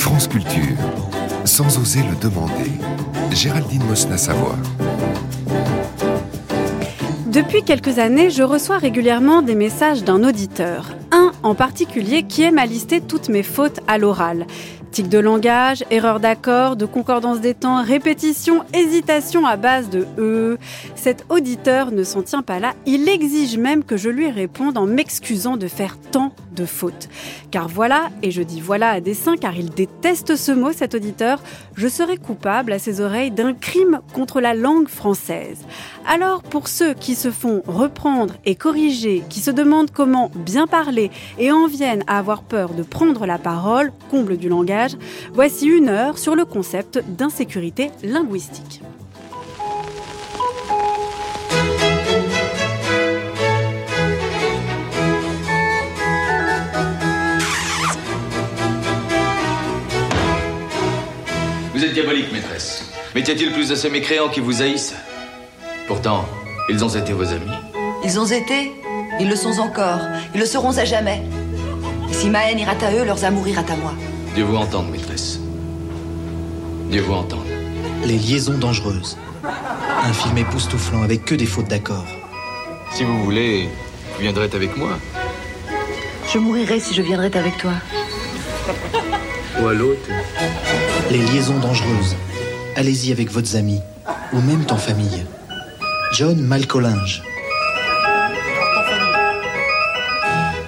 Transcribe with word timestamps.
France 0.00 0.28
Culture, 0.28 0.78
sans 1.44 1.78
oser 1.78 2.00
le 2.00 2.16
demander. 2.16 2.70
Géraldine 3.32 3.84
Mosna-Savoie. 3.84 4.56
Depuis 7.26 7.62
quelques 7.62 7.98
années, 7.98 8.30
je 8.30 8.42
reçois 8.42 8.78
régulièrement 8.78 9.42
des 9.42 9.54
messages 9.54 10.02
d'un 10.02 10.24
auditeur. 10.24 10.94
Un 11.12 11.32
en 11.42 11.54
particulier 11.54 12.22
qui 12.22 12.42
aime 12.42 12.56
à 12.56 12.64
lister 12.64 13.02
toutes 13.02 13.28
mes 13.28 13.42
fautes 13.42 13.80
à 13.88 13.98
l'oral. 13.98 14.46
Tic 14.90 15.08
de 15.08 15.18
langage, 15.18 15.84
erreur 15.90 16.18
d'accord, 16.18 16.76
de 16.76 16.86
concordance 16.86 17.40
des 17.40 17.54
temps, 17.54 17.82
répétition, 17.82 18.64
hésitation 18.74 19.46
à 19.46 19.56
base 19.56 19.90
de 19.90 20.06
E. 20.18 20.58
Cet 20.96 21.26
auditeur 21.28 21.92
ne 21.92 22.04
s'en 22.04 22.22
tient 22.22 22.42
pas 22.42 22.58
là. 22.58 22.72
Il 22.86 23.06
exige 23.08 23.58
même 23.58 23.84
que 23.84 23.98
je 23.98 24.08
lui 24.08 24.30
réponde 24.30 24.78
en 24.78 24.86
m'excusant 24.86 25.56
de 25.56 25.68
faire 25.68 25.98
tant 26.10 26.32
de 26.54 26.64
fautes. 26.64 27.08
Car 27.50 27.68
voilà, 27.68 28.10
et 28.22 28.30
je 28.30 28.42
dis 28.42 28.60
voilà 28.60 28.90
à 28.90 29.00
dessein 29.00 29.36
car 29.36 29.56
il 29.56 29.70
déteste 29.70 30.36
ce 30.36 30.52
mot, 30.52 30.72
cet 30.72 30.94
auditeur, 30.94 31.42
je 31.76 31.88
serai 31.88 32.16
coupable 32.16 32.72
à 32.72 32.78
ses 32.78 33.00
oreilles 33.00 33.30
d'un 33.30 33.54
crime 33.54 34.00
contre 34.12 34.40
la 34.40 34.54
langue 34.54 34.88
française. 34.88 35.58
Alors 36.06 36.42
pour 36.42 36.68
ceux 36.68 36.94
qui 36.94 37.14
se 37.14 37.30
font 37.30 37.62
reprendre 37.66 38.34
et 38.44 38.54
corriger, 38.54 39.22
qui 39.28 39.40
se 39.40 39.50
demandent 39.50 39.90
comment 39.90 40.30
bien 40.34 40.66
parler 40.66 41.10
et 41.38 41.52
en 41.52 41.66
viennent 41.66 42.04
à 42.06 42.18
avoir 42.18 42.42
peur 42.42 42.74
de 42.74 42.82
prendre 42.82 43.26
la 43.26 43.38
parole, 43.38 43.92
comble 44.10 44.36
du 44.36 44.48
langage, 44.48 44.96
voici 45.32 45.66
une 45.66 45.88
heure 45.88 46.18
sur 46.18 46.34
le 46.34 46.44
concept 46.44 47.02
d'insécurité 47.16 47.90
linguistique. 48.02 48.82
Vous 61.80 61.86
êtes 61.86 61.94
diabolique, 61.94 62.30
maîtresse. 62.30 62.84
Mais 63.14 63.22
y 63.22 63.30
a-t-il 63.30 63.54
plus 63.54 63.70
de 63.70 63.74
ces 63.74 63.88
mécréants 63.88 64.28
qui 64.28 64.40
vous 64.40 64.60
haïssent 64.60 64.92
Pourtant, 65.88 66.26
ils 66.68 66.84
ont 66.84 66.90
été 66.90 67.14
vos 67.14 67.26
amis. 67.26 67.56
Ils 68.04 68.20
ont 68.20 68.26
été, 68.26 68.70
ils 69.18 69.26
le 69.26 69.34
sont 69.34 69.58
encore, 69.58 70.00
ils 70.34 70.40
le 70.40 70.44
seront 70.44 70.76
à 70.76 70.84
jamais. 70.84 71.22
Et 72.10 72.12
si 72.12 72.28
ma 72.28 72.50
haine 72.50 72.58
ira 72.58 72.72
à 72.72 72.92
eux, 72.92 73.06
leurs 73.06 73.24
amours 73.24 73.48
iront 73.48 73.64
à 73.66 73.76
moi. 73.76 73.94
Dieu 74.34 74.44
vous 74.44 74.56
entende, 74.56 74.90
maîtresse. 74.90 75.40
Dieu 76.90 77.00
vous 77.00 77.14
entende. 77.14 77.46
Les 78.04 78.18
liaisons 78.18 78.58
dangereuses. 78.58 79.16
Un 79.42 80.12
film 80.12 80.36
époustouflant 80.36 81.02
avec 81.02 81.24
que 81.24 81.34
des 81.34 81.46
fautes 81.46 81.68
d'accord. 81.68 82.04
Si 82.92 83.04
vous 83.04 83.24
voulez, 83.24 83.70
vous 84.16 84.20
viendrez 84.20 84.50
avec 84.52 84.76
moi. 84.76 84.98
Je 86.30 86.36
mourirai 86.36 86.78
si 86.78 86.92
je 86.92 87.00
viendrais 87.00 87.34
avec 87.34 87.56
toi. 87.56 87.72
Ou 89.62 89.66
à 89.66 89.72
l'autre. 89.72 90.10
Les 91.10 91.18
liaisons 91.18 91.58
dangereuses. 91.58 92.14
Allez-y 92.76 93.10
avec 93.10 93.32
votre 93.32 93.56
amis, 93.56 93.80
ou 94.32 94.40
même 94.40 94.64
en 94.70 94.76
famille. 94.76 95.24
John 96.12 96.40
Malcolinge. 96.40 97.22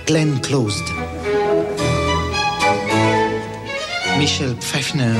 Glenn 0.06 0.40
Closed. 0.40 0.84
Michel 4.18 4.54
Pfeiffer 4.56 5.14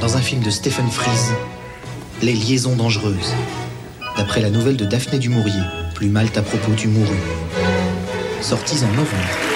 dans 0.00 0.16
un 0.16 0.20
film 0.20 0.42
de 0.42 0.50
Stephen 0.50 0.88
Fries, 0.90 1.34
Les 2.22 2.32
liaisons 2.32 2.76
dangereuses, 2.76 3.34
d'après 4.16 4.40
la 4.40 4.50
nouvelle 4.50 4.76
de 4.76 4.84
Daphné 4.84 5.18
du 5.18 5.28
Maurier, 5.28 5.62
Plus 5.94 6.08
mal 6.08 6.28
à 6.34 6.42
propos 6.42 6.72
tu 6.76 6.88
mourus, 6.88 7.18
sortie 8.40 8.78
en 8.84 8.92
novembre. 8.92 9.47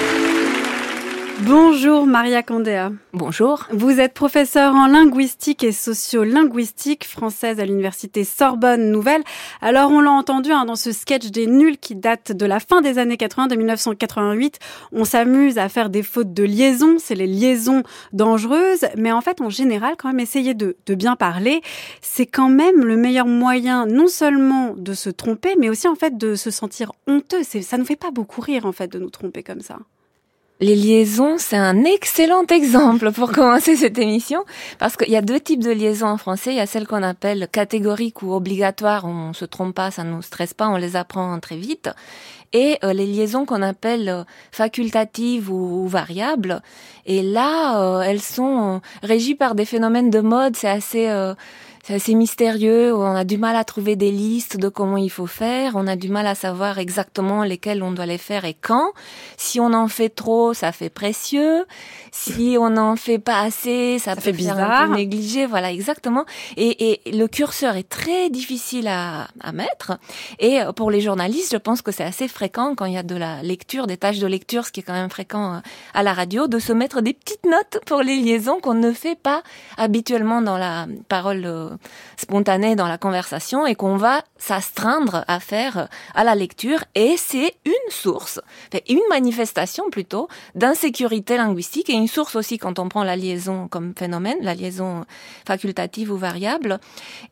Bonjour 1.44 2.06
Maria 2.06 2.44
Candéa. 2.44 2.92
Bonjour. 3.12 3.66
Vous 3.72 3.98
êtes 3.98 4.14
professeure 4.14 4.76
en 4.76 4.86
linguistique 4.86 5.64
et 5.64 5.72
sociolinguistique 5.72 7.04
française 7.04 7.58
à 7.58 7.64
l'université 7.64 8.22
Sorbonne 8.22 8.92
Nouvelle. 8.92 9.24
Alors 9.60 9.90
on 9.90 10.00
l'a 10.00 10.12
entendu 10.12 10.52
hein, 10.52 10.66
dans 10.66 10.76
ce 10.76 10.92
sketch 10.92 11.32
des 11.32 11.48
nuls 11.48 11.78
qui 11.78 11.96
date 11.96 12.30
de 12.30 12.46
la 12.46 12.60
fin 12.60 12.80
des 12.80 12.98
années 12.98 13.16
80, 13.16 13.48
de 13.48 13.56
1988. 13.56 14.60
On 14.92 15.04
s'amuse 15.04 15.58
à 15.58 15.68
faire 15.68 15.90
des 15.90 16.04
fautes 16.04 16.32
de 16.32 16.44
liaison, 16.44 16.98
c'est 16.98 17.16
les 17.16 17.26
liaisons 17.26 17.82
dangereuses. 18.12 18.86
Mais 18.96 19.10
en 19.10 19.20
fait, 19.20 19.40
en 19.40 19.50
général, 19.50 19.94
quand 19.98 20.08
même, 20.08 20.20
essayer 20.20 20.54
de, 20.54 20.76
de 20.86 20.94
bien 20.94 21.16
parler, 21.16 21.60
c'est 22.02 22.26
quand 22.26 22.50
même 22.50 22.84
le 22.84 22.96
meilleur 22.96 23.26
moyen 23.26 23.86
non 23.86 24.06
seulement 24.06 24.74
de 24.76 24.92
se 24.92 25.10
tromper, 25.10 25.56
mais 25.58 25.70
aussi 25.70 25.88
en 25.88 25.96
fait 25.96 26.16
de 26.16 26.36
se 26.36 26.52
sentir 26.52 26.92
honteux. 27.08 27.42
Ça 27.42 27.78
ne 27.78 27.84
fait 27.84 27.96
pas 27.96 28.12
beaucoup 28.12 28.40
rire 28.40 28.64
en 28.64 28.72
fait 28.72 28.86
de 28.86 29.00
nous 29.00 29.10
tromper 29.10 29.42
comme 29.42 29.60
ça. 29.60 29.78
Les 30.62 30.76
liaisons, 30.76 31.38
c'est 31.38 31.56
un 31.56 31.82
excellent 31.82 32.46
exemple 32.46 33.10
pour 33.10 33.32
commencer 33.32 33.74
cette 33.74 33.98
émission, 33.98 34.44
parce 34.78 34.96
qu'il 34.96 35.10
y 35.10 35.16
a 35.16 35.20
deux 35.20 35.40
types 35.40 35.60
de 35.60 35.72
liaisons 35.72 36.06
en 36.06 36.18
français. 36.18 36.52
Il 36.52 36.56
y 36.56 36.60
a 36.60 36.66
celles 36.66 36.86
qu'on 36.86 37.02
appelle 37.02 37.48
catégoriques 37.50 38.22
ou 38.22 38.32
obligatoires, 38.32 39.04
on 39.04 39.32
se 39.32 39.44
trompe 39.44 39.74
pas, 39.74 39.90
ça 39.90 40.04
nous 40.04 40.22
stresse 40.22 40.54
pas, 40.54 40.68
on 40.68 40.76
les 40.76 40.94
apprend 40.94 41.40
très 41.40 41.56
vite. 41.56 41.90
Et 42.52 42.78
euh, 42.84 42.92
les 42.92 43.06
liaisons 43.06 43.44
qu'on 43.44 43.60
appelle 43.60 44.08
euh, 44.08 44.22
facultatives 44.52 45.50
ou, 45.50 45.88
variables. 45.88 46.62
Et 47.06 47.22
là, 47.22 47.82
euh, 47.82 48.02
elles 48.02 48.20
sont 48.20 48.82
régies 49.02 49.34
par 49.34 49.56
des 49.56 49.64
phénomènes 49.64 50.10
de 50.10 50.20
mode, 50.20 50.54
c'est 50.54 50.68
assez 50.68 51.10
c'est 51.82 51.94
assez 51.94 52.14
mystérieux, 52.14 52.94
on 52.94 53.14
a 53.16 53.24
du 53.24 53.38
mal 53.38 53.56
à 53.56 53.64
trouver 53.64 53.96
des 53.96 54.12
listes 54.12 54.56
de 54.56 54.68
comment 54.68 54.96
il 54.96 55.10
faut 55.10 55.26
faire, 55.26 55.72
on 55.74 55.88
a 55.88 55.96
du 55.96 56.08
mal 56.08 56.28
à 56.28 56.36
savoir 56.36 56.78
exactement 56.78 57.42
lesquels 57.42 57.82
on 57.82 57.90
doit 57.90 58.06
les 58.06 58.18
faire 58.18 58.44
et 58.44 58.54
quand. 58.54 58.92
Si 59.36 59.58
on 59.58 59.72
en 59.72 59.88
fait 59.88 60.08
trop, 60.08 60.54
ça 60.54 60.70
fait 60.70 60.90
précieux. 60.90 61.64
Si 62.14 62.56
on 62.60 62.68
n'en 62.68 62.94
fait 62.94 63.18
pas 63.18 63.40
assez, 63.40 63.98
ça, 63.98 64.14
peut 64.14 64.20
fait 64.20 64.32
bizarre. 64.32 64.82
un 64.82 64.86
peu 64.86 64.94
négligé. 64.96 65.46
Voilà, 65.46 65.72
exactement. 65.72 66.26
Et, 66.58 66.92
et, 66.92 67.10
le 67.10 67.26
curseur 67.26 67.74
est 67.76 67.88
très 67.88 68.28
difficile 68.28 68.86
à, 68.86 69.28
à 69.40 69.52
mettre. 69.52 69.98
Et 70.38 70.60
euh, 70.60 70.72
pour 70.72 70.90
les 70.90 71.00
journalistes, 71.00 71.52
je 71.52 71.56
pense 71.56 71.80
que 71.80 71.90
c'est 71.90 72.04
assez 72.04 72.28
fréquent 72.28 72.74
quand 72.74 72.84
il 72.84 72.92
y 72.92 72.98
a 72.98 73.02
de 73.02 73.16
la 73.16 73.42
lecture, 73.42 73.86
des 73.86 73.96
tâches 73.96 74.18
de 74.18 74.26
lecture, 74.26 74.66
ce 74.66 74.72
qui 74.72 74.80
est 74.80 74.82
quand 74.82 74.92
même 74.92 75.08
fréquent 75.08 75.54
euh, 75.54 75.58
à 75.94 76.02
la 76.02 76.12
radio, 76.12 76.48
de 76.48 76.58
se 76.58 76.74
mettre 76.74 77.00
des 77.00 77.14
petites 77.14 77.46
notes 77.46 77.80
pour 77.86 78.02
les 78.02 78.16
liaisons 78.16 78.60
qu'on 78.60 78.74
ne 78.74 78.92
fait 78.92 79.18
pas 79.18 79.42
habituellement 79.78 80.42
dans 80.42 80.58
la 80.58 80.86
parole 81.08 81.46
euh, 81.46 81.70
spontané 82.18 82.76
dans 82.76 82.88
la 82.88 82.98
conversation 82.98 83.66
et 83.66 83.74
qu'on 83.74 83.96
va 83.96 84.22
s'astreindre 84.42 85.24
à 85.28 85.38
faire 85.38 85.88
à 86.16 86.24
la 86.24 86.34
lecture 86.34 86.82
et 86.96 87.16
c'est 87.16 87.54
une 87.64 87.90
source, 87.90 88.40
une 88.88 88.98
manifestation 89.08 89.88
plutôt 89.88 90.26
d'insécurité 90.56 91.36
linguistique 91.36 91.88
et 91.90 91.92
une 91.92 92.08
source 92.08 92.34
aussi 92.34 92.58
quand 92.58 92.80
on 92.80 92.88
prend 92.88 93.04
la 93.04 93.14
liaison 93.14 93.68
comme 93.68 93.94
phénomène, 93.96 94.38
la 94.40 94.54
liaison 94.54 95.04
facultative 95.46 96.10
ou 96.10 96.16
variable. 96.16 96.80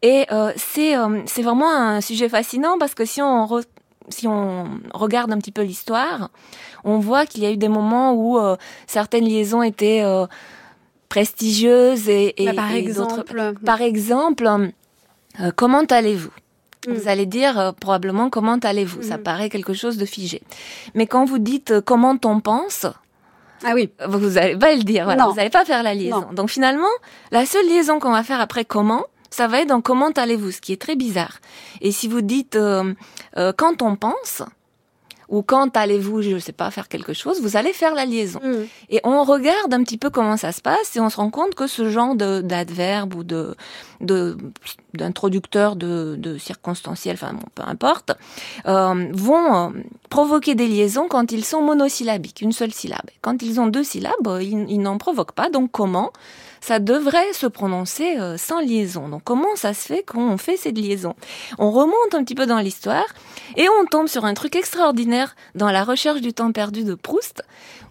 Et 0.03 0.27
euh, 0.31 0.53
c'est 0.55 0.97
euh, 0.97 1.23
c'est 1.27 1.43
vraiment 1.43 1.73
un 1.75 2.01
sujet 2.01 2.29
fascinant 2.29 2.79
parce 2.79 2.95
que 2.95 3.05
si 3.05 3.21
on 3.21 3.49
si 4.09 4.29
on 4.29 4.81
regarde 4.95 5.33
un 5.33 5.39
petit 5.39 5.53
peu 5.53 5.63
l'histoire, 5.63 6.31
on 6.85 6.99
voit 6.99 7.27
qu'il 7.27 7.43
y 7.43 7.47
a 7.47 7.51
eu 7.51 7.57
des 7.57 7.69
moments 7.69 8.13
où 8.13 8.39
euh, 8.39 8.57
certaines 8.87 9.25
liaisons 9.25 9.65
étaient 9.65 10.05
prestigieuses 11.09 12.09
et, 12.09 12.35
bah, 12.39 12.53
par, 12.55 12.71
exemple. 12.71 13.55
par 13.65 13.83
exemple, 13.83 14.49
comment 15.57 15.83
allez-vous? 15.91 16.31
Mm. 16.87 16.93
Vous 16.93 17.09
allez 17.09 17.27
dire 17.27 17.59
euh, 17.59 17.73
probablement 17.73 18.31
comment 18.31 18.57
allez-vous? 18.57 19.03
Ça 19.03 19.19
mm. 19.19 19.23
paraît 19.23 19.51
quelque 19.51 19.75
chose 19.75 19.97
de 19.97 20.05
figé. 20.05 20.43
Mais 20.95 21.07
quand 21.07 21.25
vous 21.25 21.39
dites 21.39 21.71
euh, 21.71 21.81
comment 21.81 22.19
on 22.25 22.41
pense, 22.41 22.87
ah 23.65 23.73
oui, 23.75 23.91
vous 24.09 24.31
n'allez 24.31 24.57
pas 24.57 24.75
le 24.75 24.83
dire. 24.83 25.05
Voilà, 25.05 25.27
vous 25.27 25.35
n'allez 25.35 25.51
pas 25.51 25.65
faire 25.65 25.83
la 25.83 25.95
liaison. 25.95 26.27
Donc 26.33 26.49
finalement, 26.49 26.89
la 27.31 27.45
seule 27.45 27.67
liaison 27.67 27.99
qu'on 27.99 28.13
va 28.13 28.23
faire 28.23 28.41
après 28.41 28.65
comment, 28.65 29.05
ça 29.29 29.49
va 29.49 29.61
être 29.61 29.69
dans 29.69 29.83
comment 29.83 30.09
allez-vous, 30.09 30.51
ce 30.51 30.63
qui 30.63 30.73
est 30.73 30.81
très 30.81 30.97
bizarre. 30.97 31.41
Et 31.83 31.93
si 31.93 32.09
vous 32.09 32.23
dites 32.23 32.59
quand 33.37 33.83
on 33.83 33.97
pense, 33.97 34.43
ou 35.31 35.43
quand 35.43 35.77
allez-vous, 35.77 36.23
je 36.23 36.31
ne 36.31 36.39
sais 36.39 36.53
pas, 36.53 36.71
faire 36.71 36.89
quelque 36.89 37.13
chose, 37.13 37.41
vous 37.41 37.57
allez 37.57 37.73
faire 37.73 37.95
la 37.95 38.05
liaison. 38.05 38.41
Mm. 38.43 38.67
Et 38.91 39.01
on 39.05 39.23
regarde 39.23 39.73
un 39.73 39.83
petit 39.85 39.97
peu 39.97 40.11
comment 40.11 40.37
ça 40.37 40.53
se 40.53 40.61
passe 40.61 40.97
et 40.97 41.01
on 41.01 41.09
se 41.09 41.17
rend 41.17 41.31
compte 41.31 41.55
que 41.55 41.67
ce 41.67 41.89
genre 41.89 42.15
d'adverbe 42.15 43.15
ou 43.15 43.25
de 43.25 43.57
d'introducteurs 44.95 45.77
de, 45.77 46.17
de, 46.19 46.39
circonstanciels, 46.39 47.15
enfin 47.15 47.35
bon, 47.35 47.47
peu 47.55 47.63
importe, 47.67 48.13
euh, 48.67 49.09
vont 49.13 49.55
euh, 49.55 49.69
provoquer 50.09 50.55
des 50.55 50.67
liaisons 50.67 51.07
quand 51.07 51.33
ils 51.33 51.45
sont 51.45 51.61
monosyllabiques, 51.61 52.41
une 52.41 52.53
seule 52.53 52.73
syllabe. 52.73 53.11
Quand 53.21 53.43
ils 53.43 53.61
ont 53.61 53.67
deux 53.67 53.85
syllabes, 53.85 54.41
ils, 54.41 54.65
ils 54.71 54.81
n'en 54.81 54.97
provoquent 54.97 55.33
pas. 55.33 55.51
Donc 55.51 55.71
comment 55.71 56.13
ça 56.61 56.79
devrait 56.79 57.33
se 57.33 57.47
prononcer 57.47 58.19
euh, 58.19 58.37
sans 58.37 58.61
liaison. 58.61 59.09
Donc 59.09 59.23
comment 59.25 59.57
ça 59.57 59.75
se 59.75 59.87
fait 59.87 60.03
qu'on 60.03 60.37
fait 60.37 60.57
cette 60.57 60.79
liaison? 60.79 61.15
On 61.59 61.71
remonte 61.71 62.15
un 62.15 62.23
petit 62.25 62.35
peu 62.35 62.47
dans 62.47 62.59
l'histoire 62.59 63.07
et 63.57 63.67
on 63.81 63.87
tombe 63.87 64.09
sur 64.09 64.25
un 64.25 64.35
truc 64.35 64.57
extraordinaire 64.57 65.35
dans 65.55 65.71
la 65.71 65.85
recherche 65.85 66.21
du 66.21 66.33
temps 66.33 66.53
perdu 66.53 66.85
de 66.85 66.95
Proust, 66.95 67.43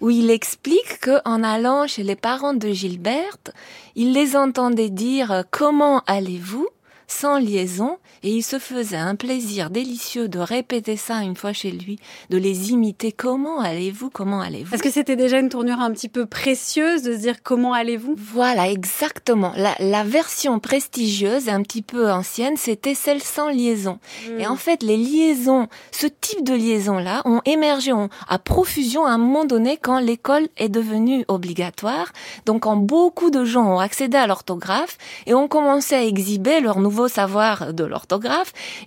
où 0.02 0.10
il 0.10 0.30
explique 0.30 1.02
qu'en 1.02 1.44
allant 1.44 1.88
chez 1.88 2.04
les 2.04 2.16
parents 2.16 2.54
de 2.54 2.70
Gilberte, 2.70 3.52
il 3.96 4.14
les 4.14 4.36
entendait 4.36 4.90
dire 4.90 5.44
comment 5.52 6.04
allez-vous 6.08 6.68
sans 7.08 7.40
liaison? 7.40 7.98
Et 8.24 8.32
il 8.32 8.44
se 8.44 8.60
faisait 8.60 8.98
un 8.98 9.16
plaisir 9.16 9.70
délicieux 9.70 10.28
de 10.28 10.40
répéter 10.40 10.98
ça 10.98 11.22
une 11.22 11.36
fois 11.36 11.54
chez 11.54 11.72
lui, 11.72 12.00
de 12.30 12.38
les 12.38 12.72
imiter. 12.72 13.12
Comment 13.12 13.60
allez-vous? 13.60 14.10
Comment 14.10 14.42
allez-vous? 14.42 14.74
Est-ce 14.74 14.84
que 14.84 14.92
c'était 14.92 15.16
déjà 15.16 15.40
une 15.40 15.50
tournure 15.50 15.80
un 15.80 15.92
petit 15.92 16.10
peu 16.10 16.26
précieuse 16.26 17.04
de 17.04 17.14
se 17.14 17.20
dire 17.20 17.42
comment 17.44 17.74
allez-vous? 17.74 18.16
Voilà, 18.18 18.70
exactement. 18.70 19.54
La, 19.56 19.76
la, 19.80 20.04
version 20.04 20.60
prestigieuse 20.60 21.48
et 21.48 21.52
un 21.52 21.62
petit 21.62 21.82
peu 21.82 22.12
ancienne, 22.12 22.58
c'était 22.58 22.96
celle 22.96 23.22
sans 23.22 23.50
liaison. 23.50 24.00
Et 24.38 24.48
en 24.48 24.56
fait, 24.56 24.84
les 24.84 24.98
liaisons, 24.98 25.68
ce 25.92 26.08
type 26.08 26.44
de 26.44 26.54
liaison-là, 26.54 27.22
ont 27.26 27.42
émergé 27.46 27.92
à 28.28 28.40
profusion 28.40 29.06
à 29.06 29.12
un 29.12 29.18
moment 29.18 29.46
donné 29.46 29.78
quand 29.78 30.00
l'école 30.00 30.48
est 30.58 30.70
devenue 30.70 31.26
obligatoire. 31.28 32.12
Donc, 32.46 32.64
quand 32.64 32.76
beaucoup 32.76 33.30
de 33.30 33.46
gens 33.46 33.76
ont 33.76 33.80
accédé 33.80 34.18
à 34.18 34.28
l'orthographe 34.28 34.98
et 35.26 35.34
ont 35.34 35.48
commencé 35.48 35.96
à 35.96 36.04
exhiber 36.04 36.60
leur 36.60 36.80
nouveau 36.80 37.08
savoir 37.08 37.74
de 37.74 37.84
l'orthographe 37.84 38.09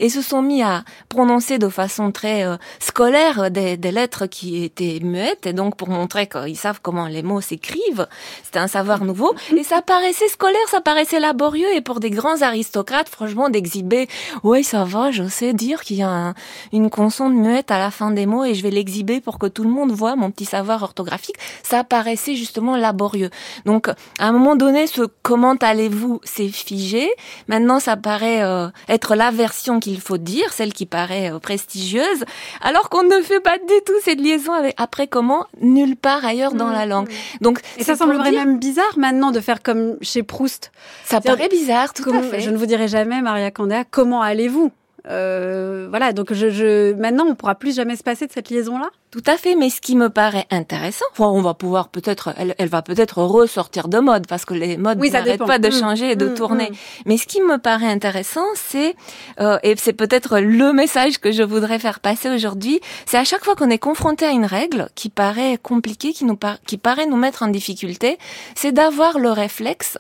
et 0.00 0.08
se 0.08 0.22
sont 0.22 0.42
mis 0.42 0.62
à 0.62 0.84
prononcer 1.08 1.58
de 1.58 1.69
façon 1.69 2.12
très 2.12 2.44
euh, 2.44 2.56
scolaire 2.80 3.50
des, 3.50 3.76
lettres 3.76 4.26
qui 4.26 4.64
étaient 4.64 5.00
muettes 5.02 5.46
et 5.46 5.52
donc 5.52 5.76
pour 5.76 5.88
montrer 5.88 6.26
qu'ils 6.26 6.56
savent 6.56 6.80
comment 6.82 7.06
les 7.06 7.22
mots 7.22 7.40
s'écrivent. 7.40 8.06
C'était 8.42 8.58
un 8.58 8.69
savoir 8.69 9.04
nouveau 9.04 9.34
et 9.56 9.64
ça 9.64 9.82
paraissait 9.82 10.28
scolaire, 10.28 10.60
ça 10.69 10.80
paraissait 10.80 11.20
laborieux 11.20 11.69
et 11.74 11.80
pour 11.80 12.00
des 12.00 12.10
grands 12.10 12.40
aristocrates, 12.40 13.08
franchement, 13.08 13.50
d'exhiber, 13.50 14.08
ouais, 14.42 14.62
ça 14.62 14.84
va, 14.84 15.10
je 15.10 15.28
sais 15.28 15.52
dire 15.52 15.82
qu'il 15.82 15.96
y 15.96 16.02
a 16.02 16.08
un, 16.08 16.34
une 16.72 16.90
consonne 16.90 17.34
muette 17.34 17.70
à 17.70 17.78
la 17.78 17.90
fin 17.90 18.10
des 18.10 18.26
mots 18.26 18.44
et 18.44 18.54
je 18.54 18.62
vais 18.62 18.70
l'exhiber 18.70 19.20
pour 19.20 19.38
que 19.38 19.46
tout 19.46 19.64
le 19.64 19.70
monde 19.70 19.92
voit 19.92 20.16
mon 20.16 20.30
petit 20.30 20.46
savoir 20.46 20.82
orthographique. 20.82 21.36
Ça 21.62 21.84
paraissait 21.84 22.34
justement 22.34 22.76
laborieux. 22.76 23.30
Donc, 23.66 23.88
à 23.88 23.94
un 24.26 24.32
moment 24.32 24.56
donné, 24.56 24.86
ce 24.86 25.02
comment 25.22 25.54
allez-vous, 25.54 26.20
c'est 26.24 26.48
figé. 26.48 27.10
Maintenant, 27.48 27.80
ça 27.80 27.96
paraît 27.96 28.42
euh, 28.42 28.69
être 28.88 29.11
la 29.14 29.30
version 29.30 29.80
qu'il 29.80 30.00
faut 30.00 30.18
dire, 30.18 30.52
celle 30.52 30.72
qui 30.72 30.86
paraît 30.86 31.32
euh, 31.32 31.38
prestigieuse, 31.38 32.24
alors 32.60 32.88
qu'on 32.90 33.02
ne 33.02 33.20
fait 33.22 33.40
pas 33.40 33.58
du 33.58 33.74
tout 33.86 33.92
cette 34.04 34.20
liaison 34.20 34.52
avec 34.52 34.74
après 34.78 35.06
comment? 35.06 35.46
Nulle 35.60 35.96
part 35.96 36.24
ailleurs 36.24 36.52
dans 36.54 36.68
Mmh, 36.68 36.72
la 36.72 36.86
langue. 36.86 37.08
mmh. 37.08 37.12
Donc 37.44 37.60
Et 37.78 37.84
ça 37.84 37.96
semblerait 37.96 38.30
dire- 38.30 38.44
même 38.44 38.58
bizarre 38.58 38.96
maintenant 38.98 39.30
de 39.30 39.40
faire 39.40 39.62
comme 39.62 39.96
chez 40.02 40.22
Proust. 40.22 40.72
ça 41.04 41.20
paraît 41.20 41.48
bizarre, 41.48 41.92
tout 41.92 42.02
Comment- 42.02 42.20
à 42.20 42.22
fait. 42.22 42.40
Je 42.40 42.50
ne 42.50 42.56
vous 42.56 42.66
dirai 42.66 42.88
jamais, 42.88 43.20
Maria 43.22 43.50
Candéa, 43.50 43.84
comment 43.84 44.22
allez-vous? 44.22 44.70
Euh, 45.08 45.87
Voilà, 45.90 46.12
donc 46.12 46.32
je, 46.32 46.49
je, 46.50 46.93
maintenant 46.94 47.25
on 47.28 47.34
pourra 47.34 47.54
plus 47.54 47.75
jamais 47.75 47.96
se 47.96 48.02
passer 48.02 48.26
de 48.26 48.32
cette 48.32 48.50
liaison-là. 48.50 48.88
Tout 49.10 49.22
à 49.26 49.37
fait, 49.37 49.56
mais 49.56 49.69
ce 49.69 49.81
qui 49.82 49.94
me 49.94 50.08
paraît 50.08 50.46
intéressant, 50.50 51.04
enfin, 51.12 51.26
on 51.26 51.43
va 51.43 51.52
pouvoir 51.54 51.88
peut-être, 51.88 52.32
elle, 52.38 52.54
elle 52.56 52.69
va 52.69 52.81
peut-être 52.82 53.19
ressortir 53.22 53.88
de 53.88 53.99
mode 53.99 54.26
parce 54.26 54.44
que 54.46 54.54
les 54.54 54.76
modes 54.78 54.99
Oui, 55.00 55.10
n'arrêtent 55.10 55.44
pas 55.44 55.58
de 55.58 55.69
Mm, 55.69 55.72
changer 55.81 56.10
et 56.12 56.16
de 56.16 56.28
mm, 56.28 56.34
tourner. 56.34 56.70
mm. 56.70 56.75
Mais 57.06 57.16
ce 57.19 57.26
qui 57.26 57.43
me 57.43 57.58
paraît 57.58 57.90
intéressant, 57.90 58.46
c'est 58.54 58.94
euh, 59.40 59.58
et 59.62 59.75
c'est 59.76 59.93
peut-être 59.93 60.38
le 60.38 60.72
message 60.72 61.19
que 61.19 61.31
je 61.31 61.43
voudrais 61.43 61.78
faire 61.78 62.00
passer 62.00 62.31
aujourd'hui, 62.31 62.81
c'est 63.05 63.19
à 63.19 63.25
chaque 63.25 63.44
fois 63.44 63.55
qu'on 63.55 63.69
est 63.70 63.78
confronté 63.78 64.25
à 64.25 64.31
une 64.31 64.46
règle 64.46 64.88
qui 64.94 65.10
paraît 65.10 65.58
compliquée, 65.62 66.12
qui 66.12 66.25
nous 66.25 66.37
par- 66.37 66.60
qui 66.62 66.78
paraît 66.78 67.06
nous 67.06 67.16
mettre 67.16 67.43
en 67.43 67.48
difficulté, 67.48 68.19
c'est 68.55 68.72
d'avoir 68.72 69.19
le 69.19 69.31
réflexe 69.31 69.98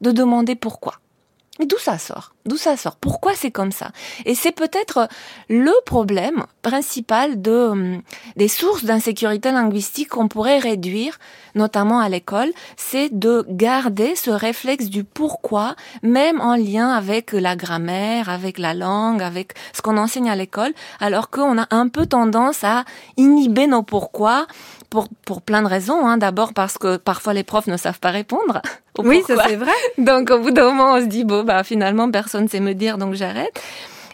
de 0.00 0.10
demander 0.10 0.54
pourquoi. 0.54 0.94
D'où 1.60 1.78
ça 1.78 1.98
sort? 1.98 2.34
D'où 2.46 2.56
ça 2.56 2.76
sort? 2.76 2.96
Pourquoi 2.96 3.34
c'est 3.34 3.52
comme 3.52 3.70
ça? 3.70 3.92
Et 4.24 4.34
c'est 4.34 4.50
peut-être 4.50 5.08
le 5.48 5.72
problème 5.86 6.46
principal 6.62 7.40
de 7.40 7.68
hum, 7.68 8.02
des 8.34 8.48
sources 8.48 8.84
d'insécurité 8.84 9.52
linguistique 9.52 10.08
qu'on 10.08 10.26
pourrait 10.26 10.58
réduire, 10.58 11.20
notamment 11.54 12.00
à 12.00 12.08
l'école, 12.08 12.52
c'est 12.76 13.08
de 13.16 13.46
garder 13.48 14.16
ce 14.16 14.30
réflexe 14.30 14.86
du 14.86 15.04
pourquoi, 15.04 15.76
même 16.02 16.40
en 16.40 16.56
lien 16.56 16.88
avec 16.88 17.30
la 17.30 17.54
grammaire, 17.54 18.28
avec 18.28 18.58
la 18.58 18.74
langue, 18.74 19.22
avec 19.22 19.52
ce 19.72 19.80
qu'on 19.80 19.96
enseigne 19.96 20.28
à 20.28 20.34
l'école, 20.34 20.72
alors 20.98 21.30
qu'on 21.30 21.56
a 21.56 21.68
un 21.70 21.86
peu 21.86 22.06
tendance 22.06 22.64
à 22.64 22.84
inhiber 23.16 23.68
nos 23.68 23.84
pourquoi 23.84 24.48
pour, 24.94 25.08
pour 25.26 25.42
plein 25.42 25.60
de 25.60 25.66
raisons. 25.66 26.06
Hein. 26.06 26.18
D'abord 26.18 26.54
parce 26.54 26.78
que 26.78 26.96
parfois 26.96 27.34
les 27.34 27.42
profs 27.42 27.66
ne 27.66 27.76
savent 27.76 28.00
pas 28.00 28.10
répondre. 28.10 28.62
Oui, 28.96 29.24
ça 29.26 29.34
c'est 29.44 29.56
vrai. 29.56 29.72
Donc 29.98 30.30
au 30.30 30.38
bout 30.38 30.52
d'un 30.52 30.66
moment, 30.66 30.92
on 30.92 31.00
se 31.00 31.06
dit 31.06 31.24
bon 31.24 31.42
bah 31.42 31.64
finalement 31.64 32.08
personne 32.08 32.46
sait 32.46 32.60
me 32.60 32.74
dire 32.74 32.96
donc 32.96 33.14
j'arrête. 33.14 33.60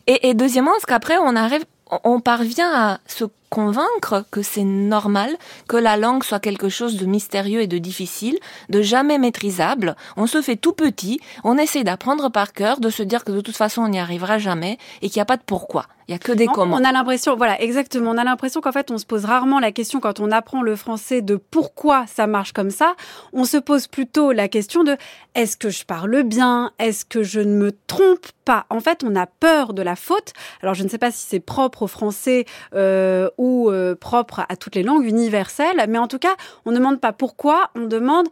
Et, 0.07 0.31
et 0.31 0.33
deuxièmement, 0.33 0.71
parce 0.71 0.87
qu'après 0.87 1.19
on 1.19 1.37
arrive, 1.37 1.67
on 2.03 2.19
parvient 2.21 2.73
à 2.73 2.99
se 3.07 3.25
convaincre 3.51 4.25
que 4.31 4.43
c'est 4.43 4.65
normal 4.65 5.37
que 5.69 5.77
la 5.77 5.97
langue 5.97 6.25
soit 6.25 6.41
quelque 6.41 6.69
chose 6.69 6.97
de 6.97 7.05
mystérieux 7.05 7.61
et 7.61 7.67
de 7.67 7.79
difficile, 7.79 8.39
de 8.69 8.81
jamais 8.81 9.19
maîtrisable. 9.19 9.97
On 10.17 10.27
se 10.27 10.41
fait 10.41 10.57
tout 10.57 10.73
petit, 10.73 11.21
on 11.45 11.59
essaie 11.59 11.85
d'apprendre 11.85 12.31
par 12.31 12.53
cœur, 12.53 12.81
de 12.81 12.89
se 12.89 13.03
dire 13.03 13.25
que 13.25 13.33
de 13.33 13.41
toute 13.41 13.57
façon 13.57 13.83
on 13.83 13.89
n'y 13.89 14.01
arrivera 14.01 14.39
jamais 14.39 14.79
et 15.03 15.11
qu'il 15.11 15.19
n'y 15.19 15.23
a 15.23 15.27
pas 15.27 15.37
de 15.37 15.43
pourquoi. 15.45 15.87
Il 16.11 16.15
y 16.15 16.17
a 16.17 16.19
que 16.19 16.33
des 16.33 16.47
comment. 16.47 16.75
On 16.75 16.83
a 16.83 16.91
l'impression, 16.91 17.37
voilà, 17.37 17.63
exactement. 17.63 18.11
On 18.11 18.19
a 18.19 18.25
l'impression 18.25 18.61
qu'en 18.61 18.73
fait, 18.73 18.91
on 18.91 18.99
se 18.99 19.07
pose 19.07 19.25
rarement 19.25 19.61
la 19.61 19.71
question 19.71 20.01
quand 20.01 20.19
on 20.19 20.33
apprend 20.33 20.61
le 20.61 20.75
français 20.75 21.23
de 21.23 21.37
pourquoi 21.37 22.05
ça 22.09 22.27
marche 22.27 22.53
comme 22.53 22.71
ça. 22.71 22.97
On 23.33 23.45
se 23.45 23.57
pose 23.57 23.87
plutôt 23.87 24.33
la 24.33 24.49
question 24.49 24.83
de 24.83 24.97
est-ce 25.37 25.57
que 25.57 25.71
je 25.71 25.85
parle 25.85 26.25
bien? 26.25 26.73
Est-ce 26.81 27.05
que 27.05 27.23
je 27.23 27.39
ne 27.39 27.55
me 27.55 27.71
trompe 27.87 28.27
pas? 28.45 28.67
En 28.71 28.81
fait, 28.81 29.05
on 29.05 29.15
a 29.15 29.27
peur 29.27 29.73
de 29.73 29.83
la 29.83 29.95
faute. 29.95 30.33
Alors, 30.63 30.75
je 30.75 30.83
ne 30.83 30.89
sais 30.89 30.99
pas 30.99 31.13
si 31.13 31.25
c'est 31.25 31.39
propre 31.39 31.83
au 31.83 31.87
français 31.87 32.45
euh, 32.75 33.31
ou 33.41 33.71
euh, 33.71 33.95
propre 33.95 34.45
à 34.51 34.55
toutes 34.57 34.75
les 34.75 34.83
langues 34.83 35.07
universelles, 35.07 35.83
mais 35.89 35.97
en 35.97 36.09
tout 36.09 36.19
cas, 36.19 36.37
on 36.67 36.73
ne 36.73 36.77
demande 36.77 37.01
pas 37.01 37.15
pourquoi, 37.15 37.71
on 37.75 37.87
demande 37.87 38.29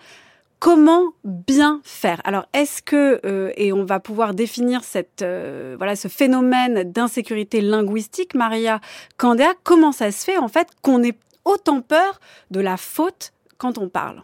comment 0.58 1.14
bien 1.24 1.80
faire. 1.82 2.20
Alors, 2.24 2.44
est-ce 2.52 2.82
que 2.82 3.18
euh, 3.24 3.50
et 3.56 3.72
on 3.72 3.86
va 3.86 4.00
pouvoir 4.00 4.34
définir 4.34 4.84
cette 4.84 5.22
euh, 5.22 5.76
voilà 5.78 5.96
ce 5.96 6.08
phénomène 6.08 6.92
d'insécurité 6.92 7.62
linguistique, 7.62 8.34
Maria 8.34 8.82
Candéa, 9.16 9.54
comment 9.64 9.92
ça 9.92 10.12
se 10.12 10.22
fait 10.24 10.36
en 10.36 10.48
fait 10.48 10.68
qu'on 10.82 11.02
ait 11.02 11.16
autant 11.46 11.80
peur 11.80 12.20
de 12.50 12.60
la 12.60 12.76
faute 12.76 13.32
quand 13.56 13.78
on 13.78 13.88
parle? 13.88 14.22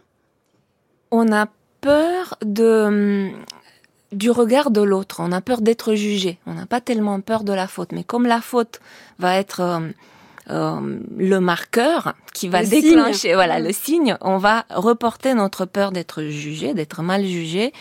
On 1.11 1.33
a 1.33 1.47
peur 1.81 2.37
de 2.45 3.33
hum, 3.33 3.33
du 4.13 4.31
regard 4.31 4.71
de 4.71 4.83
l'autre, 4.83 5.17
on 5.21 5.33
a 5.33 5.41
peur 5.41 5.63
d'être 5.63 5.95
jugé, 5.95 6.39
on 6.45 6.53
n'a 6.53 6.67
pas 6.67 6.83
tellement 6.83 7.19
peur 7.23 7.43
de 7.43 7.55
la 7.55 7.69
faute, 7.69 7.93
mais 7.93 8.05
comme 8.05 8.27
la 8.27 8.43
faute 8.43 8.81
va 9.19 9.35
être 9.37 9.81
euh, 10.51 10.99
le 11.17 11.39
marqueur 11.41 12.15
qui 12.35 12.49
va 12.49 12.63
Le 12.63 12.69
déclencher, 12.69 13.15
signe. 13.15 13.35
voilà, 13.35 13.61
Mm. 13.61 13.65
le 13.65 13.73
signe, 13.73 14.17
on 14.21 14.39
va 14.39 14.65
reporter 14.71 15.35
notre 15.35 15.65
peur 15.65 15.91
d'être 15.93 16.23
jugé, 16.25 16.75
d'être 16.75 17.03
mal 17.03 17.25
jugé 17.25 17.73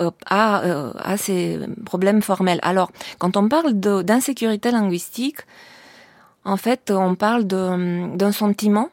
euh, 0.00 0.10
à, 0.26 0.62
euh, 0.64 0.92
à 0.98 1.16
ces 1.16 1.58
problèmes 1.84 2.22
formels. 2.22 2.58
Alors, 2.62 2.90
quand 3.18 3.36
on 3.36 3.48
parle 3.48 3.78
de- 3.78 4.02
d'insécurité 4.02 4.70
linguistique, 4.70 5.38
en 6.44 6.56
fait, 6.56 6.90
on 6.90 7.14
parle 7.14 7.44
d'un 7.44 8.32
sentiment 8.32 8.88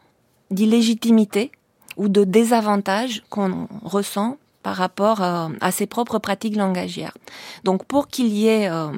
d'illégitimité 0.51 1.51
ou 1.97 2.09
de 2.09 2.23
désavantage 2.23 3.23
qu'on 3.29 3.67
ressent 3.83 4.37
par 4.63 4.75
rapport 4.75 5.21
euh, 5.21 5.47
à 5.61 5.71
ses 5.71 5.85
propres 5.85 6.19
pratiques 6.19 6.55
langagières. 6.55 7.15
Donc 7.63 7.85
pour 7.85 8.07
qu'il 8.07 8.27
y 8.27 8.47
ait 8.47 8.69
euh, 8.69 8.91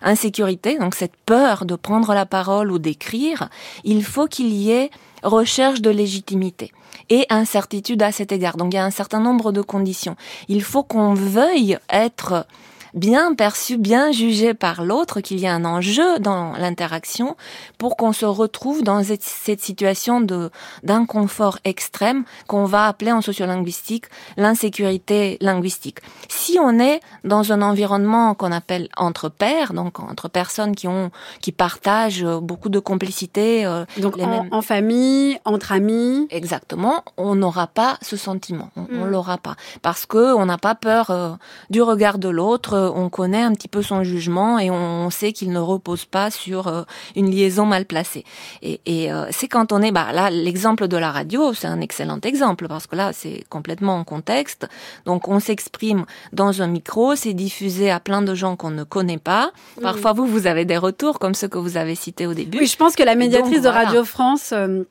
insécurité, 0.00 0.78
donc 0.78 0.94
cette 0.94 1.16
peur 1.26 1.64
de 1.64 1.74
prendre 1.76 2.14
la 2.14 2.26
parole 2.26 2.70
ou 2.70 2.78
d'écrire, 2.78 3.48
il 3.84 4.04
faut 4.04 4.26
qu'il 4.26 4.52
y 4.52 4.70
ait 4.70 4.90
recherche 5.22 5.80
de 5.80 5.90
légitimité 5.90 6.72
et 7.10 7.26
incertitude 7.30 8.02
à 8.02 8.12
cet 8.12 8.32
égard. 8.32 8.56
Donc 8.56 8.72
il 8.72 8.76
y 8.76 8.80
a 8.80 8.84
un 8.84 8.90
certain 8.90 9.20
nombre 9.20 9.52
de 9.52 9.60
conditions. 9.60 10.16
Il 10.48 10.62
faut 10.62 10.82
qu'on 10.82 11.14
veuille 11.14 11.78
être 11.90 12.46
bien 12.94 13.34
perçu, 13.34 13.78
bien 13.78 14.12
jugé 14.12 14.54
par 14.54 14.82
l'autre, 14.84 15.20
qu'il 15.20 15.38
y 15.40 15.46
a 15.46 15.54
un 15.54 15.64
enjeu 15.64 16.18
dans 16.18 16.52
l'interaction 16.52 17.36
pour 17.78 17.96
qu'on 17.96 18.12
se 18.12 18.26
retrouve 18.26 18.82
dans 18.82 19.02
cette- 19.02 19.22
situation 19.60 20.20
de 20.20 20.50
d'inconfort 20.82 21.58
extrême 21.64 22.24
qu'on 22.46 22.64
va 22.64 22.86
appeler 22.86 23.12
en 23.12 23.20
sociolinguistique 23.20 24.06
l'insécurité 24.36 25.38
linguistique. 25.40 25.98
Si 26.28 26.58
on 26.60 26.78
est 26.78 27.00
dans 27.24 27.52
un 27.52 27.62
environnement 27.62 28.34
qu'on 28.34 28.52
appelle 28.52 28.88
entre 28.96 29.28
pairs, 29.28 29.72
donc 29.72 29.98
entre 30.00 30.28
personnes 30.28 30.74
qui 30.74 30.88
ont 30.88 31.10
qui 31.40 31.52
partagent 31.52 32.24
beaucoup 32.42 32.68
de 32.68 32.78
complicité, 32.78 33.64
euh, 33.66 33.84
Donc 33.98 34.16
les 34.16 34.24
en, 34.24 34.28
mêmes- 34.30 34.48
en 34.52 34.62
famille, 34.62 35.38
entre 35.44 35.72
amis. 35.72 36.26
Exactement, 36.30 37.02
on 37.16 37.34
n'aura 37.34 37.66
pas 37.66 37.98
ce 38.02 38.16
sentiment, 38.16 38.70
on, 38.76 38.82
on 38.92 39.04
Mm. 39.06 39.10
l'aura 39.10 39.38
pas 39.38 39.56
parce 39.82 40.04
que 40.06 40.34
on 40.34 40.46
n'a 40.46 40.58
pas 40.58 40.74
peur 40.74 41.10
euh, 41.10 41.30
du 41.70 41.80
regard 41.82 42.18
de 42.18 42.28
l'autre, 42.28 42.74
on 42.90 43.08
connaît 43.08 43.42
un 43.42 43.52
petit 43.52 43.68
peu 43.68 43.82
son 43.82 44.04
jugement 44.04 44.58
et 44.58 44.70
on, 44.70 45.10
sait 45.10 45.32
qu'il 45.32 45.50
ne 45.50 45.58
repose 45.58 46.04
pas 46.04 46.30
sur 46.30 46.68
euh, 46.68 46.82
une 47.16 47.30
liaison 47.30 47.66
mal 47.66 47.84
placée. 47.84 48.24
Et, 48.62 48.80
et, 48.86 49.12
euh, 49.12 49.26
c'est 49.30 49.48
quand 49.48 49.72
on 49.72 49.82
est, 49.82 49.92
bah 49.92 50.12
là 50.12 50.30
l'exemple 50.30 50.88
de 50.88 50.96
la 50.96 51.10
radio, 51.10 51.52
c'est 51.52 51.66
un 51.66 51.80
excellent 51.80 52.20
exemple 52.22 52.66
parce 52.68 52.86
que 52.86 52.96
là 52.96 53.12
c'est 53.12 53.44
complètement 53.48 53.96
en 53.96 54.04
contexte, 54.04 54.66
donc 55.04 55.28
on 55.28 55.40
s'exprime 55.40 56.04
dans 56.32 56.62
un 56.62 56.66
micro, 56.66 57.14
c'est 57.14 57.34
diffusé 57.34 57.90
à 57.90 58.00
plein 58.00 58.22
de 58.22 58.34
gens 58.34 58.56
qu'on 58.56 58.70
ne 58.70 58.84
connaît 58.84 59.18
pas. 59.18 59.52
Parfois 59.80 60.12
vous 60.12 60.26
vous 60.26 60.46
avez 60.46 60.64
des 60.64 60.78
retours 60.78 61.18
comme 61.18 61.34
ceux 61.34 61.48
que 61.48 61.58
vous 61.58 61.76
avez 61.76 61.94
cités 61.94 62.26
au 62.26 62.34
début. 62.34 62.58
Oui, 62.58 62.66
je 62.66 62.76
pense 62.76 62.96
que 62.96 63.02
la 63.02 63.14
médiatrice 63.14 63.62
Donc, 63.62 63.72
voilà. 63.72 63.80
de 63.82 63.86
Radio 63.86 64.04
France. 64.04 64.52
euh, 64.52 64.84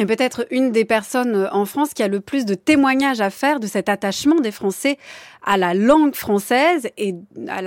et 0.00 0.06
peut-être 0.06 0.46
une 0.50 0.72
des 0.72 0.86
personnes 0.86 1.36
euh, 1.36 1.52
en 1.52 1.66
France 1.66 1.92
qui 1.92 2.02
a 2.02 2.08
le 2.08 2.20
plus 2.20 2.46
de 2.46 2.54
témoignages 2.54 3.20
à 3.20 3.28
faire 3.28 3.60
de 3.60 3.66
cet 3.66 3.90
attachement 3.90 4.40
des 4.40 4.50
Français 4.50 4.96
à 5.44 5.58
la 5.58 5.74
langue 5.74 6.14
française 6.14 6.88
et 6.96 7.14
à 7.48 7.60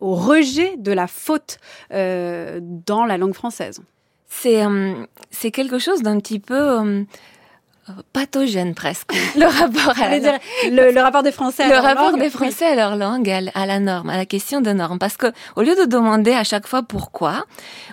au 0.00 0.14
rejet 0.14 0.76
de 0.78 0.92
la 0.92 1.06
faute 1.06 1.58
euh, 1.92 2.58
dans 2.62 3.04
la 3.04 3.18
langue 3.18 3.34
française. 3.34 3.82
C'est 4.28 4.64
euh, 4.64 5.04
quelque 5.52 5.78
chose 5.78 6.02
d'un 6.02 6.18
petit 6.18 6.38
peu 6.38 6.54
euh, 6.54 7.04
pathogène 8.12 8.74
presque. 8.74 9.10
Le 9.36 9.46
rapport 9.46 10.02
à 10.02 10.08
la 10.10 10.20
dire 10.20 10.38
le, 10.70 10.92
le 10.92 11.00
rapport 11.00 11.22
des 11.22 11.32
Français 11.32 11.62
à 11.64 11.68
le 11.68 11.74
leur 11.74 11.82
rapport 11.84 12.10
langue, 12.10 12.20
des 12.20 12.26
oui. 12.26 12.30
Français 12.30 12.66
à 12.66 12.74
leur 12.74 12.96
langue, 12.96 13.28
à, 13.30 13.66
la 13.66 13.80
norme, 13.80 14.10
à 14.10 14.16
la 14.16 14.26
question 14.26 14.60
de 14.60 14.70
norme. 14.72 14.98
Parce 14.98 15.16
que 15.16 15.26
au 15.56 15.62
lieu 15.62 15.74
de 15.76 15.84
demander 15.84 16.32
à 16.32 16.44
chaque 16.44 16.66
fois 16.66 16.82
pourquoi, 16.82 17.44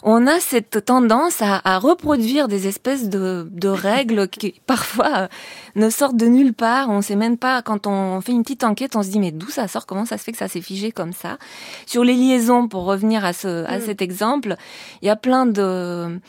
on 0.04 0.28
a 0.28 0.40
cette 0.40 0.86
tendance 0.86 1.42
à, 1.42 1.62
à 1.64 1.78
reproduire 1.80 2.48
des 2.48 2.68
espèces 2.68 3.10
de, 3.10 3.48
de 3.52 3.68
règles 3.90 4.28
qui 4.28 4.54
parfois 4.66 5.12
euh, 5.18 5.28
ne 5.76 5.90
sortent 5.90 6.18
de 6.18 6.26
nulle 6.28 6.54
part. 6.54 6.90
On 6.90 7.02
sait 7.02 7.16
même 7.16 7.38
pas 7.38 7.62
quand 7.62 7.88
on 7.88 8.22
fait 8.22 8.32
une 8.32 8.44
petite 8.44 8.64
enquête, 8.64 8.96
on 8.96 9.04
se 9.04 9.10
dit 9.10 9.20
mais 9.20 9.32
d'où 9.32 9.50
ça 9.50 9.68
sort? 9.68 9.86
Comment 9.86 10.06
ça 10.06 10.18
se 10.18 10.24
fait 10.24 10.32
que 10.32 10.38
ça 10.38 10.48
s'est 10.48 10.62
figé 10.62 10.92
comme 10.92 11.14
ça? 11.14 11.38
Sur 11.86 12.04
les 12.04 12.14
liaisons, 12.16 12.68
pour 12.68 12.86
revenir 12.86 13.24
à 13.26 13.34
ce 13.34 13.66
à 13.66 13.78
Mm. 13.78 13.82
cet 13.86 14.02
exemple, 14.02 14.56
il 15.02 15.08
y 15.08 15.10
a 15.10 15.16
plein 15.16 15.46
de 15.46 16.20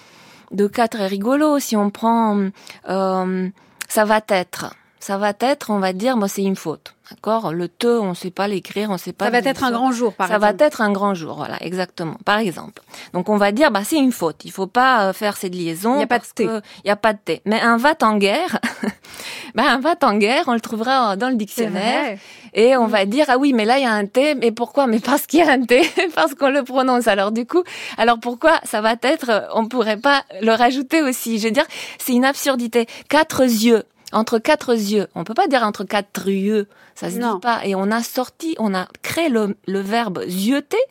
de 0.51 0.67
cas 0.67 0.89
très 0.89 1.07
rigolos. 1.07 1.61
Si 1.61 1.77
on 1.77 1.91
prend 1.91 2.49
euh, 2.89 3.49
ça 3.89 4.05
va 4.05 4.21
être. 4.29 4.75
Ça 4.99 5.19
va 5.19 5.33
être, 5.39 5.71
on 5.71 5.79
va 5.79 5.93
dire, 5.93 6.17
moi 6.17 6.29
c'est 6.29 6.43
une 6.43 6.57
faute. 6.57 6.96
D'accord? 7.11 7.53
Le 7.53 7.69
te, 7.69 7.87
on 7.87 8.15
sait 8.15 8.31
pas 8.31 8.49
l'écrire, 8.49 8.91
on 8.91 8.99
sait 8.99 9.13
pas. 9.13 9.27
Ça 9.27 9.31
va 9.31 9.39
être 9.39 9.63
un 9.63 9.71
grand 9.71 9.93
jour, 9.93 10.13
par 10.13 10.27
Ça 10.27 10.37
exemple. 10.37 10.57
va 10.59 10.67
être 10.67 10.81
un 10.81 10.91
grand 10.91 11.15
jour, 11.15 11.37
voilà, 11.37 11.57
exactement. 11.63 12.17
Par 12.25 12.39
exemple. 12.39 12.83
Donc 13.13 13.29
on 13.29 13.37
va 13.37 13.53
dire, 13.53 13.71
bah 13.71 13.83
c'est 13.85 13.97
une 13.97 14.13
faute. 14.13 14.45
Il 14.45 14.51
faut 14.51 14.67
pas 14.67 15.09
euh, 15.09 15.13
faire 15.13 15.37
cette 15.37 15.55
liaison. 15.55 15.95
Il 15.95 16.01
y 16.01 16.03
a 16.03 16.07
pas 16.07 16.19
de 16.19 16.23
parce 16.23 16.35
T. 16.35 16.47
que 16.47 16.61
Il 16.85 16.89
y 16.89 16.91
a 16.91 16.97
pas 16.97 17.13
de 17.13 17.19
T. 17.19 17.43
Mais 17.45 17.61
un 17.61 17.77
va 17.77 17.95
en 18.03 18.17
guerre, 18.17 18.59
bah 19.55 19.65
un 19.69 19.79
va 19.79 19.95
en 20.03 20.15
guerre, 20.17 20.45
on 20.49 20.55
le 20.55 20.61
trouvera 20.61 21.17
dans 21.17 21.29
le 21.29 21.37
dictionnaire. 21.37 22.19
Et 22.55 22.77
on 22.77 22.87
va 22.87 23.05
dire 23.05 23.27
ah 23.29 23.37
oui 23.39 23.53
mais 23.53 23.67
là 23.67 23.79
il 23.79 23.85
y 23.85 23.87
a 23.87 23.93
un 23.93 24.07
T 24.07 24.35
mais 24.35 24.51
pourquoi? 24.51 24.87
Mais 24.87 24.99
parce 24.99 25.27
qu'il 25.27 25.41
y 25.41 25.43
a 25.43 25.51
un 25.53 25.63
T 25.63 25.83
parce 26.15 26.35
qu'on 26.35 26.49
le 26.49 26.65
prononce 26.65 27.07
alors 27.07 27.31
du 27.31 27.47
coup 27.47 27.63
alors 27.99 28.19
pourquoi 28.19 28.61
ça 28.65 28.81
va 28.81 28.95
être 29.03 29.29
euh, 29.29 29.41
on 29.55 29.69
pourrait 29.69 29.99
pas 29.99 30.25
le 30.41 30.53
rajouter 30.53 31.03
aussi? 31.03 31.39
Je 31.39 31.45
veux 31.45 31.51
dire 31.51 31.67
c'est 31.99 32.15
une 32.15 32.25
absurdité 32.25 32.87
quatre 33.09 33.43
yeux 33.43 33.85
entre 34.17 34.39
quatre 34.39 34.73
yeux 34.75 35.07
on 35.15 35.25
peut 35.25 35.35
pas 35.35 35.47
dire 35.47 35.63
entre 35.63 35.85
quatre 35.85 36.29
yeux 36.29 36.69
ça 36.95 37.11
se 37.11 37.19
Non. 37.19 37.35
dit 37.35 37.41
pas 37.41 37.61
et 37.65 37.75
on 37.75 37.91
a 37.91 38.03
sorti 38.03 38.57
on 38.59 38.75
a 38.75 38.89
créé 39.03 39.29
le, 39.29 39.57
le 39.67 39.81
verbe 39.81 40.25
zioter 40.27 40.85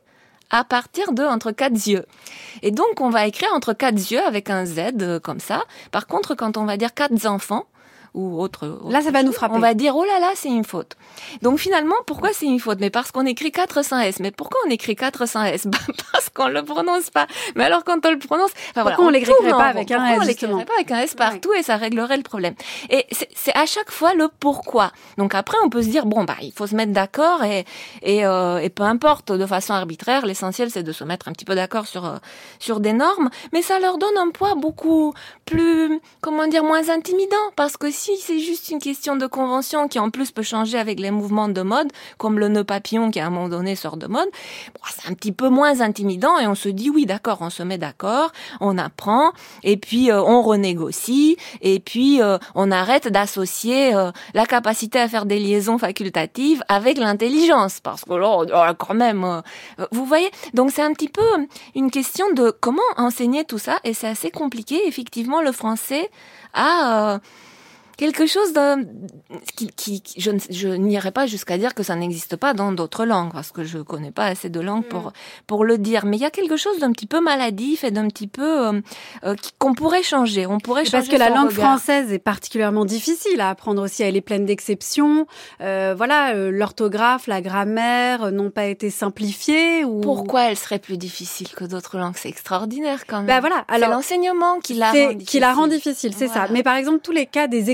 à 0.52 0.64
partir 0.64 1.12
de 1.12 1.24
entre 1.24 1.52
quatre 1.52 1.88
yeux. 1.88 2.06
Et 2.62 2.70
donc 2.72 3.02
on 3.02 3.10
va 3.10 3.26
écrire 3.26 3.50
entre 3.54 3.74
quatre 3.74 3.98
yeux 4.12 4.24
avec 4.24 4.52
un 4.52 4.64
Z 4.66 4.80
euh, 5.02 5.20
comme 5.20 5.40
ça. 5.40 5.64
Par 5.92 6.06
contre 6.06 6.36
quand 6.36 6.56
on 6.58 6.66
va 6.66 6.78
dire 6.78 6.94
quatre 6.94 7.26
enfants 7.26 7.66
ou 8.16 8.42
autre, 8.42 8.80
Là, 8.90 9.02
ça 9.02 9.12
va 9.12 9.24
nous 9.24 9.34
frapper. 9.34 9.56
On 9.56 9.60
va 9.60 9.74
dire 9.74 9.96
oh 9.96 10.06
là 10.06 10.20
là, 10.20 10.32
c'est 10.36 10.50
une 10.50 10.64
faute. 10.64 10.96
Donc 11.42 11.60
finalement, 11.60 11.96
pourquoi 12.08 12.30
c'est 12.34 12.46
une 12.46 12.60
faute? 12.60 12.80
Mais 12.80 12.90
parce 12.90 13.12
qu'on 13.12 13.26
écrit 13.26 13.52
400 13.52 14.00
S. 14.00 14.20
Mais 14.20 14.32
pourquoi 14.32 14.60
on 14.66 14.70
écrit 14.70 14.96
400 14.96 15.44
S? 15.44 15.68
Bah, 15.76 15.80
Parce 16.14 16.30
qu'on 16.30 16.48
le 16.48 16.64
prononce 16.64 17.10
pas. 17.10 17.28
Mais 17.56 17.66
alors 17.66 17.84
quand 17.84 18.06
on 18.06 18.12
le 18.12 18.20
prononce, 18.20 18.52
enfin, 18.70 18.84
voilà, 18.84 18.92
Pourquoi 18.96 19.06
on 19.06 19.10
l'écrirait 19.10 19.38
tourne 19.38 19.54
en 19.54 19.58
pas 19.58 19.66
avec 19.66 19.92
un 19.92 20.06
S, 20.06 20.20
on 20.22 20.26
l'écrirait 20.26 20.66
pas 20.66 20.74
avec 20.76 20.92
un 20.92 21.00
S 21.00 21.14
partout 21.16 21.52
et 21.54 21.64
ça 21.64 21.76
réglerait 21.76 22.18
le 22.18 22.24
problème? 22.24 22.54
Et 22.90 23.06
c'est 23.12 23.30
c'est 23.34 23.56
à 23.56 23.66
chaque 23.66 23.92
fois 23.92 24.14
le 24.14 24.30
pourquoi. 24.40 24.92
Donc 25.18 25.36
après, 25.36 25.58
on 25.64 25.70
peut 25.70 25.82
se 25.84 25.90
dire 25.90 26.06
bon 26.06 26.24
bah 26.24 26.38
il 26.42 26.52
faut 26.52 26.68
se 26.68 26.76
mettre 26.76 26.94
d'accord 26.94 27.44
et 27.44 27.66
et, 28.02 28.26
euh, 28.26 28.60
et 28.60 28.70
peu 28.70 28.84
importe 28.84 29.32
de 29.32 29.46
façon 29.46 29.74
arbitraire. 29.74 30.26
L'essentiel 30.26 30.70
c'est 30.72 30.84
de 30.84 30.92
se 30.92 31.04
mettre 31.04 31.28
un 31.28 31.34
petit 31.34 31.46
peu 31.46 31.56
d'accord 31.56 31.88
sur 31.88 32.06
euh, 32.06 32.18
sur 32.60 32.80
des 32.80 32.94
normes, 32.94 33.30
mais 33.52 33.62
ça 33.62 33.80
leur 33.80 33.98
donne 33.98 34.18
un 34.18 34.30
poids 34.30 34.56
beaucoup 34.56 35.14
plus 35.46 36.00
comment 36.22 36.48
dire 36.48 36.64
moins 36.64 36.90
intimidant 36.90 37.36
parce 37.56 37.76
que 37.78 37.92
si 37.92 38.05
c'est 38.20 38.40
juste 38.40 38.70
une 38.70 38.80
question 38.80 39.16
de 39.16 39.28
convention 39.28 39.88
qui 39.88 40.00
en 40.00 40.10
plus 40.10 40.32
peut 40.32 40.44
changer 40.44 40.78
avec 40.78 41.00
les 41.00 41.12
mouvements 41.12 41.48
de 41.48 41.62
mode, 41.62 41.92
comme 42.18 42.40
le 42.40 42.48
nœud 42.48 42.64
papillon 42.64 43.12
qui 43.12 43.20
à 43.20 43.28
un 43.28 43.30
moment 43.30 43.50
donné 43.50 43.76
sort 43.76 43.98
de 43.98 44.08
mode, 44.08 44.28
c'est 44.90 45.10
un 45.10 45.14
petit 45.14 45.32
peu 45.32 45.50
moins 45.50 45.82
intimidant 45.82 46.38
et 46.40 46.48
on 46.48 46.56
se 46.56 46.70
dit 46.70 46.90
oui 46.90 47.06
d'accord, 47.06 47.40
on 47.42 47.50
se 47.50 47.64
met 47.64 47.78
d'accord, 47.78 48.32
on 48.62 48.78
apprend 48.78 49.32
et 49.64 49.78
puis 49.78 50.12
euh, 50.12 50.22
on 50.22 50.42
renégocie 50.42 51.38
et 51.62 51.80
puis 51.80 52.22
euh, 52.22 52.38
on 52.54 52.72
arrête 52.72 53.08
d'associer 53.08 53.96
euh, 53.96 54.12
la 54.34 54.46
capacité 54.46 55.00
à 55.00 55.08
faire 55.08 55.26
des 55.26 55.40
liaisons 55.40 55.78
facultatives 55.78 56.64
avec 56.68 56.98
l'intelligence 56.98 57.80
parce 57.80 58.04
que 58.04 58.14
là 58.14 58.40
oh, 58.40 58.74
quand 58.78 58.94
même 58.94 59.24
euh, 59.24 59.86
vous 59.92 60.06
voyez 60.06 60.30
donc 60.54 60.72
c'est 60.72 60.82
un 60.82 60.94
petit 60.94 61.10
peu 61.10 61.22
une 61.76 61.92
question 61.92 62.32
de 62.34 62.52
comment 62.60 62.82
enseigner 62.98 63.44
tout 63.46 63.58
ça 63.58 63.80
et 63.84 63.94
c'est 63.94 64.08
assez 64.08 64.32
compliqué 64.32 64.88
effectivement 64.88 65.42
le 65.42 65.52
français 65.52 66.10
euh, 66.58 67.20
quelque 67.98 68.26
chose 68.26 68.54
de 68.54 68.88
qui, 69.56 69.68
qui, 69.76 70.02
qui- 70.02 70.20
je, 70.22 70.32
je 70.50 70.68
n'irai 70.70 71.12
pas 71.12 71.26
jusqu'à 71.26 71.58
dire 71.58 71.74
que 71.74 71.84
ça 71.84 71.96
n'existe 71.96 72.36
pas 72.36 72.54
dans 72.54 72.72
d'autres 72.72 73.06
langues 73.06 73.32
parce 73.32 73.52
que 73.52 73.64
je 73.64 73.80
connais 73.80 74.12
pas 74.12 74.26
assez 74.26 74.50
de 74.50 74.60
langues 74.60 74.86
pour 74.86 75.12
pour 75.48 75.66
le 75.66 75.78
dire 75.78 76.06
mais 76.06 76.18
il 76.18 76.22
y 76.22 76.26
a 76.26 76.32
quelque 76.32 76.58
chose 76.58 76.80
d'un 76.80 76.92
petit 76.92 77.08
peu 77.08 77.20
maladif 77.22 77.84
et 77.84 77.92
d'un 77.92 78.08
petit 78.08 78.28
peu 78.28 78.68
euh, 78.68 78.82
euh, 79.24 79.36
qu'on 79.60 79.74
pourrait 79.74 80.04
changer 80.04 80.46
on 80.46 80.60
pourrait 80.60 80.86
changer 80.86 80.98
Parce 80.98 81.08
que 81.10 81.16
la 81.18 81.30
langue 81.30 81.50
regard. 81.50 81.78
française 81.80 82.12
est 82.12 82.20
particulièrement 82.20 82.86
difficile 82.86 83.40
à 83.42 83.50
apprendre 83.50 83.82
aussi. 83.84 84.04
Elle 84.04 84.16
est 84.16 84.22
pleine 84.22 84.46
d'exceptions. 84.46 85.26
Euh, 85.62 85.94
voilà, 85.98 86.36
euh, 86.36 86.52
l'orthographe, 86.52 87.28
la 87.28 87.42
grammaire 87.42 88.32
n'ont 88.32 88.50
pas 88.52 88.66
été 88.66 88.90
simplifiées. 88.90 89.84
Ou... 89.86 90.02
pourquoi 90.02 90.44
elle 90.50 90.58
serait 90.58 90.80
plus 90.80 90.98
difficile 90.98 91.50
que 91.50 91.64
d'autres 91.66 91.98
langues? 91.98 92.16
C'est 92.18 92.30
extraordinaire 92.30 93.06
quand 93.08 93.18
même 93.18 93.28
Bah 93.28 93.40
voilà. 93.40 93.66
c'est 93.70 93.76
Alors, 93.76 93.90
l'enseignement 93.92 94.60
qui 94.60 94.74
la 94.76 94.92
rend 94.92 95.16
qui 95.18 95.40
la 95.40 95.54
rend 95.54 95.68
difficile, 95.68 96.14
c'est 96.16 96.28
Voilà. 96.28 96.48
ça. 96.48 96.54
Mais 96.54 96.64
par 96.64 96.76
exemple, 96.76 97.00
tous 97.00 97.12
les 97.12 97.26
cas 97.26 97.48
des 97.48 97.70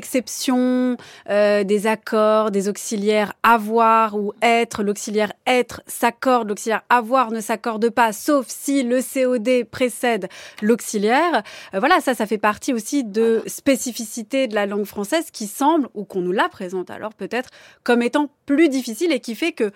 euh, 1.30 1.64
des 1.64 1.88
accords, 1.88 2.52
des 2.52 2.70
auxiliaires 2.70 3.34
avoir 3.44 4.16
ou 4.16 4.34
être, 4.42 4.84
l'auxiliaire 4.84 5.34
être 5.48 5.82
s'accorde, 5.88 6.50
l'auxiliaire 6.50 6.84
avoir 6.90 7.32
ne 7.32 7.40
s'accorde 7.40 7.90
pas, 7.90 8.14
sauf 8.14 8.46
si 8.48 8.84
le 8.84 9.02
COD 9.02 9.66
précède 9.70 10.28
l'auxiliaire. 10.62 11.44
Euh, 11.74 11.80
voilà, 11.80 12.00
ça, 12.02 12.14
ça 12.14 12.26
fait 12.26 12.38
partie 12.38 12.74
aussi 12.74 13.04
de 13.04 13.44
spécificités 13.48 14.48
de 14.48 14.56
la 14.56 14.66
langue 14.66 14.86
française 14.86 15.32
qui 15.32 15.48
semble, 15.48 15.88
ou 15.94 16.04
qu'on 16.04 16.22
nous 16.22 16.32
la 16.32 16.50
présente 16.50 16.90
alors 16.90 17.14
peut-être, 17.14 17.50
comme 17.84 18.02
étant 18.02 18.30
plus 18.46 18.70
difficile 18.70 19.12
et 19.12 19.20
qui 19.20 19.36
fait 19.36 19.52
que 19.52 19.72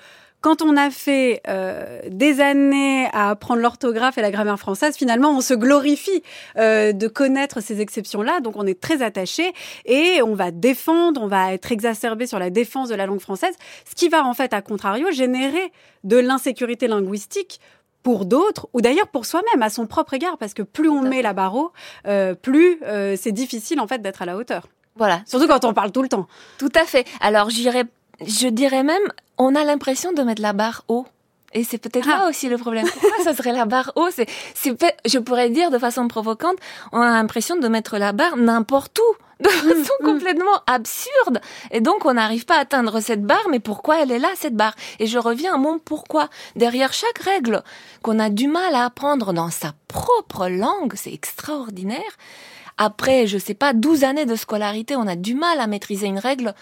quand 0.46 0.62
on 0.62 0.78
a 0.78 0.92
fait 0.92 1.42
euh, 1.48 2.02
des 2.08 2.40
années 2.40 3.10
à 3.14 3.32
apprendre 3.32 3.64
l'orthographe 3.64 4.20
et 4.20 4.22
la 4.22 4.30
grammaire 4.30 4.60
française, 4.60 4.96
finalement, 4.96 5.32
on 5.32 5.42
se 5.42 5.56
glorifie 5.56 6.22
euh, 6.60 6.94
de 6.94 7.08
connaître 7.08 7.64
ces 7.64 7.82
exceptions-là. 7.82 8.42
Donc, 8.42 8.56
on 8.56 8.68
est 8.68 8.80
très 8.80 9.02
attaché 9.02 9.54
et 9.86 10.22
on 10.22 10.36
va 10.36 10.52
défendre, 10.52 11.20
on 11.24 11.26
va 11.26 11.52
être 11.52 11.72
exacerbé 11.72 12.28
sur 12.28 12.38
la 12.38 12.52
défense 12.52 12.90
de 12.90 12.94
la 12.94 13.08
langue 13.08 13.22
française, 13.22 13.56
ce 13.90 13.96
qui 13.96 14.08
va 14.08 14.24
en 14.24 14.36
fait, 14.36 14.54
à 14.54 14.62
contrario, 14.62 15.10
générer 15.10 15.72
de 16.04 16.18
l'insécurité 16.18 16.88
linguistique 16.88 17.60
pour 18.04 18.26
d'autres, 18.26 18.68
ou 18.74 18.82
d'ailleurs 18.82 19.08
pour 19.08 19.26
soi-même, 19.26 19.64
à 19.64 19.72
son 19.72 19.88
propre 19.88 20.14
égard, 20.14 20.38
parce 20.38 20.54
que 20.54 20.62
plus 20.62 20.90
on 20.90 21.02
met 21.02 21.24
la 21.24 21.34
barre 21.34 21.56
haut, 21.56 21.72
euh, 22.06 22.36
plus 22.36 22.78
euh, 22.84 23.16
c'est 23.20 23.32
difficile 23.32 23.80
en 23.80 23.88
fait 23.88 24.00
d'être 24.04 24.22
à 24.22 24.26
la 24.28 24.38
hauteur. 24.38 24.68
voilà 24.96 25.24
Surtout 25.26 25.48
quand 25.48 25.66
on 25.66 25.74
parle 25.74 25.92
tout 25.92 26.04
le 26.04 26.10
temps. 26.10 26.28
Tout 26.60 26.72
à 26.76 26.86
fait. 26.86 27.08
Alors, 27.20 27.50
j'irais, 27.50 27.86
je 28.26 28.48
dirais 28.48 28.84
même, 28.84 29.04
on 29.38 29.56
a 29.56 29.64
l'impression 29.64 30.14
de 30.14 30.22
mettre 30.24 30.42
la 30.42 30.54
barre 30.54 30.84
haut. 30.88 31.06
Et 31.54 31.64
c'est 31.64 31.78
peut-être 31.78 32.08
Ah. 32.10 32.18
là 32.20 32.30
aussi 32.30 32.50
le 32.50 32.58
problème. 32.58 32.86
Pourquoi 32.86 33.24
ça 33.24 33.34
serait 33.34 33.54
la 33.54 33.66
barre 33.66 33.94
haut? 33.96 34.10
C'est, 34.12 34.28
c'est, 34.54 34.76
je 35.06 35.20
pourrais 35.20 35.50
dire 35.50 35.72
de 35.72 35.78
façon 35.80 36.08
provocante, 36.08 36.58
on 36.92 37.00
a 37.00 37.12
l'impression 37.12 37.56
de 37.56 37.68
mettre 37.70 37.98
la 37.98 38.12
barre 38.12 38.36
n'importe 38.36 39.00
où, 39.00 39.16
de 39.44 39.48
façon 39.50 39.94
mm. 40.02 40.06
complètement 40.06 40.62
absurde. 40.68 41.40
Et 41.72 41.80
donc, 41.80 42.06
on 42.06 42.14
n'arrive 42.16 42.46
pas 42.46 42.58
à 42.58 42.62
atteindre 42.62 43.00
cette 43.00 43.24
barre, 43.24 43.48
mais 43.50 43.60
pourquoi 43.62 44.02
elle 44.02 44.12
est 44.12 44.20
là, 44.20 44.30
cette 44.36 44.56
barre? 44.56 44.76
Et 45.00 45.08
je 45.08 45.18
reviens 45.18 45.56
à 45.56 45.58
mon 45.58 45.80
pourquoi. 45.80 46.30
Derrière 46.58 46.92
chaque 46.92 47.20
règle 47.20 47.64
qu'on 48.02 48.20
a 48.20 48.30
du 48.30 48.48
mal 48.50 48.76
à 48.76 48.84
apprendre 48.84 49.32
dans 49.32 49.50
sa 49.50 49.74
propre 49.88 50.50
langue, 50.50 50.94
c'est 50.96 51.14
extraordinaire. 51.14 52.02
Après, 52.78 53.28
je 53.28 53.38
sais 53.38 53.54
pas, 53.54 53.72
12 53.72 54.04
années 54.04 54.26
de 54.26 54.36
scolarité, 54.36 54.98
on 54.98 55.08
a 55.08 55.16
du 55.16 55.36
mal 55.36 55.62
à 55.62 55.68
maîtriser 55.68 56.08
une 56.08 56.20
règle 56.20 56.54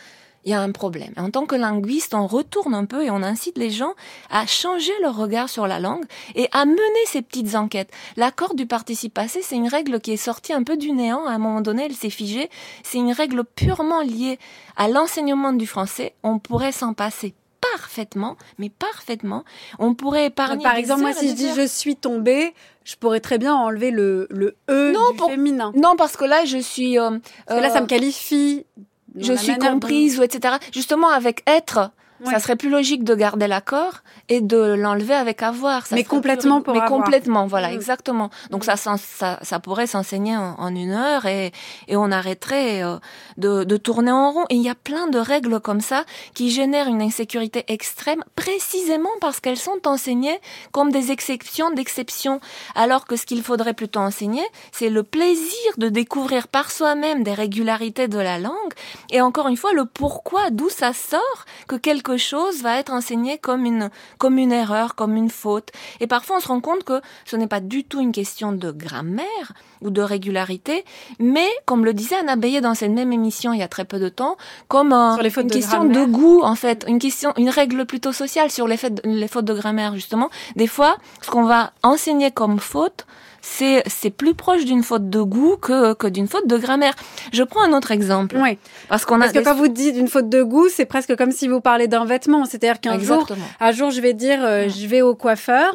il 0.45 0.51
y 0.51 0.53
a 0.53 0.61
un 0.61 0.71
problème. 0.71 1.13
En 1.17 1.29
tant 1.29 1.45
que 1.45 1.55
linguiste, 1.55 2.13
on 2.13 2.27
retourne 2.27 2.73
un 2.73 2.85
peu 2.85 3.03
et 3.03 3.09
on 3.11 3.23
incite 3.23 3.57
les 3.57 3.69
gens 3.69 3.93
à 4.29 4.45
changer 4.45 4.91
leur 5.01 5.15
regard 5.15 5.49
sur 5.49 5.67
la 5.67 5.79
langue 5.79 6.03
et 6.35 6.49
à 6.51 6.65
mener 6.65 7.05
ces 7.05 7.21
petites 7.21 7.55
enquêtes. 7.55 7.89
L'accord 8.17 8.53
du 8.55 8.65
participe 8.65 9.13
passé, 9.13 9.41
c'est 9.41 9.55
une 9.55 9.67
règle 9.69 9.99
qui 10.01 10.11
est 10.11 10.17
sortie 10.17 10.53
un 10.53 10.63
peu 10.63 10.75
du 10.77 10.91
néant. 10.91 11.25
À 11.25 11.31
un 11.31 11.37
moment 11.37 11.61
donné, 11.61 11.85
elle 11.85 11.95
s'est 11.95 12.09
figée. 12.09 12.49
C'est 12.83 12.97
une 12.97 13.11
règle 13.13 13.43
purement 13.45 14.01
liée 14.01 14.37
à 14.75 14.87
l'enseignement 14.89 15.53
du 15.53 15.65
français. 15.67 16.13
On 16.23 16.39
pourrait 16.39 16.71
s'en 16.73 16.93
passer 16.93 17.33
parfaitement, 17.73 18.35
mais 18.57 18.69
parfaitement. 18.69 19.45
On 19.79 19.93
pourrait 19.95 20.25
épargner. 20.25 20.63
Par 20.63 20.75
exemple, 20.75 21.01
moi, 21.01 21.13
si 21.13 21.29
je 21.29 21.33
dis 21.33 21.49
je 21.55 21.65
suis 21.65 21.95
tombée, 21.95 22.53
je 22.83 22.95
pourrais 22.97 23.21
très 23.21 23.37
bien 23.37 23.55
enlever 23.55 23.89
le, 23.91 24.27
le 24.29 24.57
E 24.69 24.91
Non, 24.91 25.11
du 25.11 25.17
pour- 25.17 25.29
féminin. 25.29 25.71
Non, 25.75 25.95
parce 25.95 26.17
que 26.17 26.25
là, 26.25 26.43
je 26.43 26.57
suis. 26.57 26.99
euh, 26.99 27.11
Parce 27.47 27.59
que 27.59 27.63
là, 27.63 27.69
ça 27.69 27.77
euh, 27.79 27.81
me 27.83 27.87
qualifie. 27.87 28.65
Je 29.15 29.33
suis 29.33 29.57
comprise 29.57 30.19
ou 30.19 30.23
etc. 30.23 30.55
Justement 30.73 31.09
avec 31.09 31.43
être, 31.47 31.91
Ça 32.29 32.39
serait 32.39 32.55
plus 32.55 32.69
logique 32.69 33.03
de 33.03 33.15
garder 33.15 33.47
l'accord 33.47 33.95
et 34.29 34.41
de 34.41 34.57
l'enlever 34.57 35.13
avec 35.13 35.41
avoir. 35.43 35.85
Ça 35.85 35.95
mais 35.95 36.03
complètement 36.03 36.61
pour 36.61 36.73
Mais 36.73 36.81
avoir. 36.81 37.01
complètement, 37.03 37.45
voilà, 37.47 37.69
Mm. 37.69 37.73
exactement. 37.73 38.29
Donc 38.49 38.63
ça, 38.63 38.75
ça, 38.75 38.95
ça, 38.97 39.39
ça 39.41 39.59
pourrait 39.59 39.87
s'enseigner 39.87 40.35
en, 40.37 40.55
en 40.57 40.73
une 40.75 40.91
heure 40.91 41.25
et, 41.25 41.51
et 41.87 41.95
on 41.97 42.11
arrêterait 42.11 42.83
euh, 42.83 42.97
de, 43.37 43.63
de 43.63 43.77
tourner 43.77 44.11
en 44.11 44.31
rond. 44.31 44.45
Et 44.49 44.55
il 44.55 44.61
y 44.61 44.69
a 44.69 44.75
plein 44.75 45.07
de 45.07 45.17
règles 45.19 45.59
comme 45.59 45.81
ça 45.81 46.05
qui 46.33 46.49
génèrent 46.51 46.87
une 46.87 47.01
insécurité 47.01 47.65
extrême 47.67 48.23
précisément 48.35 49.09
parce 49.21 49.39
qu'elles 49.39 49.57
sont 49.57 49.79
enseignées 49.87 50.39
comme 50.71 50.91
des 50.91 51.11
exceptions 51.11 51.71
d'exceptions. 51.71 52.39
Alors 52.75 53.05
que 53.05 53.15
ce 53.15 53.25
qu'il 53.25 53.41
faudrait 53.43 53.73
plutôt 53.73 53.99
enseigner, 53.99 54.43
c'est 54.71 54.89
le 54.89 55.03
plaisir 55.03 55.71
de 55.77 55.89
découvrir 55.89 56.47
par 56.47 56.71
soi-même 56.71 57.23
des 57.23 57.33
régularités 57.33 58.07
de 58.07 58.19
la 58.19 58.37
langue 58.39 58.73
et 59.11 59.21
encore 59.21 59.47
une 59.47 59.57
fois 59.57 59.73
le 59.73 59.85
pourquoi, 59.85 60.49
d'où 60.51 60.69
ça 60.69 60.93
sort 60.93 61.45
que 61.67 61.75
quelque 61.75 62.12
chose 62.17 62.61
va 62.61 62.77
être 62.79 62.91
enseigné 62.93 63.37
comme 63.37 63.65
une, 63.65 63.89
comme 64.17 64.37
une 64.37 64.51
erreur, 64.51 64.95
comme 64.95 65.15
une 65.15 65.29
faute. 65.29 65.69
Et 65.99 66.07
parfois 66.07 66.37
on 66.37 66.39
se 66.39 66.47
rend 66.47 66.59
compte 66.61 66.83
que 66.83 67.01
ce 67.25 67.35
n'est 67.35 67.47
pas 67.47 67.59
du 67.59 67.83
tout 67.83 67.99
une 67.99 68.11
question 68.11 68.51
de 68.51 68.71
grammaire 68.71 69.53
ou 69.81 69.89
de 69.89 70.01
régularité, 70.01 70.85
mais 71.19 71.47
comme 71.65 71.85
le 71.85 71.93
disait 71.93 72.15
Anna 72.15 72.35
Beyer 72.35 72.61
dans 72.61 72.73
cette 72.73 72.91
même 72.91 73.11
émission 73.13 73.53
il 73.53 73.59
y 73.59 73.63
a 73.63 73.67
très 73.67 73.85
peu 73.85 73.99
de 73.99 74.09
temps, 74.09 74.37
comme 74.67 74.93
un- 74.93 75.17
une 75.43 75.47
de 75.49 75.53
question 75.53 75.85
grammaire. 75.85 76.07
de 76.07 76.11
goût 76.11 76.41
en 76.43 76.55
fait, 76.55 76.85
une 76.87 76.99
question, 76.99 77.33
une 77.37 77.49
règle 77.49 77.85
plutôt 77.85 78.11
sociale 78.13 78.49
sur 78.51 78.67
les 78.67 78.77
fautes 78.77 79.45
de 79.45 79.53
grammaire 79.53 79.93
justement. 79.95 80.29
Des 80.55 80.67
fois, 80.67 80.97
ce 81.21 81.29
qu'on 81.29 81.43
va 81.43 81.73
enseigner 81.83 82.31
comme 82.31 82.59
faute, 82.59 83.05
c'est 83.45 83.83
c'est 83.87 84.09
plus 84.09 84.33
proche 84.33 84.63
d'une 84.63 84.83
faute 84.83 85.09
de 85.09 85.21
goût 85.21 85.57
que 85.57 85.93
que 85.93 86.07
d'une 86.07 86.27
faute 86.29 86.47
de 86.47 86.57
grammaire. 86.57 86.93
Je 87.33 87.43
prends 87.43 87.61
un 87.61 87.73
autre 87.73 87.91
exemple 87.91 88.37
Oui. 88.41 88.57
parce 88.87 89.03
qu'on 89.05 89.15
a 89.15 89.19
Parce 89.19 89.33
que 89.33 89.39
des- 89.39 89.43
quand 89.43 89.55
vous 89.55 89.67
dites 89.67 89.97
une 89.97 90.07
faute 90.07 90.29
de 90.29 90.41
goût, 90.43 90.69
c'est 90.69 90.85
presque 90.85 91.15
comme 91.17 91.31
si 91.31 91.49
vous 91.49 91.59
parlez 91.59 91.87
d'un 91.89 92.05
vêtement. 92.05 92.45
C'est-à-dire 92.45 92.79
qu'un 92.79 92.97
jour, 92.99 93.27
un 93.59 93.71
jour, 93.73 93.91
je 93.91 93.99
vais 93.99 94.13
dire, 94.13 94.39
euh, 94.41 94.69
je 94.69 94.87
vais 94.87 95.01
au 95.01 95.13
coiffeur. 95.13 95.73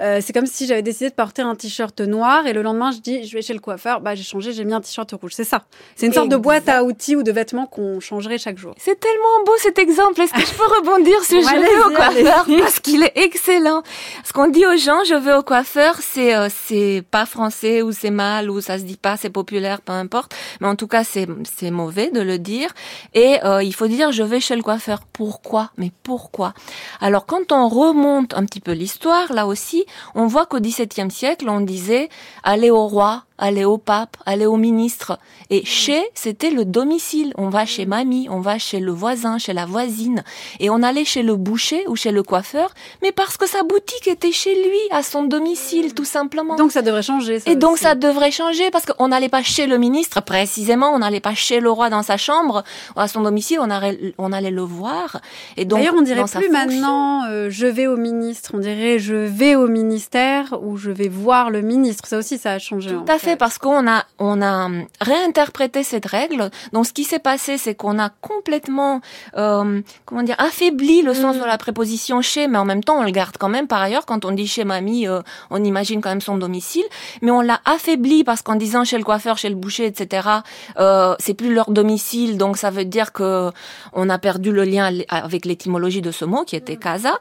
Euh, 0.00 0.20
c'est 0.22 0.34
comme 0.34 0.44
si 0.46 0.66
j'avais 0.66 0.82
décidé 0.82 1.08
de 1.08 1.14
porter 1.14 1.40
un 1.40 1.54
t-shirt 1.54 1.98
noir 2.02 2.46
et 2.46 2.52
le 2.52 2.60
lendemain, 2.60 2.90
je 2.92 2.98
dis, 2.98 3.24
je 3.26 3.34
vais 3.34 3.40
chez 3.42 3.54
le 3.54 3.60
coiffeur. 3.60 4.00
Bah, 4.02 4.14
j'ai 4.14 4.22
changé, 4.22 4.52
j'ai 4.52 4.64
mis 4.66 4.74
un 4.74 4.82
t-shirt 4.82 5.10
rouge. 5.12 5.32
C'est 5.34 5.44
ça. 5.44 5.62
C'est 5.96 6.06
une 6.06 6.12
sorte 6.12 6.28
de 6.28 6.36
boîte 6.36 6.68
à 6.68 6.84
outils 6.84 7.16
ou 7.16 7.22
de 7.22 7.32
vêtements 7.32 7.66
qu'on 7.66 7.98
changerait 8.00 8.36
chaque 8.38 8.58
jour. 8.58 8.74
C'est 8.76 9.00
tellement 9.00 9.44
beau 9.46 9.52
cet 9.58 9.78
exemple. 9.78 10.20
Est-ce 10.20 10.34
que 10.34 10.40
je 10.42 10.52
peux 10.54 10.66
rebondir 10.78 11.22
sur 11.24 11.40
je 11.40 11.46
vais 11.46 11.78
au 11.86 11.94
coiffeur? 11.96 12.46
parce 12.60 12.80
qu'il 12.80 13.02
est 13.02 13.12
excellent. 13.16 13.82
Ce 14.24 14.32
qu'on 14.34 14.48
dit 14.48 14.66
aux 14.66 14.76
gens, 14.76 15.02
je 15.08 15.14
vais 15.14 15.32
au 15.34 15.42
coiffeur, 15.42 15.96
c'est 16.00 16.34
euh, 16.36 16.48
c'est 16.66 17.02
pas 17.10 17.26
français 17.26 17.82
ou 17.82 17.92
c'est 17.92 18.10
mal 18.10 18.50
ou 18.50 18.60
ça 18.60 18.78
se 18.78 18.84
dit 18.84 18.96
pas, 18.96 19.16
c'est 19.16 19.30
populaire, 19.30 19.80
peu 19.80 19.92
importe. 19.92 20.34
Mais 20.60 20.68
en 20.68 20.76
tout 20.76 20.86
cas, 20.86 21.04
c'est 21.04 21.28
c'est 21.44 21.70
mauvais 21.70 22.10
de 22.10 22.20
le 22.20 22.38
dire. 22.38 22.70
Et 23.14 23.38
euh, 23.44 23.62
il 23.62 23.74
faut 23.74 23.86
dire 23.86 24.12
je 24.12 24.22
vais 24.22 24.40
chez 24.40 24.56
le 24.56 24.62
coiffeur. 24.62 25.00
Pourquoi? 25.12 25.70
Mais 25.76 25.92
pourquoi? 26.02 26.54
Alors 27.00 27.26
quand 27.26 27.52
on 27.52 27.68
remonte 27.68 28.34
un 28.34 28.44
petit 28.44 28.60
peu 28.60 28.72
l'histoire, 28.72 29.32
là 29.32 29.46
aussi, 29.46 29.84
on 30.14 30.26
voit 30.26 30.46
qu'au 30.46 30.60
XVIIe 30.60 31.10
siècle, 31.10 31.48
on 31.48 31.60
disait 31.60 32.08
aller 32.42 32.70
au 32.70 32.86
roi, 32.86 33.24
aller 33.38 33.64
au 33.64 33.78
pape, 33.78 34.16
aller 34.26 34.46
au 34.46 34.56
ministre. 34.56 35.18
Et 35.50 35.64
chez, 35.64 36.02
c'était 36.14 36.50
le 36.50 36.64
domicile. 36.64 37.32
On 37.36 37.48
va 37.48 37.66
chez 37.66 37.86
mamie, 37.86 38.28
on 38.30 38.40
va 38.40 38.58
chez 38.58 38.80
le 38.80 38.92
voisin, 38.92 39.38
chez 39.38 39.52
la 39.52 39.66
voisine. 39.66 40.24
Et 40.60 40.70
on 40.70 40.82
allait 40.82 41.04
chez 41.04 41.22
le 41.22 41.36
boucher 41.36 41.84
ou 41.88 41.96
chez 41.96 42.12
le 42.12 42.22
coiffeur, 42.22 42.72
mais 43.02 43.12
parce 43.12 43.36
que 43.36 43.46
sa 43.46 43.62
boutique 43.62 44.08
était 44.08 44.32
chez 44.32 44.54
lui, 44.54 44.78
à 44.90 45.02
son 45.02 45.24
domicile, 45.24 45.94
tout 45.94 46.04
simplement. 46.04 46.56
Donc 46.56 46.72
ça 46.72 46.82
devrait 46.82 47.02
changer. 47.02 47.40
Ça 47.40 47.50
Et 47.50 47.56
donc 47.56 47.78
ça 47.78 47.94
devrait 47.94 48.30
changer 48.30 48.70
parce 48.70 48.86
qu'on 48.86 49.08
n'allait 49.08 49.28
pas 49.28 49.42
chez 49.42 49.66
le 49.66 49.78
ministre 49.78 50.22
précisément, 50.22 50.90
on 50.94 50.98
n'allait 50.98 51.20
pas 51.20 51.34
chez 51.34 51.60
le 51.60 51.70
roi 51.70 51.90
dans 51.90 52.02
sa 52.02 52.16
chambre 52.16 52.64
à 52.96 53.08
son 53.08 53.22
domicile, 53.22 53.58
on 53.60 53.70
allait, 53.70 54.14
on 54.18 54.32
allait 54.32 54.50
le 54.50 54.62
voir. 54.62 55.20
Et 55.56 55.64
donc 55.64 55.80
D'ailleurs, 55.80 55.94
on 55.96 56.02
dirait 56.02 56.22
plus 56.22 56.28
fonction- 56.32 56.52
maintenant 56.52 57.24
euh, 57.28 57.48
je 57.50 57.66
vais 57.66 57.86
au 57.86 57.96
ministre, 57.96 58.52
on 58.54 58.58
dirait 58.58 58.98
je 58.98 59.14
vais 59.14 59.54
au 59.54 59.68
ministère 59.68 60.58
ou 60.62 60.76
je 60.76 60.90
vais 60.90 61.08
voir 61.08 61.50
le 61.50 61.60
ministre. 61.62 62.06
Ça 62.06 62.18
aussi, 62.18 62.38
ça 62.38 62.52
a 62.52 62.58
changé. 62.58 62.90
Tout 62.90 63.04
à 63.08 63.18
fait, 63.18 63.25
parce 63.34 63.58
qu'on 63.58 63.88
a 63.88 64.04
on 64.20 64.40
a 64.40 64.66
hum, 64.66 64.86
réinterprété 65.00 65.82
cette 65.82 66.06
règle. 66.06 66.50
Donc 66.72 66.86
ce 66.86 66.92
qui 66.92 67.02
s'est 67.02 67.18
passé, 67.18 67.58
c'est 67.58 67.74
qu'on 67.74 67.98
a 67.98 68.10
complètement 68.20 69.00
euh, 69.36 69.80
comment 70.04 70.22
dire 70.22 70.36
affaibli 70.38 71.02
le 71.02 71.14
sens 71.14 71.36
Mm. 71.36 71.40
de 71.40 71.44
la 71.44 71.58
préposition 71.58 72.20
chez, 72.20 72.48
mais 72.48 72.58
en 72.58 72.64
même 72.64 72.82
temps 72.82 72.98
on 72.98 73.04
le 73.04 73.10
garde 73.10 73.36
quand 73.38 73.48
même. 73.48 73.66
Par 73.66 73.80
ailleurs, 73.80 74.06
quand 74.06 74.24
on 74.24 74.32
dit 74.32 74.46
chez 74.46 74.64
mamie, 74.64 75.06
euh, 75.06 75.20
on 75.50 75.62
imagine 75.62 76.00
quand 76.00 76.10
même 76.10 76.20
son 76.20 76.36
domicile, 76.36 76.84
mais 77.22 77.30
on 77.30 77.40
l'a 77.40 77.60
affaibli 77.64 78.24
parce 78.24 78.42
qu'en 78.42 78.56
disant 78.56 78.84
chez 78.84 78.98
le 78.98 79.04
coiffeur, 79.04 79.38
chez 79.38 79.48
le 79.48 79.54
boucher, 79.54 79.86
etc. 79.86 80.28
Euh, 80.78 81.14
c'est 81.18 81.34
plus 81.34 81.54
leur 81.54 81.70
domicile, 81.70 82.38
donc 82.38 82.56
ça 82.56 82.70
veut 82.70 82.84
dire 82.84 83.12
que 83.12 83.50
on 83.92 84.08
a 84.08 84.18
perdu 84.18 84.52
le 84.52 84.64
lien 84.64 84.90
avec 85.08 85.44
l'étymologie 85.44 86.02
de 86.02 86.10
ce 86.10 86.24
mot 86.24 86.44
qui 86.44 86.56
était 86.56 86.76
casa. 86.76 87.18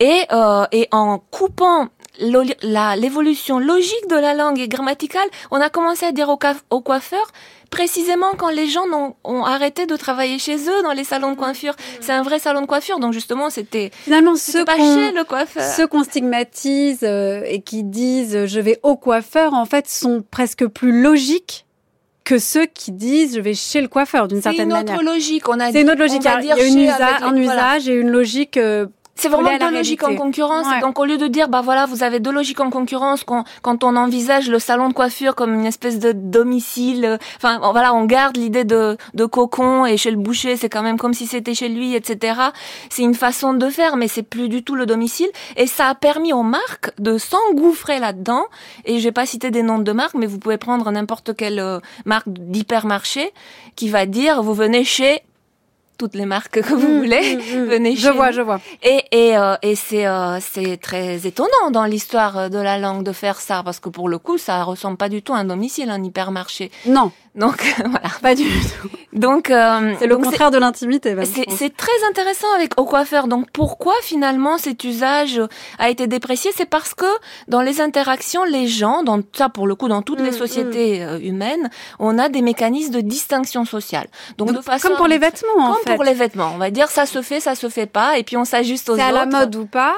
Et, 0.00 0.22
euh, 0.32 0.64
et 0.70 0.86
en 0.92 1.18
coupant 1.18 1.88
l'évolution 2.20 3.58
logique 3.58 4.08
de 4.10 4.16
la 4.16 4.34
langue 4.34 4.58
et 4.58 4.68
grammaticale, 4.68 5.28
on 5.50 5.60
a 5.60 5.68
commencé 5.70 6.06
à 6.06 6.12
dire 6.12 6.28
au, 6.28 6.80
coiffeur 6.80 7.26
précisément 7.70 8.32
quand 8.36 8.48
les 8.48 8.66
gens 8.66 8.84
ont 9.24 9.44
arrêté 9.44 9.84
de 9.86 9.94
travailler 9.96 10.38
chez 10.38 10.56
eux 10.56 10.82
dans 10.82 10.92
les 10.92 11.04
salons 11.04 11.32
de 11.32 11.36
coiffure. 11.36 11.74
C'est 12.00 12.12
un 12.12 12.22
vrai 12.22 12.38
salon 12.38 12.62
de 12.62 12.66
coiffure, 12.66 12.98
donc 12.98 13.12
justement 13.12 13.50
c'était 13.50 13.90
Finalement, 14.04 14.36
ceux 14.36 14.64
pas 14.64 14.76
chez 14.76 15.12
le 15.12 15.24
coiffeur. 15.24 15.62
ceux 15.62 15.86
qu'on 15.86 16.02
stigmatise 16.04 17.00
euh, 17.02 17.42
et 17.46 17.60
qui 17.60 17.84
disent 17.84 18.34
euh, 18.36 18.46
je 18.46 18.60
vais 18.60 18.78
au 18.82 18.96
coiffeur, 18.96 19.52
en 19.54 19.66
fait, 19.66 19.86
sont 19.88 20.24
presque 20.30 20.66
plus 20.66 21.02
logiques 21.02 21.66
que 22.24 22.38
ceux 22.38 22.66
qui 22.66 22.92
disent 22.92 23.36
je 23.36 23.40
vais 23.40 23.54
chez 23.54 23.80
le 23.80 23.88
coiffeur 23.88 24.28
d'une 24.28 24.38
C'est 24.38 24.44
certaine 24.44 24.68
une 24.70 24.76
autre 24.76 24.92
manière. 24.92 25.02
logique. 25.02 25.48
On 25.48 25.58
a 25.60 25.72
C'est 25.72 25.80
une 25.82 25.90
autre 25.90 26.00
logique. 26.00 26.22
Il 26.22 26.26
y 26.26 26.28
a 26.28 26.40
dire 26.40 26.56
une 26.58 26.72
chez 26.74 26.84
usa- 26.86 26.94
avec- 26.94 27.22
un 27.22 27.32
voilà. 27.42 27.42
usage 27.78 27.88
et 27.88 27.94
une 27.94 28.10
logique. 28.10 28.56
euh, 28.58 28.86
C'est 29.18 29.28
vraiment 29.28 29.58
deux 29.58 29.70
logiques 29.70 30.04
en 30.04 30.14
concurrence. 30.14 30.66
Ouais. 30.66 30.80
Donc, 30.80 30.98
au 31.00 31.04
lieu 31.04 31.18
de 31.18 31.26
dire, 31.26 31.48
bah 31.48 31.60
voilà, 31.60 31.86
vous 31.86 32.04
avez 32.04 32.20
deux 32.20 32.30
logiques 32.30 32.60
en 32.60 32.70
concurrence, 32.70 33.24
quand, 33.24 33.44
quand 33.62 33.82
on 33.82 33.96
envisage 33.96 34.48
le 34.48 34.60
salon 34.60 34.88
de 34.88 34.94
coiffure 34.94 35.34
comme 35.34 35.54
une 35.54 35.66
espèce 35.66 35.98
de 35.98 36.12
domicile, 36.12 37.04
euh, 37.04 37.18
enfin, 37.36 37.58
voilà, 37.72 37.94
on 37.94 38.04
garde 38.04 38.36
l'idée 38.36 38.64
de, 38.64 38.96
de 39.14 39.24
cocon 39.24 39.84
et 39.86 39.96
chez 39.96 40.12
le 40.12 40.16
boucher, 40.16 40.56
c'est 40.56 40.68
quand 40.68 40.82
même 40.82 40.98
comme 40.98 41.14
si 41.14 41.26
c'était 41.26 41.54
chez 41.54 41.68
lui, 41.68 41.96
etc. 41.96 42.40
C'est 42.90 43.02
une 43.02 43.16
façon 43.16 43.54
de 43.54 43.68
faire, 43.68 43.96
mais 43.96 44.06
c'est 44.06 44.22
plus 44.22 44.48
du 44.48 44.62
tout 44.62 44.76
le 44.76 44.86
domicile. 44.86 45.28
Et 45.56 45.66
ça 45.66 45.88
a 45.88 45.94
permis 45.96 46.32
aux 46.32 46.44
marques 46.44 46.92
de 47.00 47.18
s'engouffrer 47.18 47.98
là-dedans. 47.98 48.44
Et 48.84 49.00
je 49.00 49.04
vais 49.04 49.12
pas 49.12 49.26
citer 49.26 49.50
des 49.50 49.62
noms 49.62 49.80
de 49.80 49.92
marques, 49.92 50.14
mais 50.14 50.26
vous 50.26 50.38
pouvez 50.38 50.58
prendre 50.58 50.88
n'importe 50.92 51.34
quelle 51.36 51.58
euh, 51.58 51.80
marque 52.04 52.28
d'hypermarché 52.28 53.32
qui 53.74 53.88
va 53.88 54.06
dire, 54.06 54.42
vous 54.42 54.54
venez 54.54 54.84
chez 54.84 55.22
toutes 55.98 56.14
les 56.14 56.24
marques 56.26 56.60
que 56.62 56.74
vous 56.74 56.88
mm, 56.88 56.98
voulez, 56.98 57.36
mm, 57.36 57.38
mm. 57.40 57.64
venez 57.74 57.96
Je 57.96 58.02
chez 58.08 58.10
vois, 58.10 58.28
nous. 58.28 58.36
je 58.36 58.40
vois. 58.40 58.60
Et, 58.82 59.02
et, 59.12 59.36
euh, 59.36 59.56
et 59.62 59.74
c'est 59.74 60.06
euh, 60.06 60.38
c'est 60.40 60.76
très 60.80 61.26
étonnant 61.26 61.70
dans 61.72 61.84
l'histoire 61.84 62.50
de 62.50 62.58
la 62.58 62.78
langue 62.78 63.02
de 63.02 63.12
faire 63.12 63.40
ça 63.40 63.62
parce 63.64 63.80
que 63.80 63.88
pour 63.88 64.08
le 64.08 64.18
coup 64.18 64.38
ça 64.38 64.62
ressemble 64.62 64.96
pas 64.96 65.08
du 65.08 65.22
tout 65.22 65.34
à 65.34 65.38
un 65.38 65.44
domicile 65.44 65.90
un 65.90 66.02
hypermarché 66.02 66.70
Non, 66.86 67.10
donc 67.34 67.58
voilà 67.78 68.10
pas 68.22 68.34
du 68.34 68.44
tout. 68.44 68.88
donc 69.12 69.50
euh, 69.50 69.94
C'est 69.98 70.06
le 70.06 70.14
donc 70.14 70.24
contraire 70.24 70.50
de 70.50 70.58
l'intimité. 70.58 71.16
c'est 71.24 71.76
très 71.76 71.98
intéressant 72.10 72.46
avec 72.56 72.78
au 72.80 72.84
coiffeur. 72.84 73.26
Donc 73.26 73.50
pourquoi 73.52 73.94
finalement 74.02 74.58
cet 74.58 74.84
usage 74.84 75.40
a 75.78 75.90
été 75.90 76.06
déprécié? 76.06 76.50
C'est 76.54 76.66
parce 76.68 76.94
que 76.94 77.06
dans 77.48 77.60
les 77.62 77.80
interactions, 77.80 78.44
les 78.44 78.66
gens, 78.68 79.02
dans 79.02 79.20
ça 79.32 79.48
pour 79.48 79.66
le 79.66 79.74
coup 79.74 79.88
dans 79.88 80.02
toutes 80.02 80.18
Mm, 80.20 80.24
les 80.24 80.32
sociétés 80.32 81.04
euh, 81.04 81.18
humaines, 81.20 81.70
on 81.98 82.18
a 82.18 82.28
des 82.28 82.42
mécanismes 82.42 82.92
de 82.92 83.00
distinction 83.00 83.64
sociale. 83.64 84.08
Donc, 84.36 84.52
de 84.52 84.60
façon 84.60 84.88
Comme 84.88 84.96
pour 84.96 85.06
les 85.06 85.18
vêtements, 85.18 85.70
en 85.70 85.74
fait. 85.74 85.87
Pour 85.94 86.04
les 86.04 86.14
vêtements, 86.14 86.52
on 86.54 86.58
va 86.58 86.70
dire 86.70 86.88
ça 86.88 87.06
se 87.06 87.22
fait, 87.22 87.40
ça 87.40 87.54
se 87.54 87.68
fait 87.68 87.86
pas, 87.86 88.18
et 88.18 88.22
puis 88.22 88.36
on 88.36 88.44
s'ajuste 88.44 88.88
aux 88.88 88.96
C'est 88.96 89.02
à 89.02 89.12
la 89.12 89.22
autres. 89.22 89.32
mode 89.32 89.56
ou 89.56 89.66
pas. 89.66 89.94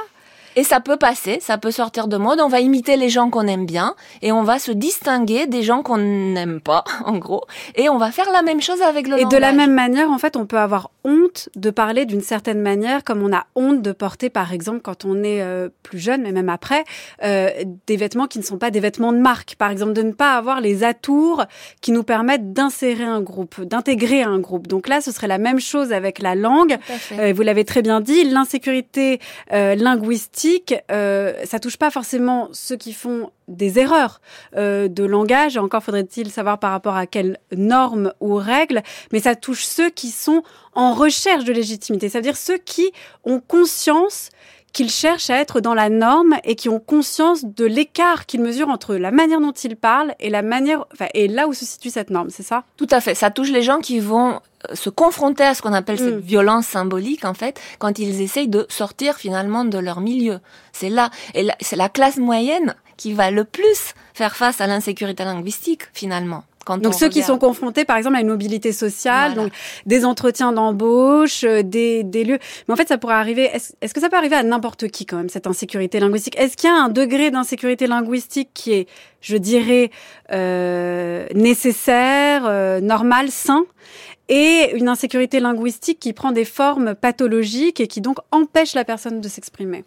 Et 0.56 0.64
ça 0.64 0.80
peut 0.80 0.96
passer, 0.96 1.38
ça 1.40 1.58
peut 1.58 1.70
sortir 1.70 2.08
de 2.08 2.16
mode. 2.16 2.40
On 2.40 2.48
va 2.48 2.60
imiter 2.60 2.96
les 2.96 3.08
gens 3.08 3.30
qu'on 3.30 3.46
aime 3.46 3.66
bien 3.66 3.94
et 4.22 4.32
on 4.32 4.42
va 4.42 4.58
se 4.58 4.72
distinguer 4.72 5.46
des 5.46 5.62
gens 5.62 5.82
qu'on 5.82 5.98
n'aime 5.98 6.60
pas, 6.60 6.84
en 7.04 7.18
gros. 7.18 7.44
Et 7.76 7.88
on 7.88 7.98
va 7.98 8.10
faire 8.10 8.30
la 8.32 8.42
même 8.42 8.60
chose 8.60 8.82
avec 8.82 9.08
le 9.08 9.20
Et 9.20 9.24
de 9.24 9.36
la 9.36 9.52
langage. 9.52 9.66
même 9.66 9.74
manière, 9.74 10.10
en 10.10 10.18
fait, 10.18 10.36
on 10.36 10.46
peut 10.46 10.58
avoir 10.58 10.90
honte 11.04 11.48
de 11.56 11.70
parler 11.70 12.04
d'une 12.04 12.20
certaine 12.20 12.60
manière, 12.60 13.04
comme 13.04 13.22
on 13.22 13.32
a 13.34 13.46
honte 13.54 13.82
de 13.82 13.92
porter, 13.92 14.30
par 14.30 14.52
exemple, 14.52 14.80
quand 14.82 15.04
on 15.04 15.22
est 15.22 15.40
euh, 15.42 15.68
plus 15.82 15.98
jeune, 15.98 16.22
mais 16.22 16.32
même 16.32 16.48
après, 16.48 16.84
euh, 17.22 17.50
des 17.86 17.96
vêtements 17.96 18.26
qui 18.26 18.38
ne 18.38 18.44
sont 18.44 18.58
pas 18.58 18.70
des 18.70 18.80
vêtements 18.80 19.12
de 19.12 19.18
marque. 19.18 19.54
Par 19.56 19.70
exemple, 19.70 19.92
de 19.92 20.02
ne 20.02 20.12
pas 20.12 20.34
avoir 20.34 20.60
les 20.60 20.84
atours 20.84 21.44
qui 21.80 21.92
nous 21.92 22.02
permettent 22.02 22.52
d'insérer 22.52 23.04
un 23.04 23.20
groupe, 23.20 23.60
d'intégrer 23.62 24.22
un 24.22 24.38
groupe. 24.38 24.66
Donc 24.66 24.88
là, 24.88 25.00
ce 25.00 25.12
serait 25.12 25.28
la 25.28 25.38
même 25.38 25.60
chose 25.60 25.92
avec 25.92 26.18
la 26.20 26.34
langue. 26.34 26.76
Euh, 27.12 27.32
vous 27.34 27.42
l'avez 27.42 27.64
très 27.64 27.82
bien 27.82 28.00
dit, 28.00 28.24
l'insécurité 28.24 29.20
euh, 29.52 29.74
euh, 30.90 31.34
ça 31.44 31.58
touche 31.58 31.76
pas 31.76 31.90
forcément 31.90 32.48
ceux 32.52 32.76
qui 32.76 32.92
font 32.92 33.30
des 33.48 33.78
erreurs 33.78 34.20
euh, 34.56 34.88
de 34.88 35.04
langage. 35.04 35.56
Encore 35.56 35.82
faudrait-il 35.82 36.30
savoir 36.30 36.58
par 36.58 36.72
rapport 36.72 36.96
à 36.96 37.06
quelles 37.06 37.38
normes 37.56 38.12
ou 38.20 38.34
règles, 38.34 38.82
mais 39.12 39.20
ça 39.20 39.34
touche 39.34 39.64
ceux 39.64 39.90
qui 39.90 40.08
sont 40.08 40.42
en 40.74 40.94
recherche 40.94 41.44
de 41.44 41.52
légitimité. 41.52 42.08
C'est-à-dire 42.08 42.36
ceux 42.36 42.58
qui 42.58 42.92
ont 43.24 43.40
conscience 43.40 44.30
qu'ils 44.72 44.90
cherchent 44.90 45.30
à 45.30 45.36
être 45.36 45.60
dans 45.60 45.74
la 45.74 45.88
norme 45.88 46.36
et 46.44 46.54
qui 46.54 46.68
ont 46.68 46.78
conscience 46.78 47.44
de 47.44 47.64
l'écart 47.64 48.26
qu'ils 48.26 48.40
mesurent 48.40 48.68
entre 48.68 48.94
la 48.94 49.10
manière 49.10 49.40
dont 49.40 49.50
ils 49.52 49.76
parlent 49.76 50.14
et 50.20 50.30
la 50.30 50.42
manière, 50.42 50.84
enfin, 50.92 51.06
et 51.14 51.26
là 51.26 51.48
où 51.48 51.54
se 51.54 51.64
situe 51.64 51.90
cette 51.90 52.10
norme, 52.10 52.30
c'est 52.30 52.44
ça? 52.44 52.62
Tout 52.76 52.86
à 52.90 53.00
fait. 53.00 53.14
Ça 53.14 53.30
touche 53.30 53.50
les 53.50 53.62
gens 53.62 53.80
qui 53.80 53.98
vont 53.98 54.40
se 54.74 54.90
confronter 54.90 55.44
à 55.44 55.54
ce 55.54 55.62
qu'on 55.62 55.72
appelle 55.72 55.98
cette 55.98 56.16
Mm. 56.16 56.20
violence 56.20 56.66
symbolique, 56.66 57.24
en 57.24 57.34
fait, 57.34 57.60
quand 57.78 57.98
ils 57.98 58.20
essayent 58.20 58.48
de 58.48 58.66
sortir 58.68 59.16
finalement 59.16 59.64
de 59.64 59.78
leur 59.78 60.00
milieu. 60.00 60.40
C'est 60.72 60.90
là, 60.90 61.10
et 61.34 61.46
c'est 61.60 61.76
la 61.76 61.88
classe 61.88 62.16
moyenne 62.18 62.74
qui 62.96 63.12
va 63.14 63.30
le 63.30 63.44
plus 63.44 63.94
faire 64.14 64.36
face 64.36 64.60
à 64.60 64.66
l'insécurité 64.66 65.24
linguistique, 65.24 65.82
finalement. 65.94 66.44
Quand 66.66 66.76
Donc 66.76 66.92
on 66.92 66.96
ceux 66.96 67.08
qui 67.08 67.22
sont 67.22 67.38
confrontés, 67.38 67.86
par 67.86 67.96
exemple, 67.96 68.16
à 68.16 68.20
une 68.20 68.28
mobilité 68.28 68.70
sociale, 68.72 69.32
Voilà. 69.32 69.48
donc 69.48 69.52
des 69.86 70.04
entretiens 70.04 70.52
d'embauche, 70.52 71.42
euh, 71.44 71.62
des, 71.62 72.04
des 72.04 72.22
lieux. 72.22 72.38
Mais 72.68 72.74
en 72.74 72.76
fait, 72.76 72.86
ça 72.86 72.98
pourrait 72.98 73.14
arriver. 73.14 73.44
Est-ce 73.44 73.72
est-ce 73.80 73.94
que 73.94 74.00
ça 74.00 74.10
peut 74.10 74.18
arriver 74.18 74.36
à 74.36 74.42
n'importe 74.42 74.88
qui 74.88 75.06
quand 75.06 75.16
même 75.16 75.30
cette 75.30 75.46
insécurité 75.46 76.00
linguistique? 76.00 76.38
Est-ce 76.38 76.58
qu'il 76.58 76.68
y 76.68 76.72
a 76.72 76.76
un 76.76 76.90
degré 76.90 77.30
d'insécurité 77.30 77.86
linguistique 77.86 78.50
qui 78.52 78.74
est, 78.74 78.88
je 79.22 79.38
dirais, 79.38 79.90
euh, 80.32 81.26
nécessaire, 81.34 82.42
euh, 82.46 82.80
normal, 82.80 83.30
sain, 83.30 83.64
et 84.30 84.70
une 84.74 84.88
insécurité 84.88 85.40
linguistique 85.40 85.98
qui 86.00 86.14
prend 86.14 86.30
des 86.32 86.46
formes 86.46 86.94
pathologiques 86.94 87.80
et 87.80 87.88
qui 87.88 88.00
donc 88.00 88.16
empêche 88.30 88.74
la 88.74 88.84
personne 88.86 89.20
de 89.20 89.28
s'exprimer 89.28 89.84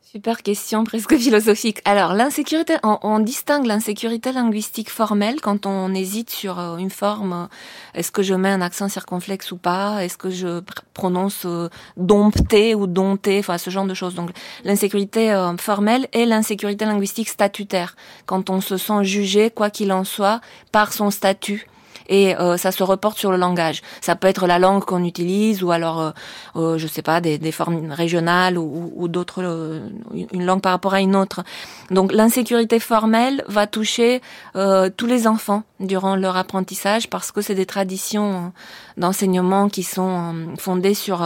Super 0.00 0.42
question 0.42 0.84
presque 0.84 1.16
philosophique. 1.18 1.82
Alors, 1.84 2.14
l'insécurité, 2.14 2.76
on, 2.84 3.18
distingue 3.18 3.66
l'insécurité 3.66 4.32
linguistique 4.32 4.88
formelle 4.88 5.40
quand 5.42 5.66
on 5.66 5.92
hésite 5.94 6.30
sur 6.30 6.58
euh, 6.58 6.76
une 6.78 6.90
forme. 6.90 7.32
euh, 7.32 7.98
Est-ce 7.98 8.12
que 8.12 8.22
je 8.22 8.32
mets 8.32 8.48
un 8.48 8.62
accent 8.62 8.88
circonflexe 8.88 9.50
ou 9.52 9.58
pas 9.58 10.04
Est-ce 10.04 10.16
que 10.16 10.30
je 10.30 10.60
pr- 10.60 10.78
prononce 10.94 11.42
euh, 11.44 11.68
dompté 11.98 12.74
ou 12.74 12.86
dompté 12.86 13.40
Enfin, 13.40 13.58
ce 13.58 13.68
genre 13.68 13.84
de 13.84 13.94
choses. 13.94 14.14
Donc, 14.14 14.30
l'insécurité 14.64 15.32
euh, 15.32 15.54
formelle 15.58 16.06
et 16.14 16.24
l'insécurité 16.24 16.84
linguistique 16.86 17.28
statutaire, 17.28 17.94
quand 18.24 18.48
on 18.48 18.60
se 18.62 18.76
sent 18.78 19.02
jugé, 19.02 19.50
quoi 19.50 19.68
qu'il 19.70 19.92
en 19.92 20.04
soit, 20.04 20.40
par 20.72 20.94
son 20.94 21.10
statut. 21.10 21.66
Et 22.08 22.36
euh, 22.36 22.56
ça 22.56 22.72
se 22.72 22.82
reporte 22.82 23.18
sur 23.18 23.30
le 23.30 23.36
langage. 23.36 23.82
Ça 24.00 24.16
peut 24.16 24.28
être 24.28 24.46
la 24.46 24.58
langue 24.58 24.84
qu'on 24.84 25.04
utilise, 25.04 25.62
ou 25.62 25.70
alors, 25.70 26.00
euh, 26.00 26.10
euh, 26.56 26.78
je 26.78 26.86
sais 26.86 27.02
pas, 27.02 27.20
des, 27.20 27.38
des 27.38 27.52
formes 27.52 27.90
régionales 27.92 28.58
ou, 28.58 28.92
ou- 28.94 29.08
d'autres, 29.08 29.42
euh, 29.42 29.88
une 30.32 30.44
langue 30.44 30.60
par 30.60 30.72
rapport 30.72 30.94
à 30.94 31.00
une 31.00 31.16
autre. 31.16 31.42
Donc 31.90 32.12
l'insécurité 32.12 32.78
formelle 32.80 33.44
va 33.48 33.66
toucher 33.66 34.20
euh, 34.56 34.90
tous 34.96 35.06
les 35.06 35.26
enfants 35.26 35.62
durant 35.80 36.16
leur 36.16 36.36
apprentissage 36.36 37.08
parce 37.08 37.32
que 37.32 37.40
c'est 37.40 37.54
des 37.54 37.66
traditions 37.66 38.52
d'enseignement 38.96 39.68
qui 39.68 39.82
sont 39.82 40.34
fondées 40.58 40.94
sur 40.94 41.22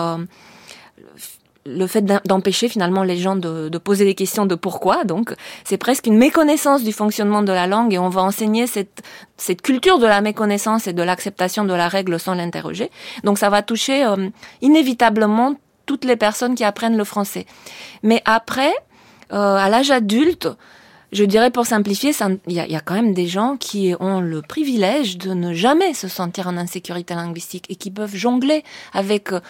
le 1.66 1.86
fait 1.86 2.02
d'em- 2.02 2.20
d'empêcher 2.24 2.68
finalement 2.68 3.02
les 3.02 3.16
gens 3.16 3.36
de, 3.36 3.68
de 3.68 3.78
poser 3.78 4.04
des 4.04 4.14
questions 4.14 4.46
de 4.46 4.54
pourquoi. 4.54 5.04
Donc, 5.04 5.34
c'est 5.64 5.76
presque 5.76 6.06
une 6.06 6.16
méconnaissance 6.16 6.82
du 6.82 6.92
fonctionnement 6.92 7.42
de 7.42 7.52
la 7.52 7.66
langue 7.66 7.92
et 7.92 7.98
on 7.98 8.08
va 8.08 8.22
enseigner 8.22 8.66
cette, 8.66 9.02
cette 9.36 9.60
culture 9.60 9.98
de 9.98 10.06
la 10.06 10.20
méconnaissance 10.22 10.86
et 10.86 10.92
de 10.92 11.02
l'acceptation 11.02 11.64
de 11.64 11.74
la 11.74 11.88
règle 11.88 12.18
sans 12.18 12.34
l'interroger. 12.34 12.90
Donc, 13.24 13.38
ça 13.38 13.50
va 13.50 13.62
toucher 13.62 14.04
euh, 14.04 14.28
inévitablement 14.62 15.54
toutes 15.86 16.04
les 16.04 16.16
personnes 16.16 16.54
qui 16.54 16.64
apprennent 16.64 16.96
le 16.96 17.04
français. 17.04 17.46
Mais 18.02 18.22
après, 18.24 18.72
euh, 19.32 19.56
à 19.56 19.68
l'âge 19.68 19.90
adulte, 19.90 20.48
je 21.12 21.24
dirais 21.24 21.50
pour 21.50 21.66
simplifier, 21.66 22.12
il 22.46 22.52
y 22.52 22.54
y 22.54 22.76
a 22.76 22.80
quand 22.80 22.94
même 22.94 23.14
des 23.14 23.26
gens 23.26 23.56
qui 23.56 23.94
ont 23.98 24.20
le 24.20 24.42
privilège 24.42 25.18
de 25.18 25.34
ne 25.34 25.52
jamais 25.52 25.92
se 25.92 26.06
sentir 26.06 26.46
en 26.46 26.56
insécurité 26.56 27.14
linguistique 27.14 27.66
et 27.68 27.74
qui 27.74 27.90
peuvent 27.90 28.14
jongler 28.14 28.62
avec 28.92 29.32
euh, 29.32 29.40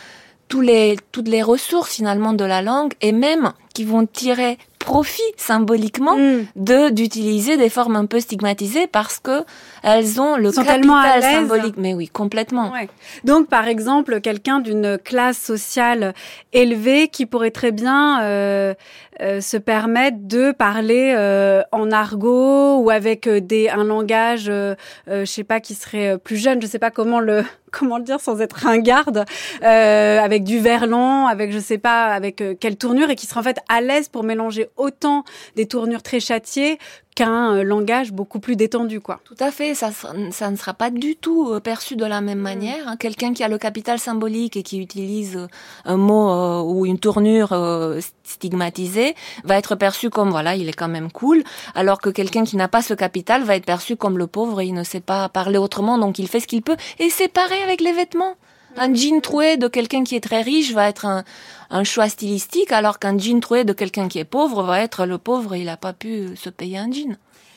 tous 0.51 0.61
les, 0.61 0.99
toutes 1.13 1.29
les 1.29 1.43
ressources 1.43 1.95
finalement 1.95 2.35
de 2.35 2.45
la 2.45 2.61
langue 2.61 2.93
et 3.01 3.13
même 3.13 3.53
qui 3.73 3.85
vont 3.85 4.05
tirer 4.05 4.59
profit 4.81 5.23
symboliquement 5.37 6.17
Mm. 6.17 6.47
de 6.57 6.89
d'utiliser 6.91 7.57
des 7.57 7.69
formes 7.69 7.97
un 7.97 8.07
peu 8.07 8.19
stigmatisées 8.19 8.87
parce 8.89 9.21
que 9.21 9.45
elles 9.83 10.21
ont 10.21 10.37
le 10.37 10.51
sont 10.51 10.65
capital 10.65 11.23
symbolique. 11.23 11.77
Mais 11.77 11.95
oui, 11.95 12.09
complètement. 12.09 12.73
Ouais. 12.73 12.89
Donc, 13.25 13.47
par 13.49 13.69
exemple, 13.69 14.21
quelqu'un 14.21 14.59
d'une 14.59 14.99
classe 14.99 15.39
sociale 15.39 16.15
élevée 16.53 17.09
qui 17.09 17.27
pourrait 17.27 17.53
très 17.53 17.71
bien 17.71 18.23
euh, 18.23 18.75
euh, 19.21 19.41
se 19.41 19.57
permettre 19.57 20.19
de 20.21 20.53
parler 20.53 21.15
euh, 21.17 21.63
en 21.73 21.91
argot 21.91 22.79
ou 22.79 22.91
avec 22.91 23.27
euh, 23.27 23.41
des 23.41 23.69
un 23.69 23.85
langage, 23.85 24.47
euh, 24.49 24.75
euh, 25.09 25.25
je 25.25 25.31
sais 25.31 25.45
pas, 25.45 25.61
qui 25.61 25.75
serait 25.75 26.17
plus 26.17 26.37
jeune, 26.37 26.63
je 26.63 26.67
sais 26.67 26.79
pas 26.79 26.91
comment 26.91 27.21
le 27.21 27.45
comment 27.71 27.99
le 27.99 28.05
dire 28.05 28.21
sans 28.21 28.41
être 28.41 28.55
ringarde, 28.55 29.25
euh, 29.63 30.19
avec 30.21 30.45
du 30.45 30.59
verlan, 30.59 31.27
avec 31.27 31.53
je 31.53 31.59
sais 31.59 31.79
pas, 31.79 32.07
avec 32.07 32.43
quelle 32.59 32.77
tournure 32.77 33.11
et 33.11 33.17
qui 33.17 33.27
serait 33.27 33.41
en 33.41 33.45
fait 33.45 33.59
à 33.69 33.81
l'aise 33.81 34.09
pour 34.09 34.25
mélanger 34.25 34.69
autant 34.77 35.25
des 35.55 35.67
tournures 35.67 36.03
très 36.03 36.21
châtiées 36.21 36.79
qu'un 37.15 37.57
euh, 37.57 37.63
langage 37.65 38.13
beaucoup 38.13 38.41
plus 38.41 38.57
détendu, 38.57 39.01
quoi. 39.01 39.21
Tout 39.25 39.37
à 39.41 39.51
fait, 39.51 39.75
ça, 39.75 39.91
ça 39.93 40.51
ne 40.51 40.57
sera 40.57 40.75
pas 40.75 40.91
du 40.91 41.17
tout 41.17 41.51
euh, 41.51 41.61
perçu 41.61 41.97
de 41.97 42.05
la 42.05 42.21
même 42.21 42.39
manière. 42.39 42.87
hein. 42.87 42.97
Quelqu'un 42.97 43.33
qui 43.35 43.43
a 43.43 43.49
le 43.49 43.59
capital 43.59 43.99
symbolique 43.99 44.57
et 44.57 44.63
qui 44.63 44.79
utilise 44.81 45.37
euh, 45.37 45.47
un 45.85 45.97
mot 45.97 46.31
euh, 46.31 46.63
ou 46.63 46.87
une 46.87 46.99
tournure 46.99 47.53
euh, 47.53 48.01
stigmatisée 48.25 49.15
va 49.45 49.57
être 49.57 49.75
perçu 49.75 50.09
comme 50.09 50.31
voilà, 50.31 50.55
il 50.57 50.69
est 50.69 50.73
quand 50.73 50.89
même 50.89 51.11
cool, 51.11 51.43
alors 51.75 52.01
que 52.01 52.11
quelqu'un 52.11 52.45
qui 52.45 52.57
n'a 52.57 52.69
pas 52.69 52.83
ce 52.83 52.95
capital 52.95 53.43
va 53.43 53.57
être 53.57 53.67
perçu 53.67 53.97
comme 53.97 54.17
le 54.17 54.27
pauvre 54.27 54.61
et 54.61 54.67
il 54.67 54.75
ne 54.75 54.85
sait 54.85 55.01
pas 55.01 55.29
parler 55.29 55.59
autrement, 55.59 55.99
donc 55.99 56.19
il 56.19 56.29
fait 56.29 56.41
ce 56.41 56.47
qu'il 56.47 56.63
peut. 56.63 56.77
Et 56.99 57.11
c'est 57.11 57.29
pareil 57.29 57.63
avec 57.63 57.81
les 57.81 57.93
vêtements. 57.93 58.37
Un 58.77 58.95
jean 58.95 59.21
troué 59.21 59.57
de 59.57 59.69
quelqu'un 59.69 60.05
qui 60.05 60.17
est 60.17 60.21
très 60.21 60.43
riche 60.43 60.73
va 60.73 60.89
être 60.89 61.07
un, 61.07 61.25
un 61.71 61.85
choix 61.85 62.09
stylistique, 62.09 62.73
alors 62.73 62.99
qu'un 62.99 63.19
jean 63.19 63.41
troué 63.41 63.65
de 63.65 63.73
quelqu'un 63.73 64.09
qui 64.09 64.19
est 64.19 64.25
pauvre 64.25 64.63
va 64.63 64.81
être 64.81 65.07
le 65.07 65.19
pauvre, 65.19 65.57
il 65.57 65.67
n'a 65.67 65.77
pas 65.77 65.93
pu 65.93 66.37
se 66.37 66.51
payer 66.51 66.79
un 66.79 66.91
jean. 66.91 67.17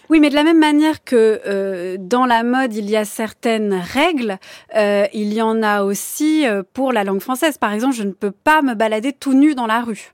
Oui, 0.10 0.20
mais 0.20 0.30
de 0.30 0.36
la 0.36 0.44
même 0.44 0.60
manière 0.60 1.04
que 1.04 1.42
euh, 1.46 1.98
dans 2.00 2.26
la 2.26 2.44
mode, 2.44 2.76
il 2.76 2.90
y 2.90 2.98
a 2.98 3.06
certaines 3.06 3.74
règles, 3.74 4.38
euh, 4.76 5.08
il 5.14 5.34
y 5.34 5.42
en 5.42 5.64
a 5.64 5.84
aussi 5.84 6.46
euh, 6.46 6.62
pour 6.74 6.92
la 6.92 7.04
langue 7.04 7.22
française. 7.22 7.58
Par 7.58 7.72
exemple, 7.72 7.96
je 7.96 8.04
ne 8.04 8.12
peux 8.12 8.32
pas 8.32 8.62
me 8.62 8.74
balader 8.74 9.14
tout 9.14 9.34
nu 9.34 9.56
dans 9.56 9.66
la 9.66 9.82
rue. 9.82 10.14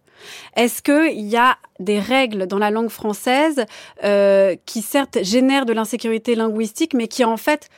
Est-ce 0.56 0.82
qu'il 0.82 1.28
y 1.28 1.38
a 1.38 1.58
des 1.80 2.00
règles 2.00 2.48
dans 2.48 2.60
la 2.60 2.72
langue 2.72 2.90
française 2.90 3.66
euh, 4.04 4.56
qui 4.66 4.82
certes 4.82 5.20
génèrent 5.24 5.66
de 5.66 5.74
l'insécurité 5.74 6.36
linguistique, 6.36 6.94
mais 6.94 7.08
qui 7.08 7.24
en 7.24 7.38
fait 7.38 7.70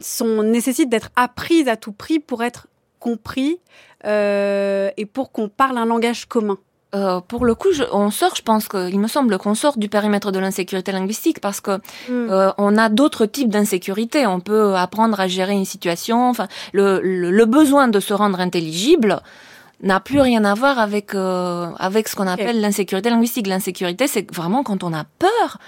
sont, 0.00 0.42
nécessitent 0.42 0.88
d'être 0.90 1.10
apprises 1.16 1.68
à 1.68 1.76
tout 1.76 1.92
prix 1.92 2.18
pour 2.18 2.42
être 2.42 2.66
compris 3.00 3.58
euh, 4.04 4.90
et 4.96 5.06
pour 5.06 5.32
qu'on 5.32 5.48
parle 5.48 5.78
un 5.78 5.86
langage 5.86 6.26
commun 6.26 6.58
Euh, 6.94 7.20
pour 7.20 7.44
le 7.44 7.54
coup, 7.54 7.70
je- 7.70 7.84
on 7.92 8.10
sort, 8.10 8.34
je 8.34 8.40
pense 8.40 8.66
qu'il 8.66 8.98
me 8.98 9.08
semble 9.08 9.36
qu'on 9.36 9.54
sort 9.54 9.76
du 9.76 9.90
périmètre 9.90 10.32
de 10.32 10.38
l'insécurité 10.38 10.90
linguistique 10.90 11.38
parce 11.38 11.60
que 11.60 11.72
euh, 12.08 12.50
on 12.56 12.78
a 12.78 12.88
d'autres 12.88 13.26
types 13.26 13.50
d'insécurité. 13.50 14.26
On 14.26 14.40
peut 14.40 14.74
apprendre 14.74 15.20
à 15.20 15.26
gérer 15.28 15.52
une 15.52 15.66
situation. 15.66 16.30
Enfin, 16.30 16.48
le, 16.72 16.98
le, 17.02 17.30
le 17.30 17.44
besoin 17.44 17.88
de 17.88 18.00
se 18.00 18.14
rendre 18.14 18.40
intelligible 18.40 19.20
n'a 19.82 20.00
plus 20.00 20.20
rien 20.22 20.42
à 20.46 20.54
voir 20.54 20.78
avec 20.78 21.14
euh, 21.14 21.66
avec 21.78 22.08
ce 22.08 22.16
qu'on 22.16 22.26
appelle 22.26 22.58
l'insécurité 22.62 23.10
linguistique. 23.10 23.46
L'insécurité, 23.48 24.06
c'est 24.08 24.26
vraiment 24.34 24.62
quand 24.64 24.82
on 24.82 24.94
a 24.94 25.04
peur 25.18 25.58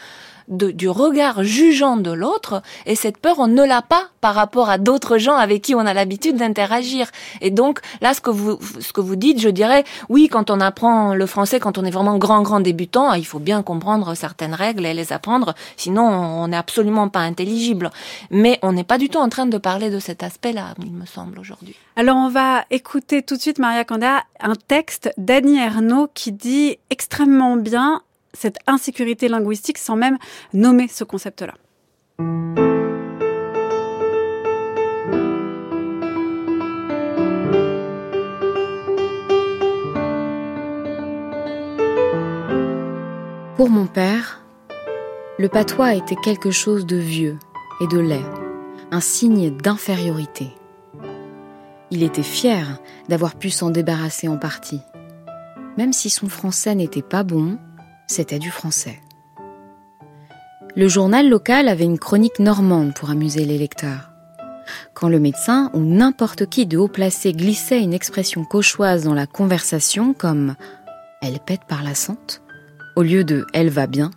de, 0.51 0.71
du 0.71 0.89
regard 0.89 1.43
jugeant 1.43 1.97
de 1.97 2.11
l'autre, 2.11 2.63
et 2.87 2.95
cette 2.95 3.19
peur, 3.19 3.39
on 3.39 3.47
ne 3.47 3.65
l'a 3.65 3.83
pas 3.83 4.09
par 4.21 4.35
rapport 4.35 4.69
à 4.69 4.79
d'autres 4.79 5.19
gens 5.19 5.37
avec 5.37 5.63
qui 5.63 5.75
on 5.75 5.81
a 5.81 5.95
l'habitude 5.95 6.37
d'interagir. 6.37 7.11
Et 7.41 7.51
donc, 7.51 7.81
là, 8.01 8.13
ce 8.13 8.21
que 8.21 8.31
vous, 8.31 8.59
ce 8.81 8.93
que 8.93 9.01
vous 9.01 9.17
dites, 9.17 9.41
je 9.41 9.49
dirais, 9.49 9.85
oui, 10.09 10.29
quand 10.29 10.51
on 10.51 10.61
apprend 10.61 11.15
le 11.15 11.27
français, 11.27 11.59
quand 11.59 11.79
on 11.79 11.85
est 11.85 11.91
vraiment 11.91 12.19
grand, 12.19 12.43
grand 12.43 12.61
débutant, 12.61 13.15
il 13.15 13.25
faut 13.25 13.39
bien 13.39 13.63
comprendre 13.63 14.15
certaines 14.15 14.55
règles 14.55 14.85
et 14.85 14.95
les 14.95 15.13
apprendre, 15.13 15.55
sinon 15.77 16.03
on 16.03 16.49
n'est 16.49 16.57
absolument 16.57 17.09
pas 17.09 17.21
intelligible. 17.21 17.91
Mais 18.31 18.59
on 18.63 18.73
n'est 18.73 18.85
pas 18.85 18.99
du 18.99 19.09
tout 19.09 19.19
en 19.19 19.29
train 19.29 19.47
de 19.47 19.59
parler 19.59 19.91
de 19.91 19.99
cet 19.99 20.23
aspect-là, 20.23 20.75
il 20.85 20.93
me 20.93 21.07
semble, 21.07 21.39
aujourd'hui. 21.39 21.77
Alors 21.97 22.17
on 22.17 22.29
va 22.29 22.65
écouter 22.71 23.23
tout 23.23 23.37
de 23.37 23.41
suite 23.41 23.59
Maria 23.59 23.85
Canda 23.85 24.23
un 24.41 24.55
texte 24.55 25.13
d'Annie 25.17 25.59
Ernaux 25.59 26.09
qui 26.15 26.33
dit 26.33 26.79
extrêmement 26.91 27.57
bien 27.57 28.03
cette 28.40 28.57
insécurité 28.66 29.29
linguistique 29.29 29.76
sans 29.76 29.96
même 29.96 30.16
nommer 30.55 30.88
ce 30.88 31.05
concept-là. 31.05 31.55
Pour 43.57 43.68
mon 43.68 43.87
père, 43.87 44.42
le 45.38 45.48
patois 45.50 45.94
était 45.94 46.16
quelque 46.16 46.50
chose 46.50 46.87
de 46.87 46.96
vieux 46.96 47.38
et 47.83 47.87
de 47.88 47.98
laid, 47.98 48.24
un 48.90 49.00
signe 49.00 49.55
d'infériorité. 49.55 50.48
Il 51.90 52.03
était 52.03 52.22
fier 52.22 52.81
d'avoir 53.11 53.35
pu 53.35 53.50
s'en 53.50 53.68
débarrasser 53.68 54.29
en 54.29 54.38
partie. 54.38 54.81
Même 55.76 55.92
si 55.92 56.09
son 56.09 56.31
français 56.31 56.74
n'était 56.74 57.03
pas 57.03 57.22
bon, 57.22 57.59
c'était 58.11 58.38
du 58.38 58.51
français. 58.51 59.01
Le 60.77 60.88
journal 60.88 61.29
local 61.29 61.68
avait 61.68 61.85
une 61.85 61.99
chronique 61.99 62.38
normande 62.38 62.94
pour 62.94 63.11
amuser 63.11 63.44
les 63.44 63.57
lecteurs. 63.57 64.11
Quand 64.94 65.09
le 65.09 65.20
médecin 65.20 65.70
ou 65.75 65.81
n'importe 65.81 66.46
qui 66.46 66.66
de 66.66 66.77
haut 66.77 66.88
placé 66.88 67.33
glissait 67.33 67.81
une 67.81 67.94
expression 67.94 68.44
cauchoise 68.44 69.05
dans 69.05 69.14
la 69.14 69.27
conversation 69.27 70.12
comme 70.12 70.57
Elle 71.23 71.40
pète 71.40 71.64
par 71.68 71.83
la 71.83 71.94
sente 71.94 72.42
au 72.96 73.03
lieu 73.03 73.25
de 73.25 73.46
Elle 73.53 73.70
va 73.70 73.87
bien, 73.87 74.11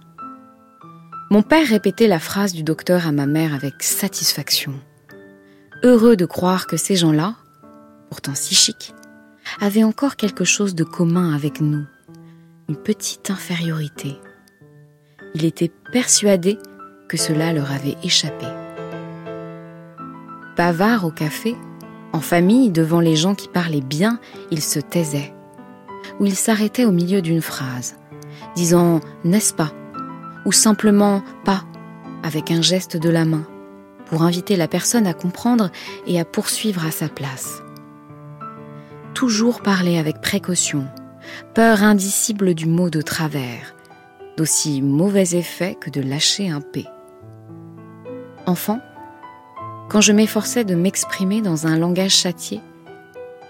mon 1.30 1.42
père 1.42 1.68
répétait 1.68 2.08
la 2.08 2.20
phrase 2.20 2.54
du 2.54 2.64
docteur 2.64 3.08
à 3.08 3.12
ma 3.12 3.26
mère 3.26 3.54
avec 3.54 3.82
satisfaction. 3.82 4.74
heureux 5.84 6.16
de 6.16 6.26
croire 6.26 6.66
que 6.68 6.78
ces 6.78 6.96
gens-là, 6.96 7.36
pourtant 8.10 8.36
si 8.36 8.56
chics, 8.56 8.94
avaient 9.60 9.84
encore 9.84 10.16
quelque 10.16 10.44
chose 10.44 10.76
de 10.76 10.84
commun 10.84 11.34
avec 11.34 11.62
nous, 11.62 11.86
une 12.70 12.76
petite 12.76 13.30
infériorité. 13.30 14.18
Il 15.36 15.46
était 15.46 15.72
persuadé 15.92 16.58
que 17.10 17.18
cela 17.18 17.54
leur 17.54 17.72
avait 17.72 17.98
échappé. 18.04 18.46
Bavard 20.56 21.06
au 21.06 21.12
café, 21.12 21.56
en 22.14 22.20
famille, 22.20 22.70
devant 22.70 23.00
les 23.00 23.16
gens 23.16 23.36
qui 23.36 23.48
parlaient 23.48 23.82
bien, 23.82 24.20
il 24.52 24.62
se 24.62 24.80
taisait, 24.80 25.34
ou 26.20 26.26
il 26.26 26.36
s'arrêtait 26.36 26.86
au 26.86 26.92
milieu 26.92 27.22
d'une 27.22 27.42
phrase, 27.42 27.96
disant 28.56 29.02
n'est-ce 29.24 29.54
pas, 29.54 29.72
ou 30.46 30.52
simplement 30.52 31.24
pas, 31.44 31.64
avec 32.22 32.52
un 32.52 32.62
geste 32.62 32.98
de 32.98 33.10
la 33.10 33.26
main, 33.26 33.46
pour 34.06 34.22
inviter 34.22 34.56
la 34.56 34.68
personne 34.68 35.08
à 35.08 35.14
comprendre 35.14 35.72
et 36.06 36.20
à 36.20 36.26
poursuivre 36.26 36.86
à 36.86 36.92
sa 36.92 37.10
place. 37.10 37.64
Toujours 39.14 39.62
parler 39.62 39.98
avec 39.98 40.22
précaution, 40.22 40.86
peur 41.54 41.84
indicible 41.84 42.54
du 42.54 42.66
mot 42.66 42.90
de 42.90 43.02
travers, 43.02 43.76
d'aussi 44.38 44.82
mauvais 44.82 45.36
effet 45.36 45.76
que 45.80 45.90
de 45.90 46.02
lâcher 46.02 46.50
un 46.50 46.62
P. 46.62 46.86
Enfant, 48.46 48.80
quand 49.90 50.02
je 50.02 50.14
m'efforçais 50.14 50.64
de 50.64 50.76
m'exprimer 50.76 51.42
dans 51.42 51.68
un 51.68 51.78
langage 51.78 52.16
châtié, 52.16 52.62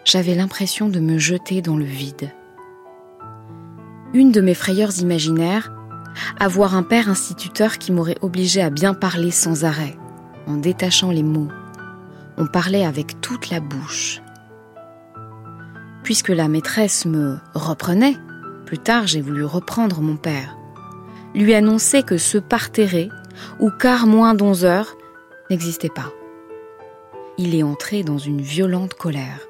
j'avais 0.05 0.35
l'impression 0.35 0.89
de 0.89 0.99
me 0.99 1.17
jeter 1.17 1.61
dans 1.61 1.77
le 1.77 1.85
vide. 1.85 2.31
Une 4.13 4.31
de 4.31 4.41
mes 4.41 4.53
frayeurs 4.53 4.99
imaginaires, 4.99 5.73
avoir 6.39 6.75
un 6.75 6.83
père 6.83 7.09
instituteur 7.09 7.77
qui 7.77 7.91
m'aurait 7.91 8.17
obligé 8.21 8.61
à 8.61 8.69
bien 8.69 8.93
parler 8.93 9.31
sans 9.31 9.65
arrêt, 9.65 9.97
en 10.47 10.55
détachant 10.55 11.11
les 11.11 11.23
mots. 11.23 11.49
On 12.37 12.47
parlait 12.47 12.85
avec 12.85 13.21
toute 13.21 13.49
la 13.49 13.59
bouche. 13.59 14.22
Puisque 16.03 16.29
la 16.29 16.47
maîtresse 16.47 17.05
me 17.05 17.37
reprenait, 17.53 18.17
plus 18.65 18.77
tard 18.77 19.07
j'ai 19.07 19.21
voulu 19.21 19.45
reprendre 19.45 20.01
mon 20.01 20.17
père, 20.17 20.57
lui 21.33 21.53
annoncer 21.53 22.03
que 22.03 22.17
ce 22.17 22.37
parterré, 22.37 23.09
ou 23.59 23.71
quart 23.71 24.05
moins 24.05 24.33
d'onze 24.33 24.65
heures, 24.65 24.95
n'existait 25.49 25.89
pas. 25.89 26.11
Il 27.37 27.55
est 27.55 27.63
entré 27.63 28.03
dans 28.03 28.17
une 28.17 28.41
violente 28.41 28.93
colère. 28.93 29.47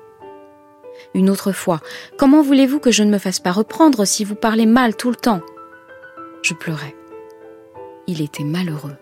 Une 1.13 1.29
autre 1.29 1.51
fois, 1.51 1.81
comment 2.17 2.41
voulez-vous 2.41 2.79
que 2.79 2.91
je 2.91 3.03
ne 3.03 3.11
me 3.11 3.17
fasse 3.17 3.39
pas 3.39 3.51
reprendre 3.51 4.05
si 4.05 4.23
vous 4.23 4.35
parlez 4.35 4.65
mal 4.65 4.95
tout 4.95 5.09
le 5.09 5.15
temps? 5.15 5.41
Je 6.43 6.53
pleurais. 6.53 6.95
Il 8.07 8.21
était 8.21 8.43
malheureux. 8.43 8.95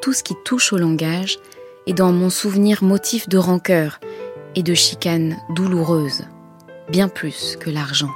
Tout 0.00 0.12
ce 0.12 0.22
qui 0.22 0.34
touche 0.44 0.72
au 0.72 0.78
langage 0.78 1.38
est 1.86 1.92
dans 1.92 2.12
mon 2.12 2.30
souvenir 2.30 2.82
motif 2.82 3.28
de 3.28 3.38
rancœur 3.38 4.00
et 4.54 4.62
de 4.62 4.74
chicane 4.74 5.36
douloureuse, 5.50 6.24
bien 6.90 7.08
plus 7.08 7.56
que 7.56 7.70
l'argent. 7.70 8.10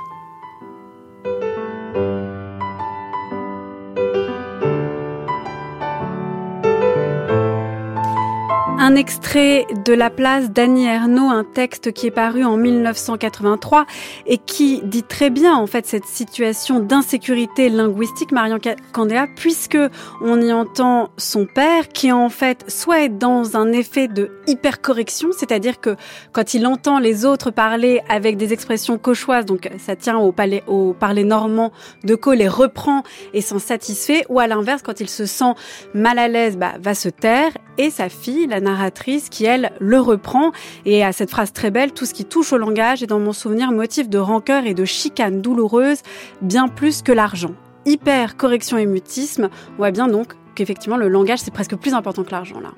Un 8.93 8.97
extrait 8.97 9.67
de 9.87 9.95
La 9.95 10.11
place 10.11 10.51
d'Annie 10.51 10.85
Ernaux, 10.85 11.31
un 11.31 11.45
texte 11.45 11.93
qui 11.95 12.09
est 12.09 12.11
paru 12.11 12.45
en 12.45 12.59
1983 12.59 13.87
et 14.27 14.37
qui 14.37 14.83
dit 14.83 15.03
très 15.03 15.31
bien 15.31 15.55
en 15.55 15.67
fait 15.67 15.87
cette 15.87 16.05
situation 16.05 16.79
d'insécurité 16.79 17.71
linguistique, 17.71 18.33
Marion 18.33 18.59
Candéa, 18.93 19.29
puisque 19.35 19.79
on 20.21 20.43
y 20.43 20.53
entend 20.53 21.09
son 21.17 21.47
père 21.47 21.89
qui 21.89 22.13
en 22.13 22.29
fait 22.29 22.71
soit 22.71 23.05
est 23.05 23.09
dans 23.09 23.57
un 23.57 23.73
effet 23.73 24.09
de 24.09 24.31
hypercorrection, 24.47 25.31
c'est-à-dire 25.33 25.81
que 25.81 25.97
quand 26.33 26.53
il 26.53 26.67
entend 26.67 26.99
les 26.99 27.25
autres 27.25 27.51
parler 27.51 28.03
avec 28.11 28.37
des 28.37 28.53
expressions 28.53 28.99
cauchoises, 28.99 29.47
donc 29.47 29.71
ça 29.79 29.97
tient 29.97 30.19
au, 30.19 30.33
palais, 30.33 30.65
au 30.67 30.93
parler 30.93 31.25
normand 31.25 31.73
de 32.05 32.15
Co, 32.15 32.35
les 32.35 32.47
reprend 32.47 33.05
et 33.33 33.41
s'en 33.41 33.59
satisfait, 33.59 34.27
ou 34.29 34.39
à 34.39 34.47
l'inverse, 34.47 34.83
quand 34.83 35.01
il 35.01 35.09
se 35.09 35.25
sent 35.25 35.55
mal 35.95 36.19
à 36.19 36.29
l'aise, 36.29 36.59
bah, 36.59 36.75
va 36.79 36.95
se 36.95 37.09
taire 37.09 37.53
et 37.79 37.91
sa 37.91 38.09
fille, 38.09 38.47
la 38.47 38.61
narratrice, 38.61 39.29
qui 39.29 39.45
elle 39.45 39.73
le 39.81 40.01
reprend 40.01 40.53
et 40.85 41.05
a 41.05 41.13
cette 41.13 41.31
phrase 41.31 41.53
très 41.53 41.71
belle, 41.71 41.93
tout 41.93 42.07
ce 42.07 42.15
qui 42.15 42.25
touche 42.25 42.53
au 42.53 42.59
langage 42.59 43.03
est 43.03 43.07
dans 43.07 43.21
mon 43.21 43.33
souvenir 43.33 43.73
motif 43.73 44.09
de 44.09 44.19
rancœur 44.19 44.67
et 44.67 44.75
de 44.75 44.85
chicane 44.85 45.41
douloureuse, 45.41 46.03
bien 46.41 46.69
plus 46.69 47.03
que 47.03 47.13
l'argent. 47.13 47.55
Hyper 47.85 48.37
correction 48.37 48.79
et 48.79 48.87
mutisme, 48.87 49.49
on 49.73 49.77
voit 49.77 49.91
bien 49.91 50.09
donc 50.09 50.35
qu'effectivement 50.55 50.97
le 50.97 51.09
langage 51.09 51.41
c'est 51.41 51.53
presque 51.53 51.77
plus 51.77 51.95
important 51.95 52.25
que 52.25 52.31
l'argent 52.31 52.61
là. 52.61 52.73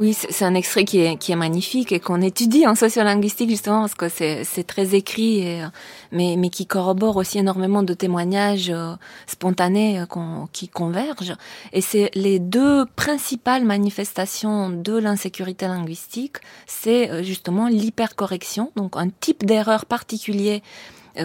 Oui, 0.00 0.12
c'est 0.12 0.44
un 0.44 0.54
extrait 0.54 0.84
qui 0.84 0.98
est, 1.00 1.16
qui 1.16 1.30
est 1.30 1.36
magnifique 1.36 1.92
et 1.92 2.00
qu'on 2.00 2.20
étudie 2.20 2.66
en 2.66 2.74
sociolinguistique 2.74 3.48
justement 3.48 3.80
parce 3.80 3.94
que 3.94 4.08
c'est 4.08 4.64
très 4.66 4.96
écrit, 4.96 5.38
et, 5.38 5.64
mais, 6.10 6.34
mais 6.36 6.50
qui 6.50 6.66
corrobore 6.66 7.16
aussi 7.16 7.38
énormément 7.38 7.84
de 7.84 7.94
témoignages 7.94 8.70
euh, 8.70 8.96
spontanés 9.28 10.00
euh, 10.00 10.06
qui 10.52 10.68
convergent. 10.68 11.36
Et 11.72 11.80
c'est 11.80 12.10
les 12.14 12.40
deux 12.40 12.86
principales 12.96 13.64
manifestations 13.64 14.68
de 14.68 14.98
l'insécurité 14.98 15.68
linguistique, 15.68 16.38
c'est 16.66 17.10
euh, 17.10 17.22
justement 17.22 17.68
l'hypercorrection, 17.68 18.72
donc 18.74 18.96
un 18.96 19.08
type 19.08 19.46
d'erreur 19.46 19.86
particulier 19.86 20.62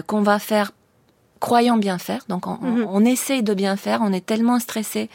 qu'on 0.06 0.22
va 0.22 0.38
faire 0.38 0.70
croyant 1.40 1.76
bien 1.76 1.98
faire. 1.98 2.22
Donc 2.28 2.46
on, 2.46 2.54
mm-hmm. 2.54 2.86
on, 2.88 3.04
essaye 3.04 3.42
de 3.42 3.54
bien 3.54 3.76
faire, 3.76 4.00
on 4.02 4.12
est 4.12 4.24
tellement 4.24 4.60
stressé 4.60 5.10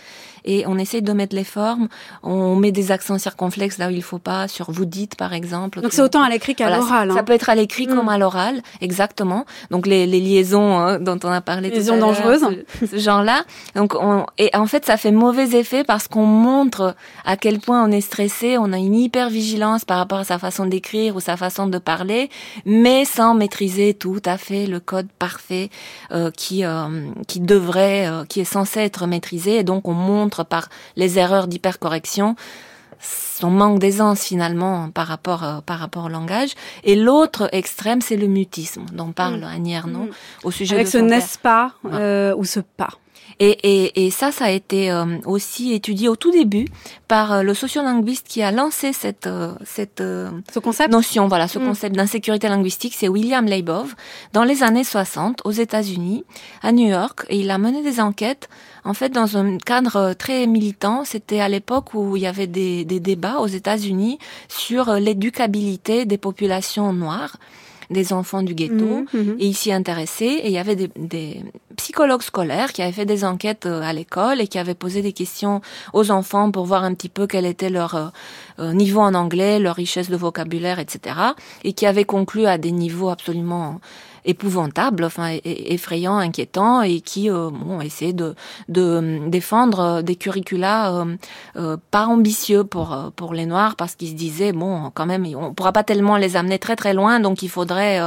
et 0.46 0.66
on 0.68 0.78
essaye 0.78 1.02
de 1.02 1.12
mettre 1.12 1.36
les 1.36 1.44
formes. 1.44 1.88
On 2.24 2.56
met 2.56 2.72
des 2.72 2.92
accents 2.92 3.18
circonflexes 3.18 3.78
là 3.78 3.88
où 3.88 3.92
il 3.92 4.04
faut 4.04 4.20
pas, 4.20 4.48
sur 4.48 4.72
vous 4.72 4.86
dites 4.86 5.16
par 5.16 5.34
exemple. 5.34 5.82
Donc 5.82 5.94
c'est 5.94 6.02
autant 6.02 6.24
à 6.24 6.30
l'écrit 6.30 6.56
qu'à 6.56 6.76
l'oral. 6.76 7.12
Ça, 7.12 7.20
hein. 7.20 7.24
peut 7.24 7.34
être 7.34 7.50
à 7.50 7.56
l'écrit 7.56 7.88
comme 7.88 8.06
mm. 8.06 8.10
à 8.10 8.18
l'oral, 8.18 8.62
exactement. 8.82 9.46
Donc 9.72 9.88
les, 9.88 10.06
les 10.06 10.20
liaisons 10.20 10.78
hein, 10.78 11.00
dont 11.00 11.20
on 11.24 11.32
a 11.32 11.42
parlé. 11.42 11.70
Liaisons 11.70 11.98
dangereuses. 11.98 12.46
Ce, 12.80 12.98
genre-là. 12.98 13.44
Donc 13.76 13.96
on, 13.96 14.26
et 14.38 14.50
en 14.56 14.68
fait 14.68 14.86
ça 14.86 14.98
fait 14.98 15.12
mauvais 15.12 15.58
effet 15.58 15.84
parce 15.84 16.08
qu'on 16.08 16.26
montre 16.26 16.96
à 17.26 17.38
quel 17.38 17.60
point 17.60 17.84
on 17.84 17.92
est 17.92 18.02
stressé, 18.02 18.58
on 18.58 18.72
a 18.72 18.78
une 18.78 18.96
hyper 18.96 19.30
vigilance 19.30 19.86
par 19.86 19.98
rapport 19.98 20.20
à 20.20 20.24
sa 20.24 20.40
façon 20.40 20.66
d'écrire 20.66 21.16
ou 21.16 21.20
sa 21.20 21.38
façon 21.38 21.68
de 21.68 21.78
parler, 21.78 22.30
mais 22.66 23.06
sans 23.06 23.34
maîtriser 23.34 23.94
tout 23.94 24.22
à 24.26 24.38
fait 24.38 24.68
le 24.68 24.80
code 24.80 25.08
parfait 25.20 25.70
euh, 26.12 26.32
qui 26.32 26.64
euh, 26.64 27.10
qui 27.28 27.40
devrait, 27.40 28.08
euh, 28.08 28.26
qui 28.26 28.40
est 28.42 28.46
censé 28.46 28.82
être 28.82 29.08
maîtrisé. 29.08 29.58
Et 29.58 29.64
donc 29.64 29.88
on 29.88 29.94
montre 29.94 30.35
par 30.44 30.70
les 30.96 31.18
erreurs 31.20 31.48
d'hypercorrection 31.48 32.36
son 33.00 33.50
manque 33.50 33.80
d'aisance 33.80 34.24
finalement 34.24 34.90
par 34.90 35.08
rapport 35.08 35.44
euh, 35.44 35.60
par 35.66 35.80
rapport 35.80 36.06
au 36.06 36.10
langage 36.10 36.56
et 36.84 36.96
l'autre 36.96 37.50
extrême 37.52 38.02
c'est 38.02 38.16
le 38.16 38.28
mutisme 38.28 38.86
dont 38.94 39.12
parle 39.12 39.42
mmh. 39.42 39.44
Annie 39.44 39.74
Ernaux 39.74 40.06
mmh. 40.06 40.12
au 40.44 40.52
sujet 40.52 40.76
avec 40.76 40.88
ce 40.88 40.98
n'est-ce 40.98 41.38
pas 41.38 41.74
euh, 41.86 42.34
ou 42.36 42.46
ce 42.46 42.60
pas 42.62 42.92
et, 43.40 43.58
et, 43.64 44.06
et, 44.06 44.12
ça, 44.12 44.32
ça 44.32 44.46
a 44.46 44.50
été 44.50 44.92
euh, 44.92 45.18
aussi 45.26 45.74
étudié 45.74 46.08
au 46.08 46.16
tout 46.16 46.32
début 46.32 46.68
par 47.08 47.34
euh, 47.34 47.42
le 47.44 47.54
sociolinguiste 47.54 48.28
qui 48.28 48.42
a 48.42 48.52
lancé 48.52 48.94
cette, 48.94 49.28
euh, 49.28 49.54
cette 49.66 50.02
ce 50.02 50.60
concept 50.60 50.92
notion, 50.92 51.28
voilà, 51.28 51.48
ce 51.48 51.60
mm. 51.60 51.66
concept 51.66 51.96
d'insécurité 51.96 52.48
linguistique, 52.48 52.94
c'est 52.96 53.08
William 53.10 53.46
Leibov, 53.46 53.96
dans 54.34 54.44
les 54.44 54.64
années 54.64 54.84
60 54.84 55.42
aux 55.44 55.52
États-Unis, 55.52 56.24
à 56.62 56.72
New 56.72 56.88
York, 56.88 57.26
et 57.30 57.40
il 57.40 57.52
a 57.52 57.58
mené 57.58 57.84
des 57.84 58.00
enquêtes, 58.00 58.48
en 58.84 58.94
fait, 58.94 59.10
dans 59.10 59.38
un 59.38 59.58
cadre 59.58 60.14
très 60.14 60.48
militant. 60.48 61.04
C'était 61.04 61.42
à 61.42 61.50
l'époque 61.50 61.94
où 61.94 62.16
il 62.16 62.24
y 62.24 62.28
avait 62.28 62.48
des, 62.48 62.86
des 62.86 63.00
débats 63.00 63.40
aux 63.40 63.48
États-Unis 63.48 64.18
sur 64.48 64.94
l'éducabilité 64.94 66.06
des 66.06 66.18
populations 66.18 66.94
noires 66.94 67.38
des 67.90 68.14
enfants 68.14 68.44
du 68.44 68.54
ghetto 68.54 68.74
mhm, 68.86 69.08
mhm. 69.14 69.36
et 69.40 69.46
il 69.48 69.54
s'y 69.54 69.72
intéressait 69.72 70.26
et 70.26 70.48
il 70.48 70.52
y 70.52 70.58
avait 70.58 70.76
des, 70.76 70.90
des, 70.96 71.42
psychologues 71.76 72.22
scolaires 72.22 72.74
qui 72.74 72.82
avaient 72.82 72.92
fait 72.92 73.06
des 73.06 73.24
enquêtes 73.24 73.66
euh, 73.66 73.82
à 73.82 73.94
l'école 73.94 74.42
et 74.42 74.48
qui 74.48 74.58
avaient 74.58 74.76
posé 74.76 75.02
des 75.02 75.14
questions 75.14 75.62
aux 75.94 76.12
enfants 76.12 76.52
pour 76.52 76.66
voir 76.66 76.84
un 76.84 76.94
petit 76.94 77.10
peu 77.10 77.28
quel 77.28 77.46
était 77.46 77.70
leur 77.70 77.96
euh, 77.96 78.08
euh, 78.60 78.74
niveau 78.74 79.02
en 79.02 79.14
anglais, 79.14 79.60
leur 79.60 79.76
richesse 79.76 80.10
de 80.10 80.16
vocabulaire, 80.16 80.80
etc. 80.80 81.16
et 81.64 81.74
qui 81.74 81.86
avaient 81.86 82.06
conclu 82.06 82.46
à 82.46 82.58
des 82.58 82.72
niveaux 82.72 83.10
absolument 83.10 83.80
épouvantable, 84.26 85.04
enfin 85.04 85.38
effrayant, 85.44 86.18
inquiétant, 86.18 86.82
et 86.82 87.02
qui 87.02 87.30
euh, 87.30 87.50
bon, 87.50 87.80
essaie 87.82 88.14
de, 88.14 88.36
de 88.68 88.82
euh, 88.82 89.30
défendre 89.30 89.80
euh, 89.80 90.02
des 90.02 90.16
curricula 90.16 91.06
euh, 91.56 91.78
pas 91.92 92.06
ambitieux 92.08 92.64
pour 92.64 93.12
pour 93.16 93.34
les 93.34 93.46
Noirs 93.46 93.76
parce 93.76 93.96
qu'ils 93.96 94.10
se 94.10 94.14
disaient 94.14 94.52
bon 94.52 94.92
quand 94.94 95.06
même 95.06 95.26
on 95.36 95.54
pourra 95.54 95.72
pas 95.72 95.84
tellement 95.84 96.18
les 96.18 96.36
amener 96.36 96.60
très 96.60 96.76
très 96.76 96.94
loin, 96.94 97.20
donc 97.20 97.44
il 97.44 97.50
faudrait 97.50 98.00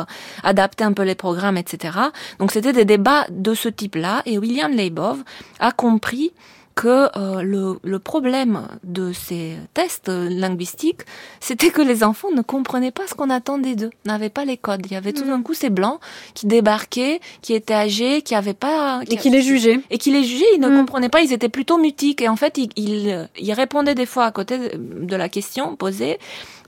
adapter 0.42 0.85
un 0.85 0.92
peu 0.92 1.02
les 1.02 1.14
programmes, 1.14 1.57
etc. 1.57 1.98
Donc 2.38 2.52
c'était 2.52 2.72
des 2.72 2.85
débats 2.85 3.26
de 3.31 3.54
ce 3.54 3.68
type-là, 3.68 4.22
et 4.26 4.38
William 4.38 4.72
Leibov 4.72 5.22
a 5.61 5.72
compris 5.72 6.33
que 6.78 7.08
euh, 7.18 7.42
le, 7.42 7.80
le, 7.82 7.98
problème 7.98 8.68
de 8.84 9.12
ces 9.12 9.56
tests 9.74 10.08
linguistiques, 10.08 11.00
c'était 11.40 11.70
que 11.70 11.82
les 11.82 12.04
enfants 12.04 12.30
ne 12.30 12.40
comprenaient 12.40 12.92
pas 12.92 13.08
ce 13.08 13.14
qu'on 13.14 13.30
attendait 13.30 13.74
d'eux, 13.74 13.90
n'avaient 14.04 14.30
pas 14.30 14.44
les 14.44 14.56
codes. 14.56 14.82
Il 14.86 14.92
y 14.92 14.96
avait 14.96 15.12
tout 15.12 15.24
d'un 15.24 15.42
coup 15.42 15.54
ces 15.54 15.70
blancs 15.70 15.98
qui 16.34 16.46
débarquaient, 16.46 17.18
qui 17.42 17.54
étaient 17.54 17.74
âgés, 17.74 18.22
qui 18.22 18.36
avaient 18.36 18.54
pas... 18.54 19.00
et 19.10 19.16
qui 19.16 19.28
les 19.28 19.42
jugeaient. 19.42 19.80
Et 19.90 19.98
qui 19.98 20.12
les 20.12 20.22
jugeaient, 20.22 20.54
ils 20.54 20.60
ne 20.60 20.68
comprenaient 20.68 21.08
pas, 21.08 21.20
ils 21.20 21.32
étaient 21.32 21.48
plutôt 21.48 21.78
mutiques. 21.78 22.22
Et 22.22 22.28
en 22.28 22.36
fait, 22.36 22.56
ils, 22.58 22.70
ils, 22.76 23.28
ils 23.40 23.52
répondaient 23.52 23.96
des 23.96 24.06
fois 24.06 24.26
à 24.26 24.30
côté 24.30 24.56
de 24.78 25.16
la 25.16 25.28
question 25.28 25.74
posée 25.74 26.18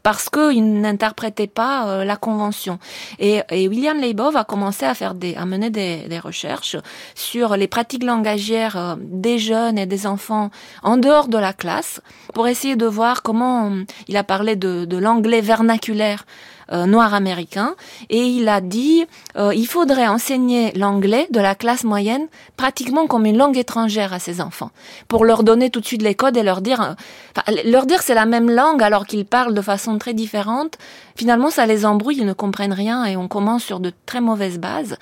parce 0.02 0.28
qu'ils 0.28 0.80
n'interprétaient 0.80 1.46
pas 1.46 1.88
euh, 1.88 2.04
la 2.04 2.16
convention. 2.16 2.78
Et, 3.18 3.42
et, 3.50 3.68
William 3.68 3.98
Leibov 3.98 4.36
a 4.36 4.44
commencé 4.44 4.84
à 4.84 4.94
faire 4.94 5.14
des, 5.14 5.34
à 5.34 5.46
mener 5.46 5.70
des, 5.70 6.08
des 6.08 6.18
recherches 6.18 6.76
sur 7.14 7.56
les 7.56 7.68
pratiques 7.68 8.04
langagières 8.04 8.76
euh, 8.76 8.94
des 8.98 9.38
jeunes 9.38 9.78
et 9.78 9.86
des 9.86 10.06
enfants 10.06 10.50
en 10.82 10.96
dehors 10.96 11.28
de 11.28 11.38
la 11.38 11.52
classe 11.52 12.00
pour 12.34 12.48
essayer 12.48 12.76
de 12.76 12.86
voir 12.86 13.22
comment 13.22 13.72
il 14.08 14.16
a 14.16 14.24
parlé 14.24 14.56
de, 14.56 14.84
de 14.84 14.96
l'anglais 14.96 15.40
vernaculaire 15.40 16.24
euh, 16.72 16.86
noir 16.86 17.14
américain. 17.14 17.74
Et 18.08 18.22
il 18.22 18.48
a 18.48 18.60
dit 18.60 19.04
euh, 19.36 19.52
il 19.54 19.66
faudrait 19.66 20.06
enseigner 20.06 20.72
l'anglais 20.72 21.26
de 21.30 21.40
la 21.40 21.54
classe 21.54 21.84
moyenne 21.84 22.28
pratiquement 22.56 23.06
comme 23.06 23.26
une 23.26 23.36
langue 23.36 23.58
étrangère 23.58 24.12
à 24.12 24.18
ses 24.18 24.40
enfants 24.40 24.70
pour 25.08 25.24
leur 25.24 25.42
donner 25.42 25.70
tout 25.70 25.80
de 25.80 25.86
suite 25.86 26.02
les 26.02 26.14
codes 26.14 26.36
et 26.36 26.42
leur 26.42 26.60
dire 26.60 26.80
euh, 26.80 27.52
leur 27.64 27.86
dire 27.86 28.02
c'est 28.02 28.14
la 28.14 28.26
même 28.26 28.50
langue 28.50 28.82
alors 28.82 29.06
qu'ils 29.06 29.24
parlent 29.26 29.54
de 29.54 29.62
façon 29.62 29.98
très 29.98 30.14
différente. 30.14 30.78
Finalement 31.16 31.50
ça 31.50 31.66
les 31.66 31.84
embrouille 31.84 32.18
ils 32.18 32.26
ne 32.26 32.32
comprennent 32.32 32.72
rien 32.72 33.04
et 33.04 33.16
on 33.16 33.28
commence 33.28 33.64
sur 33.64 33.80
de 33.80 33.92
très 34.06 34.20
mauvaises 34.20 34.58
bases 34.58 34.96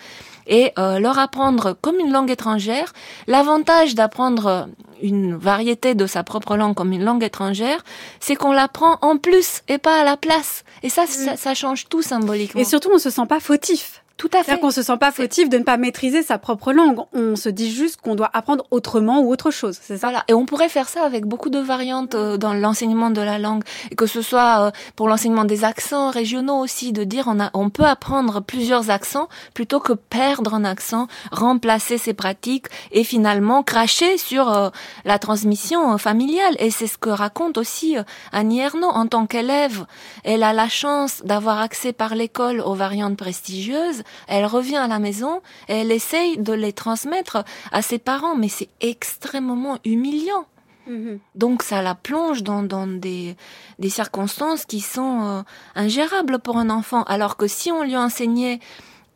et 0.49 0.73
euh, 0.79 0.99
leur 0.99 1.19
apprendre 1.19 1.77
comme 1.81 2.01
une 2.01 2.13
langue 2.13 2.31
étrangère. 2.31 2.93
L'avantage 3.27 3.95
d'apprendre 3.95 4.69
une 5.03 5.37
variété 5.37 5.95
de 5.95 6.07
sa 6.07 6.25
propre 6.25 6.57
langue 6.57 6.75
comme 6.75 6.93
une 6.93 7.05
langue 7.05 7.23
étrangère, 7.23 7.85
c'est 8.21 8.35
qu'on 8.35 8.53
l'apprend 8.53 8.99
en 9.03 9.17
plus 9.17 9.63
et 9.69 9.79
pas 9.79 10.01
à 10.01 10.05
la 10.05 10.17
place. 10.17 10.65
Et 10.83 10.89
ça, 10.89 11.07
ça, 11.07 11.37
ça 11.37 11.55
change 11.55 11.89
tout 11.89 12.03
symboliquement. 12.03 12.61
Et 12.61 12.65
surtout, 12.65 12.91
on 12.93 12.99
se 12.99 13.11
sent 13.11 13.27
pas 13.29 13.41
fautif. 13.41 14.03
Tout 14.19 14.29
à 14.33 14.39
fait. 14.39 14.47
C'est-à-dire 14.47 14.63
qu'on 14.63 14.71
se 14.73 14.83
sent 14.83 14.97
pas 14.97 15.13
fautif 15.13 15.49
de 15.49 15.59
ne 15.59 15.63
pas 15.63 15.77
maîtriser 15.77 16.25
sa 16.25 16.39
propre 16.39 16.73
langue. 16.73 16.99
On 17.13 17.37
se 17.37 17.49
dit 17.49 17.71
juste 17.71 18.01
qu'on 18.01 18.17
doit 18.17 18.31
apprendre 18.33 18.65
autrement 18.73 19.21
ou 19.21 19.31
autre 19.31 19.53
chose. 19.53 19.79
C'est 19.81 19.97
ça? 19.97 20.09
Voilà. 20.09 20.25
Et 20.27 20.35
on 20.35 20.45
pourrait 20.45 20.69
faire 20.69 20.89
ça 20.89 21.05
avec 21.05 21.25
beaucoup 21.25 21.51
de 21.51 21.61
variantes 21.61 22.17
euh, 22.17 22.37
dans 22.37 22.53
l'enseignement 22.53 23.11
de 23.11 23.21
la 23.21 23.39
langue, 23.39 23.63
et 23.93 23.95
que 23.95 24.07
ce 24.07 24.21
soit 24.21 24.67
euh, 24.67 24.71
pour 24.97 25.09
l'enseignement 25.09 25.45
des 25.45 25.63
accents 25.63 26.11
régionaux 26.11 26.59
aussi, 26.59 26.93
de 26.93 27.05
dire 27.05 27.27
on 27.29 27.39
a, 27.39 27.51
on 27.55 27.71
peut 27.71 27.85
apprendre 27.85 28.43
plusieurs 28.43 28.91
accents 28.91 29.29
plutôt 29.55 29.79
que 29.79 29.93
perdre 29.93 30.53
un 30.53 30.65
accent, 30.65 31.07
remplacer 31.31 31.97
ses 31.97 32.13
pratiques 32.13 32.67
et 32.91 33.05
finalement 33.05 33.63
cracher 33.63 34.19
sur 34.19 34.53
euh, 34.53 34.71
la 35.05 35.21
transmission 35.21 35.97
familiale. 35.97 36.57
Et 36.59 36.73
c'est 36.73 36.89
ce 36.89 36.99
que 36.99 37.11
raconte 37.11 37.57
aussi 37.57 37.97
Annie 38.33 38.59
Ernaux 38.59 38.89
en 38.89 39.07
tant 39.07 39.27
qu'élève. 39.27 39.87
Elle 40.25 40.43
a 40.43 40.53
la 40.53 40.69
chance 40.69 41.23
d'avoir 41.25 41.61
accès 41.61 41.93
par 41.93 42.17
l'école 42.17 42.61
aux 42.61 42.75
variantes 42.75 43.17
prestigieuses 43.17 44.03
elle 44.27 44.47
revient 44.47 44.77
à 44.77 44.89
la 44.89 44.99
maison 44.99 45.41
et 45.69 45.75
elle 45.75 45.93
essaye 45.93 46.39
de 46.39 46.53
les 46.53 46.73
transmettre 46.73 47.45
à 47.73 47.83
ses 47.83 47.99
parents, 47.99 48.37
mais 48.37 48.49
c'est 48.49 48.69
extrêmement 48.81 49.79
humiliant. 49.85 50.47
Mhm. 50.89 51.19
Donc 51.35 51.63
ça 51.63 51.83
la 51.83 51.95
plonge 51.95 52.43
dans, 52.43 52.63
des, 52.87 53.37
circonstances 53.89 54.65
qui 54.65 54.81
sont 54.81 55.21
euh, 55.23 55.43
ingérables 55.75 56.39
pour 56.39 56.57
un 56.57 56.71
enfant. 56.71 57.03
Alors 57.05 57.37
que 57.37 57.47
si 57.47 57.71
on 57.71 57.83
lui 57.83 57.97
enseignait 57.97 58.59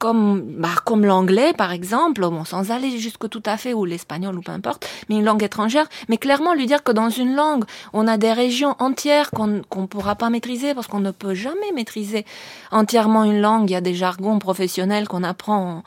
comme 0.02 0.42
bah, 0.58 0.74
comme 0.84 1.06
l'anglais 1.06 1.52
par 1.52 1.70
exemple, 1.70 2.22
bon 2.22 2.44
sans 2.44 2.72
aller 2.72 2.98
jusque 2.98 3.28
tout 3.28 3.42
à 3.46 3.56
fait 3.56 3.72
ou 3.72 3.84
l'espagnol 3.84 4.36
ou 4.36 4.40
peu 4.40 4.50
importe, 4.50 4.84
mais 5.08 5.14
une 5.14 5.24
langue 5.24 5.44
étrangère, 5.44 5.86
mais 6.08 6.16
clairement 6.16 6.54
lui 6.54 6.66
dire 6.66 6.82
que 6.82 6.90
dans 6.90 7.08
une 7.08 7.36
langue, 7.36 7.62
on 7.92 8.08
a 8.08 8.16
des 8.16 8.32
régions 8.32 8.74
entières 8.80 9.30
qu'on 9.30 9.62
qu'on 9.68 9.86
pourra 9.86 10.16
pas 10.16 10.28
maîtriser 10.28 10.74
parce 10.74 10.88
qu'on 10.88 10.98
ne 10.98 11.12
peut 11.12 11.34
jamais 11.34 11.70
maîtriser 11.72 12.26
entièrement 12.72 13.22
une 13.22 13.40
langue, 13.40 13.70
il 13.70 13.74
y 13.74 13.76
a 13.76 13.80
des 13.80 13.94
jargons 13.94 14.40
professionnels 14.40 15.06
qu'on 15.06 15.22
apprend 15.22 15.58
en, 15.68 15.82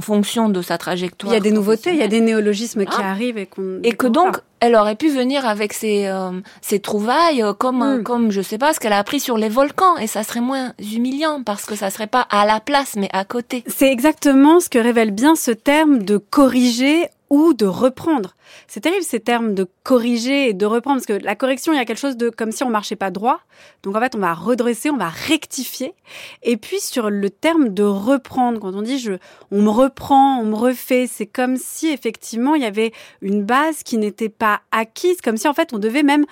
fonction 0.00 0.48
de 0.48 0.62
sa 0.62 0.78
trajectoire. 0.78 1.32
Il 1.32 1.34
y 1.34 1.38
a 1.38 1.40
des 1.40 1.50
nouveautés, 1.50 1.90
il 1.90 1.98
y 1.98 2.02
a 2.02 2.08
des 2.08 2.20
néologismes 2.20 2.84
qui 2.84 3.00
ah. 3.00 3.10
arrivent 3.10 3.38
et 3.38 3.46
qu'on 3.46 3.80
et 3.82 3.92
que 3.92 4.06
donc 4.06 4.38
elle 4.60 4.74
aurait 4.74 4.96
pu 4.96 5.08
venir 5.08 5.46
avec 5.46 5.72
ses 5.72 6.06
euh, 6.06 6.40
ses 6.62 6.80
trouvailles 6.80 7.42
euh, 7.42 7.52
comme 7.52 7.98
mm. 7.98 8.02
comme 8.02 8.30
je 8.30 8.40
sais 8.40 8.58
pas 8.58 8.72
ce 8.72 8.80
qu'elle 8.80 8.92
a 8.92 8.98
appris 8.98 9.20
sur 9.20 9.36
les 9.36 9.48
volcans 9.48 9.96
et 9.96 10.06
ça 10.06 10.22
serait 10.22 10.40
moins 10.40 10.72
humiliant 10.78 11.42
parce 11.44 11.66
que 11.66 11.74
ça 11.74 11.90
serait 11.90 12.06
pas 12.06 12.26
à 12.30 12.46
la 12.46 12.60
place 12.60 12.94
mais 12.96 13.08
à 13.12 13.24
côté. 13.24 13.64
C'est 13.66 13.90
exactement 13.90 14.60
ce 14.60 14.68
que 14.68 14.78
révèle 14.78 15.10
bien 15.10 15.34
ce 15.34 15.50
terme 15.50 16.02
de 16.02 16.16
corriger 16.16 17.08
ou 17.30 17.54
de 17.54 17.66
reprendre. 17.66 18.34
C'est 18.68 18.80
terrible 18.80 19.02
ces 19.02 19.20
termes 19.20 19.54
de 19.54 19.66
corriger 19.82 20.48
et 20.48 20.52
de 20.54 20.66
reprendre, 20.66 21.00
parce 21.00 21.06
que 21.06 21.24
la 21.24 21.34
correction, 21.34 21.72
il 21.72 21.76
y 21.76 21.78
a 21.78 21.84
quelque 21.84 21.98
chose 21.98 22.16
de 22.16 22.30
comme 22.30 22.52
si 22.52 22.62
on 22.62 22.70
marchait 22.70 22.96
pas 22.96 23.10
droit. 23.10 23.40
Donc 23.82 23.96
en 23.96 24.00
fait, 24.00 24.14
on 24.14 24.18
va 24.18 24.34
redresser, 24.34 24.90
on 24.90 24.96
va 24.96 25.08
rectifier. 25.08 25.94
Et 26.42 26.56
puis 26.56 26.80
sur 26.80 27.10
le 27.10 27.30
terme 27.30 27.70
de 27.70 27.82
reprendre, 27.82 28.60
quand 28.60 28.74
on 28.74 28.82
dit 28.82 28.98
je, 28.98 29.12
on 29.50 29.62
me 29.62 29.70
reprend, 29.70 30.38
on 30.40 30.44
me 30.44 30.54
refait, 30.56 31.06
c'est 31.06 31.26
comme 31.26 31.56
si 31.56 31.88
effectivement 31.88 32.54
il 32.54 32.62
y 32.62 32.66
avait 32.66 32.92
une 33.22 33.44
base 33.44 33.82
qui 33.82 33.98
n'était 33.98 34.28
pas 34.28 34.60
acquise, 34.70 35.20
comme 35.20 35.36
si 35.36 35.48
en 35.48 35.54
fait 35.54 35.72
on 35.72 35.78
devait 35.78 36.02
même 36.02 36.26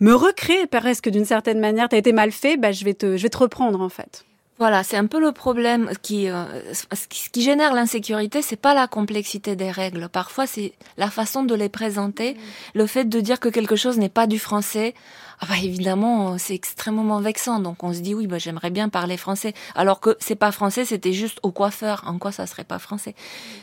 me 0.00 0.14
recréer 0.14 0.66
presque 0.66 1.08
d'une 1.08 1.24
certaine 1.24 1.60
manière. 1.60 1.88
T'as 1.88 1.98
été 1.98 2.12
mal 2.12 2.32
fait, 2.32 2.56
bah 2.56 2.72
je 2.72 2.84
vais 2.84 2.94
te, 2.94 3.16
je 3.16 3.22
vais 3.22 3.28
te 3.28 3.38
reprendre 3.38 3.80
en 3.80 3.88
fait. 3.88 4.24
Voilà, 4.58 4.82
c'est 4.82 4.96
un 4.96 5.06
peu 5.06 5.20
le 5.20 5.30
problème 5.30 5.90
qui, 6.02 6.28
euh, 6.28 6.44
ce 6.72 7.06
qui 7.06 7.42
génère 7.42 7.74
l'insécurité, 7.74 8.42
c'est 8.42 8.56
pas 8.56 8.74
la 8.74 8.88
complexité 8.88 9.54
des 9.54 9.70
règles. 9.70 10.08
Parfois, 10.08 10.48
c'est 10.48 10.72
la 10.96 11.10
façon 11.10 11.44
de 11.44 11.54
les 11.54 11.68
présenter, 11.68 12.34
mmh. 12.34 12.38
le 12.74 12.86
fait 12.86 13.04
de 13.04 13.20
dire 13.20 13.38
que 13.38 13.48
quelque 13.48 13.76
chose 13.76 13.98
n'est 13.98 14.08
pas 14.08 14.26
du 14.26 14.40
français 14.40 14.94
ah 15.40 15.46
bah 15.48 15.54
évidemment 15.62 16.36
c'est 16.36 16.54
extrêmement 16.54 17.20
vexant. 17.20 17.60
Donc 17.60 17.84
on 17.84 17.92
se 17.92 18.00
dit 18.00 18.14
oui 18.14 18.26
bah 18.26 18.38
j'aimerais 18.38 18.70
bien 18.70 18.88
parler 18.88 19.16
français. 19.16 19.54
Alors 19.76 20.00
que 20.00 20.16
c'est 20.18 20.34
pas 20.34 20.50
français 20.50 20.84
c'était 20.84 21.12
juste 21.12 21.38
au 21.44 21.52
coiffeur. 21.52 22.02
En 22.06 22.18
quoi 22.18 22.32
ça 22.32 22.46
serait 22.46 22.64
pas 22.64 22.80
français? 22.80 23.14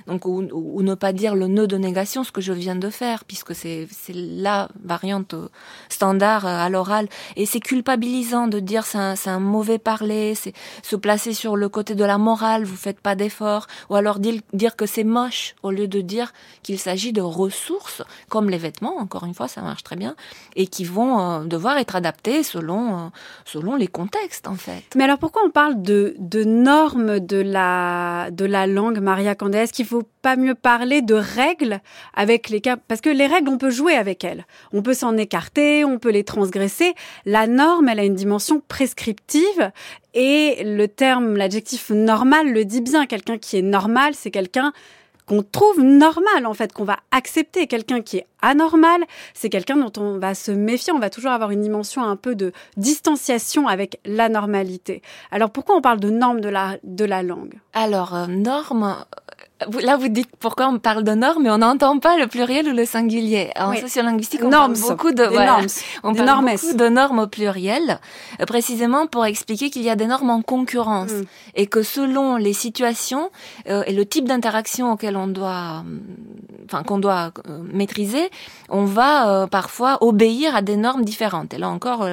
Donc 0.08 0.26
ou, 0.26 0.48
ou, 0.54 0.82
ne 0.84 0.96
pas 0.96 1.12
dire 1.12 1.36
le 1.36 1.48
nœud 1.48 1.68
de 1.68 1.78
négation 1.78 2.24
ce 2.24 2.32
que 2.32 2.40
je 2.40 2.54
viens 2.54 2.76
de 2.76 2.90
faire 2.90 3.26
puisque 3.26 3.54
c'est 3.54 3.88
c'est 3.92 4.14
la 4.16 4.70
variante 4.84 5.34
euh, 5.34 5.50
standard 5.90 6.46
euh, 6.46 6.60
à 6.60 6.70
l'oral. 6.70 7.10
Et 7.36 7.46
c'est 7.46 7.60
culpabilisant 7.60 8.48
de 8.48 8.60
dire 8.60 8.86
c'est 8.86 8.98
un, 8.98 9.16
un 9.26 9.40
mauvais 9.40 9.80
parler 9.80 10.34
c'est 10.36 10.54
se 10.82 10.96
placer 10.96 11.34
sur 11.34 11.58
le 11.58 11.68
côté 11.68 11.94
de 11.94 12.06
la 12.06 12.18
morale 12.18 12.64
vous 12.64 12.78
faites 12.78 13.02
pas 13.02 13.16
d'efforts. 13.16 13.68
Ou 13.90 13.96
alors 13.96 14.20
dire, 14.20 14.42
dire 14.54 14.78
que 14.78 14.86
c'est 14.86 15.04
moche 15.04 15.56
au 15.62 15.72
lieu 15.72 15.90
de 15.90 16.00
dire 16.00 16.32
qu'il 16.64 16.80
s'agit 16.80 17.12
de 17.12 17.22
ressources 17.22 18.02
comme 18.30 18.50
les 18.50 18.58
vêtements 18.58 18.98
encore 18.98 19.26
une 19.26 19.34
fois 19.34 19.50
ça 19.50 19.62
marche 19.62 19.84
très 19.84 19.98
bien 19.98 20.16
et 20.56 20.68
qui 20.68 20.86
vont 20.86 21.20
euh, 21.20 21.44
être 21.74 21.96
adapté 21.96 22.44
selon, 22.44 22.94
euh, 22.94 23.08
selon 23.46 23.76
les 23.76 23.88
contextes, 23.88 24.48
en 24.48 24.56
fait. 24.56 24.84
Mais 24.96 25.04
alors 25.04 25.18
pourquoi 25.18 25.42
on 25.46 25.50
parle 25.50 25.82
de, 25.82 26.16
normes 26.44 27.20
de 27.20 27.38
la, 27.38 28.30
de 28.32 28.46
la 28.46 28.68
langue, 28.68 29.00
Maria 29.00 29.36
Candé? 29.36 29.60
Est-ce 29.60 29.74
qu'il 29.74 29.86
faut 29.86 30.04
pas 30.22 30.36
mieux 30.36 30.56
parler 30.56 31.02
de 31.02 31.16
règles 31.16 31.80
avec 32.14 32.50
les 32.50 32.62
cas? 32.62 32.78
Parce 32.78 33.02
que 33.02 33.10
les 33.10 33.28
règles, 33.28 33.50
on 33.50 33.58
peut 33.58 33.70
jouer 33.72 33.96
avec 33.96 34.24
elles. 34.24 34.46
On 34.74 34.82
peut 34.82 34.94
s'en 34.94 35.18
écarter, 35.18 35.84
on 35.86 36.00
peut 36.00 36.12
les 36.12 36.24
transgresser. 36.24 36.94
La 37.26 37.48
norme, 37.48 37.90
elle 37.90 38.00
a 38.00 38.06
une 38.06 38.16
dimension 38.16 38.62
prescriptive 38.68 39.72
et 40.14 40.64
le 40.64 40.88
terme, 40.88 41.36
l'adjectif 41.36 41.90
normal 41.90 42.54
le 42.54 42.64
dit 42.64 42.82
bien. 42.82 43.06
Quelqu'un 43.06 43.38
qui 43.38 43.58
est 43.58 43.62
normal, 43.62 44.14
c'est 44.16 44.32
quelqu'un 44.32 44.72
qu'on 45.28 45.44
trouve 45.44 45.82
normal 45.82 46.46
en 46.46 46.54
fait, 46.54 46.74
qu'on 46.74 46.84
va 46.84 47.00
accepter. 47.12 47.68
Quelqu'un 47.68 48.02
qui 48.02 48.18
est 48.18 48.28
anormal, 48.42 49.04
c'est 49.34 49.50
quelqu'un 49.50 49.78
dont 49.78 49.92
on 50.02 50.20
va 50.20 50.36
se 50.36 50.52
méfier, 50.52 50.94
on 50.94 51.00
va 51.00 51.10
toujours 51.10 51.32
avoir 51.32 51.52
une 51.52 51.62
dimension 51.62 52.04
un 52.04 52.16
peu 52.16 52.36
de 52.36 52.52
distanciation 52.78 53.68
avec 53.68 54.00
l'anormalité. 54.06 55.02
Alors 55.32 55.50
pourquoi 55.50 55.76
on 55.76 55.82
parle 55.82 56.00
de 56.00 56.10
normes 56.10 56.42
de 56.42 56.50
la, 56.50 56.78
de 56.84 57.06
la 57.06 57.24
langue? 57.24 57.56
Alors, 57.74 58.16
euh, 58.16 58.28
normes, 58.28 58.96
Là, 59.84 59.96
vous 59.96 60.10
dites 60.10 60.30
pourquoi 60.38 60.68
on 60.68 60.80
parle 60.80 61.06
de 61.06 61.14
normes, 61.14 61.44
mais 61.44 61.50
on 61.50 61.60
n'entend 61.60 61.98
pas 62.00 62.18
le 62.18 62.28
pluriel 62.28 62.68
ou 62.68 62.74
le 62.76 62.86
singulier. 62.86 63.52
En 63.58 63.74
sociolinguistique, 63.74 64.42
on 64.44 64.50
parle 64.50 64.74
beaucoup 64.74 65.12
de 65.12 65.24
normes. 65.24 65.68
On 66.04 66.14
parle 66.14 66.46
beaucoup 66.46 66.74
de 66.74 66.90
normes 66.90 67.20
au 67.20 67.28
pluriel, 67.28 68.02
euh, 68.42 68.46
précisément 68.46 69.08
pour 69.08 69.26
expliquer 69.26 69.70
qu'il 69.70 69.84
y 69.84 69.90
a 69.90 69.96
des 69.96 70.08
normes 70.08 70.30
en 70.30 70.42
concurrence 70.42 71.12
mm. 71.12 71.24
et 71.56 71.68
que 71.68 71.84
selon 71.84 72.36
les 72.36 72.52
situations 72.52 73.32
euh, 73.70 73.84
et 73.88 73.94
le 73.94 74.06
type 74.06 74.28
d'interaction 74.28 74.92
auquel 74.92 75.16
on 75.16 75.28
doit, 75.28 75.84
euh, 75.88 76.00
enfin 76.66 76.84
qu'on 76.84 76.98
doit 76.98 77.32
maîtriser, 77.72 78.30
on 78.68 78.84
va 78.84 79.48
parfois 79.50 80.04
obéir 80.04 80.54
à 80.54 80.62
des 80.62 80.76
normes 80.76 81.06
différentes. 81.06 81.54
Et 81.54 81.58
là 81.58 81.70
encore, 81.70 82.06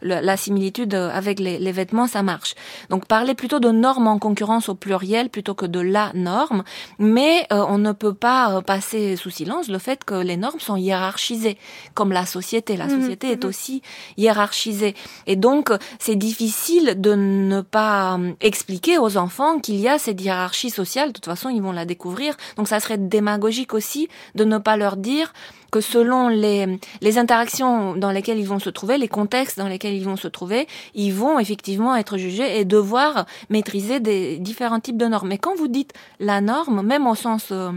la 0.00 0.36
similitude 0.36 0.94
avec 0.94 1.40
les, 1.40 1.58
les 1.58 1.72
vêtements, 1.72 2.06
ça 2.06 2.22
marche. 2.22 2.54
Donc 2.88 3.04
parler 3.04 3.34
plutôt 3.34 3.60
de 3.60 3.70
normes 3.70 4.06
en 4.06 4.18
concurrence 4.18 4.70
au 4.70 4.74
pluriel 4.74 5.28
plutôt 5.28 5.54
que 5.54 5.66
de 5.66 5.80
la 5.80 6.10
norme 6.14 6.62
mais 6.98 7.46
euh, 7.52 7.64
on 7.68 7.78
ne 7.78 7.92
peut 7.92 8.14
pas 8.14 8.56
euh, 8.56 8.60
passer 8.60 9.16
sous 9.16 9.30
silence 9.30 9.68
le 9.68 9.78
fait 9.78 10.04
que 10.04 10.14
les 10.14 10.36
normes 10.36 10.60
sont 10.60 10.76
hiérarchisées, 10.76 11.58
comme 11.94 12.12
la 12.12 12.26
société. 12.26 12.76
La 12.76 12.86
mmh, 12.86 13.00
société 13.00 13.30
est 13.32 13.44
mmh. 13.44 13.48
aussi 13.48 13.82
hiérarchisée. 14.16 14.94
Et 15.26 15.36
donc, 15.36 15.70
c'est 15.98 16.16
difficile 16.16 17.00
de 17.00 17.14
ne 17.14 17.60
pas 17.60 18.18
euh, 18.18 18.32
expliquer 18.40 18.98
aux 18.98 19.16
enfants 19.16 19.58
qu'il 19.58 19.76
y 19.76 19.88
a 19.88 19.98
cette 19.98 20.20
hiérarchie 20.20 20.70
sociale. 20.70 21.08
De 21.08 21.12
toute 21.14 21.26
façon, 21.26 21.48
ils 21.48 21.62
vont 21.62 21.72
la 21.72 21.84
découvrir. 21.84 22.36
Donc, 22.56 22.68
ça 22.68 22.80
serait 22.80 22.98
démagogique 22.98 23.74
aussi 23.74 24.08
de 24.34 24.44
ne 24.44 24.58
pas 24.58 24.76
leur 24.76 24.96
dire 24.96 25.32
que 25.76 25.82
selon 25.82 26.28
les, 26.28 26.78
les 27.02 27.18
interactions 27.18 27.94
dans 27.96 28.10
lesquelles 28.10 28.38
ils 28.38 28.48
vont 28.48 28.58
se 28.58 28.70
trouver, 28.70 28.96
les 28.96 29.08
contextes 29.08 29.58
dans 29.58 29.68
lesquels 29.68 29.94
ils 29.94 30.04
vont 30.04 30.16
se 30.16 30.28
trouver, 30.28 30.66
ils 30.94 31.12
vont 31.12 31.38
effectivement 31.38 31.94
être 31.96 32.16
jugés 32.16 32.58
et 32.58 32.64
devoir 32.64 33.26
maîtriser 33.50 34.00
des 34.00 34.38
différents 34.38 34.80
types 34.80 34.96
de 34.96 35.06
normes. 35.06 35.28
Mais 35.28 35.38
quand 35.38 35.54
vous 35.54 35.68
dites 35.68 35.92
la 36.18 36.40
norme, 36.40 36.82
même 36.82 37.06
au 37.06 37.14
sens, 37.14 37.48
euh, 37.52 37.70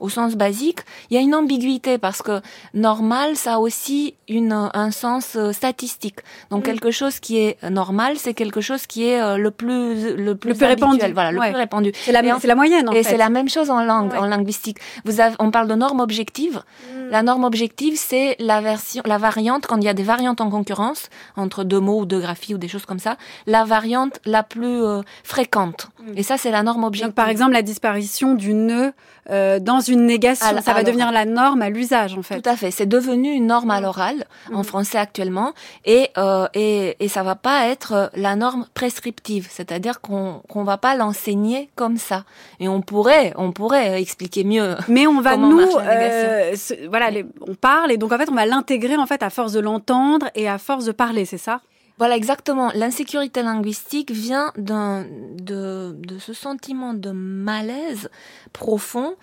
au 0.00 0.08
sens 0.08 0.34
basique, 0.34 0.80
il 1.10 1.14
y 1.14 1.18
a 1.18 1.20
une 1.20 1.34
ambiguïté 1.34 1.98
parce 1.98 2.22
que 2.22 2.40
normal, 2.74 3.36
ça 3.36 3.54
a 3.54 3.58
aussi 3.58 4.14
une, 4.28 4.70
un 4.74 4.90
sens 4.90 5.36
euh, 5.36 5.52
statistique. 5.52 6.18
Donc 6.50 6.62
mm. 6.62 6.66
quelque 6.70 6.90
chose 6.90 7.20
qui 7.20 7.38
est 7.38 7.62
normal, 7.70 8.16
c'est 8.16 8.34
quelque 8.34 8.60
chose 8.60 8.86
qui 8.86 9.06
est 9.06 9.20
euh, 9.20 9.36
le 9.36 9.50
plus 9.50 10.16
le 10.16 10.34
plus, 10.34 10.52
répandu. 10.52 11.00
Voilà, 11.12 11.30
le 11.30 11.38
plus 11.38 11.56
répandu. 11.56 11.92
C'est 11.94 12.12
la, 12.12 12.22
la, 12.22 12.54
moyenne. 12.54 12.88
En 12.88 12.92
et 12.92 13.02
c'est 13.02 13.16
la 13.16 13.30
même 13.30 13.48
chose 13.48 13.70
en 13.70 13.84
langue, 13.84 14.12
en 14.14 14.26
linguistique. 14.26 14.78
Vous 15.04 15.20
avez, 15.20 15.36
on 15.38 15.50
parle 15.50 15.68
de 15.68 15.74
norme 15.74 16.00
objective. 16.00 16.62
Mm. 16.90 17.10
La 17.10 17.22
norme 17.22 17.43
objective, 17.44 17.94
c'est 17.96 18.36
la 18.38 18.60
version, 18.60 19.02
la 19.06 19.18
variante 19.18 19.66
quand 19.66 19.76
il 19.76 19.84
y 19.84 19.88
a 19.88 19.94
des 19.94 20.02
variantes 20.02 20.40
en 20.40 20.50
concurrence 20.50 21.08
entre 21.36 21.64
deux 21.64 21.80
mots 21.80 22.00
ou 22.00 22.06
deux 22.06 22.20
graphies 22.20 22.54
ou 22.54 22.58
des 22.58 22.68
choses 22.68 22.86
comme 22.86 22.98
ça. 22.98 23.16
La 23.46 23.64
variante 23.64 24.20
la 24.24 24.42
plus 24.42 24.82
euh, 24.82 25.02
fréquente. 25.22 25.88
Mm. 26.00 26.12
Et 26.16 26.22
ça, 26.22 26.36
c'est 26.36 26.50
la 26.50 26.62
norme 26.62 26.84
objective. 26.84 27.08
Donc, 27.08 27.14
par 27.14 27.28
exemple, 27.28 27.52
la 27.52 27.62
disparition 27.62 28.34
du 28.34 28.54
nœud 28.54 28.92
euh, 29.30 29.58
dans 29.58 29.80
une 29.80 30.04
négation, 30.04 30.60
ça 30.60 30.74
va 30.74 30.82
devenir 30.82 31.10
la 31.10 31.24
norme 31.24 31.62
à 31.62 31.70
l'usage, 31.70 32.16
en 32.16 32.22
fait. 32.22 32.40
Tout 32.40 32.50
à 32.50 32.56
fait. 32.56 32.70
C'est 32.70 32.86
devenu 32.86 33.30
une 33.30 33.46
norme 33.46 33.70
à 33.70 33.80
l'oral 33.80 34.26
en 34.52 34.62
français 34.62 34.98
actuellement, 34.98 35.52
et 35.84 36.10
euh, 36.18 36.46
et 36.54 36.96
et 37.00 37.08
ça 37.08 37.22
va 37.22 37.34
pas 37.34 37.66
être 37.68 38.10
la 38.14 38.36
norme 38.36 38.66
prescriptive, 38.74 39.48
c'est-à-dire 39.50 40.00
qu'on 40.00 40.42
qu'on 40.48 40.64
va 40.64 40.76
pas 40.76 40.94
l'enseigner 40.94 41.70
comme 41.74 41.96
ça. 41.96 42.24
Et 42.60 42.68
on 42.68 42.82
pourrait 42.82 43.32
on 43.36 43.52
pourrait 43.52 44.00
expliquer 44.00 44.44
mieux. 44.44 44.76
Mais 44.88 45.06
on 45.06 45.20
va 45.20 45.36
nous 45.36 45.60
euh, 45.60 46.54
voilà, 46.88 47.10
on 47.40 47.54
parle 47.54 47.92
et 47.92 47.96
donc 47.96 48.12
en 48.12 48.18
fait 48.18 48.28
on 48.28 48.34
va 48.34 48.46
l'intégrer 48.46 48.96
en 48.96 49.06
fait 49.06 49.22
à 49.22 49.30
force 49.30 49.52
de 49.52 49.60
l'entendre 49.60 50.28
et 50.34 50.48
à 50.48 50.58
force 50.58 50.84
de 50.84 50.92
parler, 50.92 51.24
c'est 51.24 51.38
ça? 51.38 51.60
Voilà, 51.96 52.16
exactement. 52.16 52.72
L'insécurité 52.74 53.42
linguistique 53.42 54.10
vient 54.10 54.52
de, 54.56 55.92
de 55.92 56.18
ce 56.18 56.32
sentiment 56.32 56.92
de 56.92 57.10
malaise 57.10 58.10
profond 58.52 59.14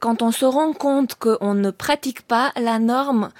quand 0.00 0.22
on 0.22 0.30
se 0.30 0.44
rend 0.44 0.72
compte 0.72 1.16
qu'on 1.16 1.54
ne 1.54 1.70
pratique 1.70 2.22
pas 2.22 2.52
la 2.56 2.78
norme 2.78 3.30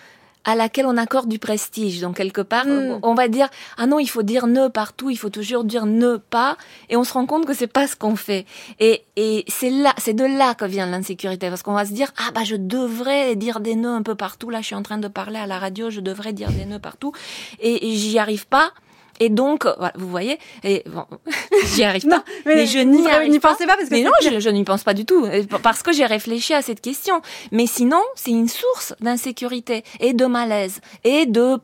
à 0.48 0.54
laquelle 0.54 0.86
on 0.86 0.96
accorde 0.96 1.28
du 1.28 1.38
prestige. 1.38 2.00
Donc 2.00 2.16
quelque 2.16 2.40
part, 2.40 2.66
hmm. 2.66 3.00
on 3.02 3.12
va 3.12 3.28
dire 3.28 3.48
ah 3.76 3.86
non, 3.86 3.98
il 3.98 4.08
faut 4.08 4.22
dire 4.22 4.46
ne 4.46 4.68
partout, 4.68 5.10
il 5.10 5.18
faut 5.18 5.28
toujours 5.28 5.62
dire 5.62 5.84
ne 5.84 6.16
pas, 6.16 6.56
et 6.88 6.96
on 6.96 7.04
se 7.04 7.12
rend 7.12 7.26
compte 7.26 7.44
que 7.44 7.52
c'est 7.52 7.66
pas 7.66 7.86
ce 7.86 7.94
qu'on 7.94 8.16
fait. 8.16 8.46
Et, 8.80 9.04
et 9.16 9.44
c'est 9.46 9.68
là, 9.68 9.92
c'est 9.98 10.14
de 10.14 10.24
là 10.24 10.54
que 10.54 10.64
vient 10.64 10.86
l'insécurité, 10.86 11.50
parce 11.50 11.62
qu'on 11.62 11.74
va 11.74 11.84
se 11.84 11.92
dire 11.92 12.10
ah 12.16 12.30
bah 12.34 12.44
je 12.44 12.56
devrais 12.56 13.36
dire 13.36 13.60
des 13.60 13.74
nœuds 13.74 13.92
un 13.92 14.02
peu 14.02 14.14
partout. 14.14 14.48
Là, 14.48 14.62
je 14.62 14.66
suis 14.66 14.74
en 14.74 14.82
train 14.82 14.96
de 14.96 15.08
parler 15.08 15.38
à 15.38 15.46
la 15.46 15.58
radio, 15.58 15.90
je 15.90 16.00
devrais 16.00 16.32
dire 16.32 16.50
des 16.50 16.64
nœuds 16.64 16.78
partout, 16.78 17.12
et, 17.60 17.90
et 17.90 17.94
j'y 17.94 18.18
arrive 18.18 18.46
pas. 18.46 18.72
Et 19.20 19.28
donc, 19.28 19.64
voilà, 19.64 19.92
vous 19.96 20.08
voyez, 20.08 20.38
et 20.64 20.84
bon, 20.86 21.04
j'y 21.74 21.84
arrive 21.84 22.06
pas. 22.06 22.24
mais, 22.46 22.66
je 22.66 22.78
n'y 22.78 23.06
arrive 23.08 23.40
pas. 23.40 23.54
pas 23.54 23.66
parce 23.66 23.88
que 23.88 23.94
mais 23.94 24.02
non, 24.02 24.12
je, 24.22 24.40
je 24.40 24.48
n'y 24.48 24.64
pense 24.64 24.84
pas 24.84 24.94
du 24.94 25.04
tout, 25.04 25.26
parce 25.62 25.82
que 25.82 25.92
j'ai 25.92 26.06
réfléchi 26.06 26.54
à 26.54 26.62
cette 26.62 26.80
question. 26.80 27.20
Mais 27.52 27.66
sinon, 27.66 28.00
c'est 28.14 28.30
une 28.30 28.48
source 28.48 28.94
d'insécurité 29.00 29.82
et 30.00 30.12
de 30.12 30.26
malaise 30.26 30.80
et 31.04 31.26
de 31.26 31.58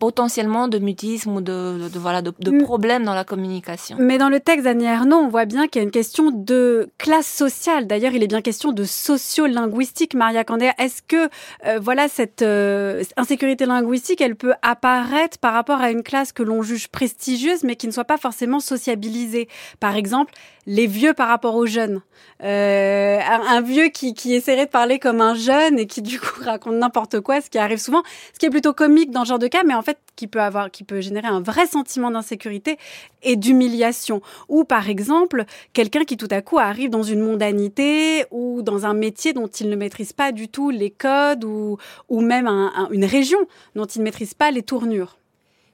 potentiellement 0.00 0.66
de 0.66 0.78
mutisme 0.78 1.36
ou 1.36 1.40
de, 1.42 1.88
de, 1.88 1.98
voilà 1.98 2.22
de, 2.22 2.32
de, 2.40 2.50
mm. 2.50 2.62
problèmes 2.62 3.04
dans 3.04 3.14
la 3.14 3.22
communication. 3.22 3.96
Mais 4.00 4.16
dans 4.16 4.30
le 4.30 4.40
texte 4.40 4.64
d'Annie 4.64 4.86
Ernaux, 4.86 5.18
on 5.18 5.28
voit 5.28 5.44
bien 5.44 5.68
qu'il 5.68 5.80
y 5.80 5.84
a 5.84 5.84
une 5.84 5.92
question 5.92 6.30
de 6.32 6.88
classe 6.98 7.28
sociale. 7.28 7.86
D'ailleurs, 7.86 8.12
il 8.12 8.22
est 8.22 8.26
bien 8.26 8.40
question 8.40 8.72
de 8.72 8.84
sociolinguistique. 8.84 10.14
Maria 10.14 10.42
Candé, 10.42 10.70
est-ce 10.78 11.02
que 11.02 11.28
euh, 11.66 11.78
voilà 11.80 12.08
cette 12.08 12.40
euh, 12.40 13.04
insécurité 13.18 13.66
linguistique, 13.66 14.22
elle 14.22 14.36
peut 14.36 14.54
apparaître 14.62 15.38
par 15.38 15.52
rapport 15.52 15.80
à 15.82 15.90
une 15.90 16.02
classe 16.02 16.32
que 16.32 16.42
l'on 16.42 16.62
juge 16.62 16.88
prestigieuse, 16.88 17.62
mais 17.62 17.76
qui 17.76 17.86
ne 17.86 17.92
soit 17.92 18.04
pas 18.04 18.16
forcément 18.16 18.58
sociabilisée? 18.58 19.48
Par 19.80 19.96
exemple, 19.96 20.32
les 20.66 20.86
vieux 20.86 21.14
par 21.14 21.28
rapport 21.28 21.56
aux 21.56 21.66
jeunes. 21.66 22.00
Euh, 22.42 23.18
un, 23.20 23.60
vieux 23.60 23.88
qui, 23.88 24.14
qui 24.14 24.34
essaierait 24.34 24.66
de 24.66 24.70
parler 24.70 24.98
comme 24.98 25.20
un 25.20 25.34
jeune 25.34 25.78
et 25.78 25.86
qui 25.86 26.00
du 26.00 26.18
coup 26.18 26.40
raconte 26.44 26.74
n'importe 26.74 27.20
quoi, 27.20 27.40
ce 27.40 27.50
qui 27.50 27.58
arrive 27.58 27.78
souvent, 27.78 28.02
ce 28.32 28.38
qui 28.38 28.46
est 28.46 28.50
plutôt 28.50 28.72
comique 28.72 29.10
dans 29.10 29.24
ce 29.24 29.30
genre 29.30 29.38
de 29.38 29.46
cas, 29.46 29.62
mais 29.66 29.74
en 29.74 29.82
fait 29.82 29.89
qui 30.16 30.26
peut 30.26 30.40
avoir, 30.40 30.70
qui 30.70 30.84
peut 30.84 31.00
générer 31.00 31.28
un 31.28 31.40
vrai 31.40 31.66
sentiment 31.66 32.10
d'insécurité 32.10 32.78
et 33.22 33.36
d'humiliation. 33.36 34.20
Ou 34.48 34.64
par 34.64 34.88
exemple, 34.88 35.44
quelqu'un 35.72 36.04
qui 36.04 36.16
tout 36.16 36.28
à 36.30 36.42
coup 36.42 36.58
arrive 36.58 36.90
dans 36.90 37.02
une 37.02 37.20
mondanité 37.20 38.24
ou 38.30 38.62
dans 38.62 38.86
un 38.86 38.94
métier 38.94 39.32
dont 39.32 39.48
il 39.48 39.68
ne 39.68 39.76
maîtrise 39.76 40.12
pas 40.12 40.32
du 40.32 40.48
tout 40.48 40.70
les 40.70 40.90
codes 40.90 41.44
ou, 41.44 41.78
ou 42.08 42.20
même 42.20 42.48
une 42.90 43.04
région 43.04 43.38
dont 43.74 43.86
il 43.86 44.00
ne 44.00 44.04
maîtrise 44.04 44.34
pas 44.34 44.50
les 44.50 44.62
tournures. 44.62 45.19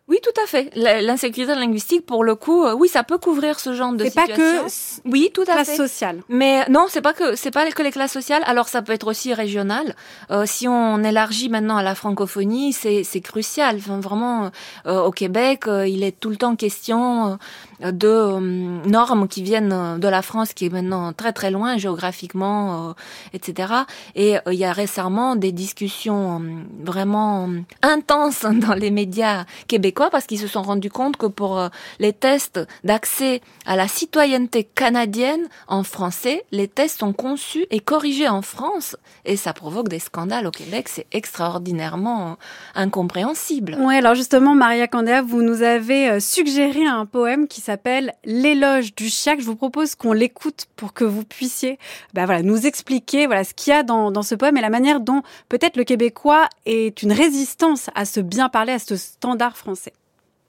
Oui, 0.08 0.20
tout 0.22 0.40
à 0.40 0.46
fait. 0.46 0.70
L'insécurité 0.76 1.56
linguistique, 1.56 2.06
pour 2.06 2.22
le 2.22 2.36
coup, 2.36 2.64
euh, 2.64 2.74
oui, 2.74 2.88
ça 2.88 3.02
peut 3.02 3.18
couvrir 3.18 3.58
ce 3.58 3.74
genre 3.74 3.92
de 3.92 4.04
situation. 4.04 4.36
C'est 4.68 5.02
pas 5.02 5.08
que 5.08 5.10
oui, 5.10 5.30
tout 5.34 5.42
à 5.42 5.54
classe 5.54 5.70
fait. 5.70 5.76
sociale. 5.76 6.22
Mais 6.28 6.64
non, 6.68 6.86
c'est 6.88 7.00
pas 7.00 7.12
que 7.12 7.34
c'est 7.34 7.50
pas 7.50 7.68
que 7.68 7.82
les 7.82 7.90
classes 7.90 8.12
sociales. 8.12 8.42
Alors 8.46 8.68
ça 8.68 8.82
peut 8.82 8.92
être 8.92 9.08
aussi 9.08 9.34
régional. 9.34 9.96
Euh, 10.30 10.44
si 10.46 10.68
on 10.68 11.02
élargit 11.02 11.48
maintenant 11.48 11.76
à 11.76 11.82
la 11.82 11.96
francophonie, 11.96 12.72
c'est 12.72 13.02
c'est 13.02 13.20
crucial. 13.20 13.76
Enfin, 13.78 13.98
vraiment, 13.98 14.52
euh, 14.86 15.02
au 15.02 15.10
Québec, 15.10 15.66
euh, 15.66 15.88
il 15.88 16.04
est 16.04 16.18
tout 16.18 16.30
le 16.30 16.36
temps 16.36 16.54
question 16.54 17.36
de 17.80 18.88
normes 18.88 19.28
qui 19.28 19.42
viennent 19.42 19.98
de 19.98 20.08
la 20.08 20.22
France, 20.22 20.52
qui 20.52 20.66
est 20.66 20.70
maintenant 20.70 21.12
très 21.12 21.32
très 21.32 21.50
loin 21.50 21.76
géographiquement, 21.76 22.94
etc. 23.32 23.72
Et 24.14 24.36
il 24.46 24.54
y 24.54 24.64
a 24.64 24.72
récemment 24.72 25.36
des 25.36 25.52
discussions 25.52 26.42
vraiment 26.82 27.48
intenses 27.82 28.42
dans 28.50 28.74
les 28.74 28.90
médias 28.90 29.44
québécois 29.68 30.10
parce 30.10 30.26
qu'ils 30.26 30.38
se 30.38 30.46
sont 30.46 30.62
rendus 30.62 30.90
compte 30.90 31.16
que 31.16 31.26
pour 31.26 31.58
euh, 31.58 31.68
les 31.98 32.12
tests 32.12 32.60
d'accès 32.84 33.40
à 33.64 33.76
la 33.76 33.88
citoyenneté 33.88 34.64
canadienne 34.64 35.48
en 35.68 35.82
français, 35.82 36.44
les 36.52 36.68
tests 36.68 37.00
sont 37.00 37.12
conçus 37.12 37.66
et 37.70 37.80
corrigés 37.80 38.28
en 38.28 38.42
France 38.42 38.96
et 39.24 39.36
ça 39.36 39.52
provoque 39.52 39.88
des 39.88 39.98
scandales 39.98 40.46
au 40.46 40.50
Québec. 40.50 40.88
C'est 40.88 41.06
extraordinairement 41.12 42.36
incompréhensible. 42.74 43.76
Oui, 43.80 43.96
alors 43.96 44.14
justement, 44.14 44.54
Maria 44.54 44.86
Candéa, 44.86 45.22
vous 45.22 45.42
nous 45.42 45.62
avez 45.62 46.10
euh, 46.10 46.20
suggéré 46.20 46.86
un 46.86 47.06
poème 47.06 47.48
qui 47.48 47.60
s'appelle 47.66 48.12
L'éloge 48.24 48.94
du 48.94 49.08
chiac. 49.08 49.40
Je 49.40 49.44
vous 49.44 49.56
propose 49.56 49.96
qu'on 49.96 50.12
l'écoute 50.12 50.66
pour 50.76 50.92
que 50.92 51.04
vous 51.04 51.24
puissiez 51.24 51.78
bah 52.14 52.24
voilà, 52.24 52.42
nous 52.42 52.64
expliquer 52.66 53.26
voilà, 53.26 53.42
ce 53.42 53.54
qu'il 53.54 53.72
y 53.72 53.76
a 53.76 53.82
dans, 53.82 54.12
dans 54.12 54.22
ce 54.22 54.36
poème 54.36 54.56
et 54.56 54.60
la 54.60 54.70
manière 54.70 55.00
dont 55.00 55.22
peut-être 55.48 55.76
le 55.76 55.82
québécois 55.82 56.48
est 56.64 57.02
une 57.02 57.12
résistance 57.12 57.90
à 57.96 58.04
ce 58.04 58.20
bien 58.20 58.48
parler, 58.48 58.72
à 58.72 58.78
ce 58.78 58.94
standard 58.96 59.56
français. 59.56 59.92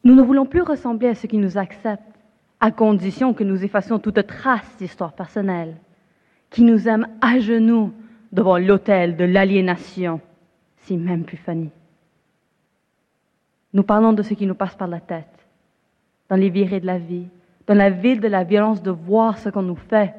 Nous 0.03 0.13
ne 0.13 0.21
voulons 0.21 0.45
plus 0.45 0.61
ressembler 0.61 1.09
à 1.09 1.15
ceux 1.15 1.27
qui 1.27 1.39
nous 1.39 1.57
acceptent, 1.57 2.03
à 2.59 2.69
condition 2.69 3.33
que 3.33 3.43
nous 3.43 3.63
effacions 3.63 3.97
toute 3.97 4.25
trace 4.27 4.77
d'histoire 4.77 5.13
personnelle, 5.13 5.75
qui 6.51 6.61
nous 6.61 6.87
aiment 6.87 7.07
à 7.21 7.39
genoux 7.39 7.93
devant 8.31 8.59
l'autel 8.59 9.17
de 9.17 9.25
l'aliénation, 9.25 10.21
si 10.83 10.97
même 10.97 11.23
plus 11.23 11.37
funny. 11.37 11.71
Nous 13.73 13.83
parlons 13.83 14.13
de 14.13 14.21
ce 14.21 14.35
qui 14.35 14.45
nous 14.45 14.55
passe 14.55 14.75
par 14.75 14.87
la 14.87 14.99
tête, 14.99 15.46
dans 16.29 16.35
les 16.35 16.49
virées 16.49 16.79
de 16.79 16.85
la 16.85 16.97
vie, 16.97 17.27
dans 17.67 17.73
la 17.73 17.89
ville 17.89 18.19
de 18.19 18.27
la 18.27 18.43
violence 18.43 18.81
de 18.81 18.91
voir 18.91 19.37
ce 19.37 19.49
qu'on 19.49 19.61
nous 19.61 19.75
fait. 19.75 20.13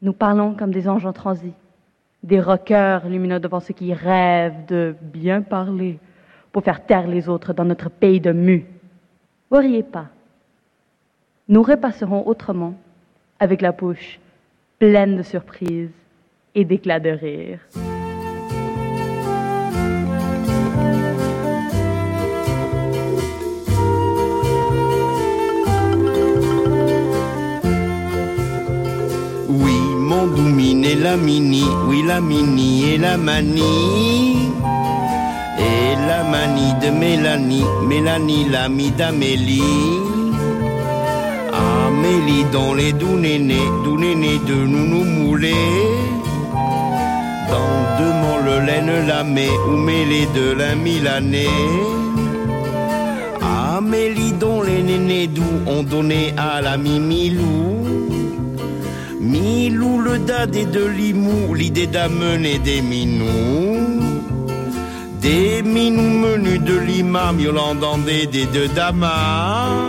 Nous 0.00 0.12
parlons 0.12 0.54
comme 0.54 0.72
des 0.72 0.88
anges 0.88 1.06
en 1.06 1.12
transit, 1.12 1.54
des 2.22 2.40
rockeurs 2.40 3.08
lumineux 3.08 3.40
devant 3.40 3.60
ceux 3.60 3.74
qui 3.74 3.92
rêvent 3.92 4.66
de 4.66 4.94
bien 5.00 5.42
parler, 5.42 5.98
pour 6.50 6.62
faire 6.62 6.84
taire 6.84 7.06
les 7.06 7.28
autres 7.28 7.54
dans 7.54 7.64
notre 7.64 7.88
pays 7.88 8.20
de 8.20 8.32
mu. 8.32 8.66
Vous 9.50 9.58
riez 9.58 9.82
pas. 9.82 10.08
Nous 11.48 11.62
repasserons 11.62 12.26
autrement 12.26 12.74
avec 13.40 13.62
la 13.62 13.72
bouche 13.72 14.20
pleine 14.78 15.16
de 15.16 15.22
surprises 15.22 15.90
et 16.54 16.64
d'éclats 16.64 17.00
de 17.00 17.10
rire. 17.10 17.60
La 31.02 31.16
mini, 31.16 31.64
oui 31.88 32.02
la 32.06 32.20
mini 32.20 32.92
et 32.92 32.98
la 32.98 33.16
manie. 33.16 34.50
Et 35.58 35.96
la 36.08 36.22
manie 36.22 36.74
de 36.82 36.90
Mélanie, 36.90 37.64
Mélanie 37.88 38.48
l'amie 38.48 38.92
d'Amélie. 38.92 39.62
Amélie 41.52 42.44
dans 42.52 42.74
les 42.74 42.92
doux 42.92 43.18
nénés, 43.18 43.68
doux 43.84 43.98
nénés 43.98 44.40
de 44.46 44.54
nous 44.54 45.04
mouler. 45.04 45.64
Dans 47.50 47.74
deux 47.98 48.14
le 48.44 48.66
laine 48.66 49.06
lamé 49.06 49.48
ou 49.68 49.76
mêlé 49.76 50.26
de 50.34 50.52
la 50.52 50.74
milanée. 50.74 51.58
Amélie 53.76 54.32
dont 54.32 54.62
les 54.62 54.82
nénés 54.82 55.26
doux 55.26 55.56
ont 55.66 55.82
donné 55.82 56.32
à 56.36 56.60
l'ami 56.60 57.00
Milou. 57.00 58.21
Milou 59.32 59.98
le 59.98 60.18
dadé 60.18 60.66
de 60.66 60.84
Limou, 60.84 61.54
l'idée 61.54 61.86
d'amener 61.86 62.58
des 62.58 62.82
minous. 62.82 64.02
Des 65.22 65.62
minou 65.62 66.02
menus 66.24 66.60
de 66.60 66.76
Lima, 66.76 67.32
dans 67.80 67.96
des 67.96 68.26
de 68.26 68.66
Dama. 68.74 69.88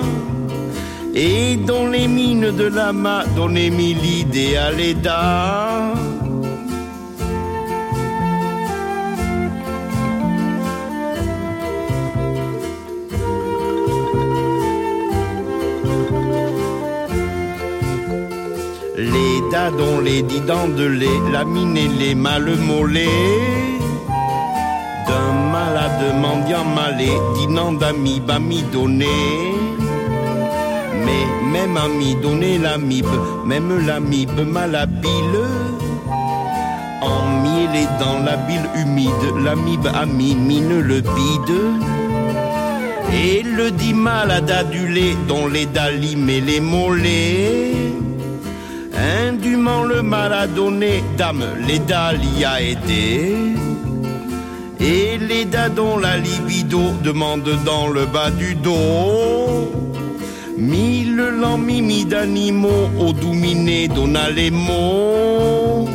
Et 1.14 1.58
dans 1.58 1.88
les 1.88 2.08
mines 2.08 2.52
de 2.52 2.64
Lama, 2.64 3.26
les 3.48 3.70
mili 3.70 4.24
des 4.24 4.56
Aleda. 4.56 5.73
Dadons, 19.64 20.02
les 20.02 20.22
didans 20.24 20.68
de 20.68 20.84
lait, 20.84 21.20
la 21.32 21.46
mine 21.46 21.78
et 21.78 21.88
les 21.88 22.16
mâles 22.16 22.58
mollets 22.68 23.30
d'un 25.08 25.32
malade 25.54 26.06
mendiant 26.20 26.66
malé, 26.66 27.10
dînant 27.36 27.72
d'amis, 27.72 28.20
bami 28.20 28.62
donné. 28.74 29.16
Mais 31.06 31.24
même 31.54 31.78
ami 31.78 32.14
donné 32.16 32.58
l'amib, 32.58 33.06
même 33.46 33.88
l'amib 33.88 34.38
malhabile. 34.46 35.40
En 37.02 37.22
miel 37.42 37.88
dans 38.02 38.20
la 38.20 38.36
bile 38.36 38.68
humide, 38.76 39.26
l'amib 39.46 39.88
ami 39.96 40.36
mine 40.36 40.82
le 40.82 41.00
bide. 41.00 41.60
Et 43.14 43.44
le 43.44 43.72
dit 43.72 43.94
malade 43.94 44.52
adulé, 44.52 45.16
dont 45.30 45.48
les 45.48 45.68
dalim 45.68 46.28
et 46.28 46.42
les 46.42 46.60
mollets. 46.60 47.83
Indûment 49.04 49.84
le 49.84 50.02
malade 50.02 50.54
donné, 50.54 51.04
dame, 51.18 51.44
les 51.68 51.80
a 52.46 52.62
été. 52.62 53.36
Et 54.80 55.18
les 55.18 55.44
dadons, 55.44 55.98
la 55.98 56.18
libido, 56.18 56.80
demande 57.04 57.50
dans 57.66 57.88
le 57.90 58.06
bas 58.06 58.32
du 58.32 58.56
dos. 58.56 59.72
Mille 60.58 61.22
mimi 61.58 62.06
d'animaux, 62.06 62.90
au 63.00 63.12
dominé, 63.12 63.90
donna 63.90 64.30
les 64.30 64.52
mots. 64.52 65.90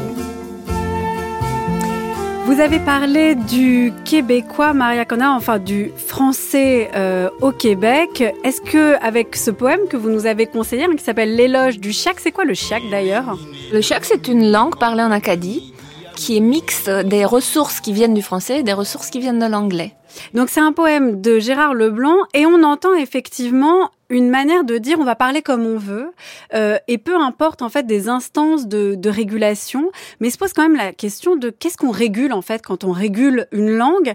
Vous 2.48 2.60
avez 2.60 2.78
parlé 2.78 3.34
du 3.34 3.92
québécois 4.06 4.72
Maria 4.72 5.04
Connard, 5.04 5.36
enfin 5.36 5.58
du 5.58 5.92
français 5.94 6.88
euh, 6.94 7.28
au 7.42 7.52
Québec. 7.52 8.24
Est-ce 8.42 8.62
que 8.62 8.98
avec 9.04 9.36
ce 9.36 9.50
poème 9.50 9.80
que 9.90 9.98
vous 9.98 10.08
nous 10.08 10.24
avez 10.24 10.46
conseillé, 10.46 10.84
hein, 10.84 10.96
qui 10.96 11.04
s'appelle 11.04 11.36
l'éloge 11.36 11.78
du 11.78 11.92
chiac, 11.92 12.18
c'est 12.18 12.32
quoi 12.32 12.46
le 12.46 12.54
chiac 12.54 12.82
d'ailleurs? 12.90 13.36
Le 13.70 13.82
chiac, 13.82 14.06
c'est 14.06 14.28
une 14.28 14.50
langue 14.50 14.78
parlée 14.78 15.02
en 15.02 15.10
Acadie 15.10 15.74
qui 16.16 16.38
est 16.38 16.40
mixte 16.40 16.88
des 16.88 17.26
ressources 17.26 17.80
qui 17.80 17.92
viennent 17.92 18.14
du 18.14 18.22
français 18.22 18.60
et 18.60 18.62
des 18.62 18.72
ressources 18.72 19.10
qui 19.10 19.20
viennent 19.20 19.38
de 19.38 19.46
l'anglais. 19.46 19.92
Donc 20.32 20.48
c'est 20.48 20.60
un 20.60 20.72
poème 20.72 21.20
de 21.20 21.38
Gérard 21.38 21.74
Leblanc 21.74 22.16
et 22.32 22.46
on 22.46 22.62
entend 22.62 22.94
effectivement 22.94 23.90
une 24.10 24.30
manière 24.30 24.64
de 24.64 24.78
dire 24.78 24.98
on 25.00 25.04
va 25.04 25.16
parler 25.16 25.42
comme 25.42 25.66
on 25.66 25.78
veut 25.78 26.12
euh, 26.54 26.78
et 26.88 26.98
peu 26.98 27.16
importe 27.16 27.62
en 27.62 27.68
fait 27.68 27.86
des 27.86 28.08
instances 28.08 28.66
de, 28.66 28.94
de 28.94 29.10
régulation, 29.10 29.90
mais 30.20 30.30
se 30.30 30.38
pose 30.38 30.52
quand 30.52 30.62
même 30.62 30.76
la 30.76 30.92
question 30.92 31.36
de 31.36 31.50
qu'est-ce 31.50 31.76
qu'on 31.76 31.90
régule 31.90 32.32
en 32.32 32.42
fait 32.42 32.62
quand 32.62 32.84
on 32.84 32.92
régule 32.92 33.46
une 33.52 33.70
langue 33.70 34.14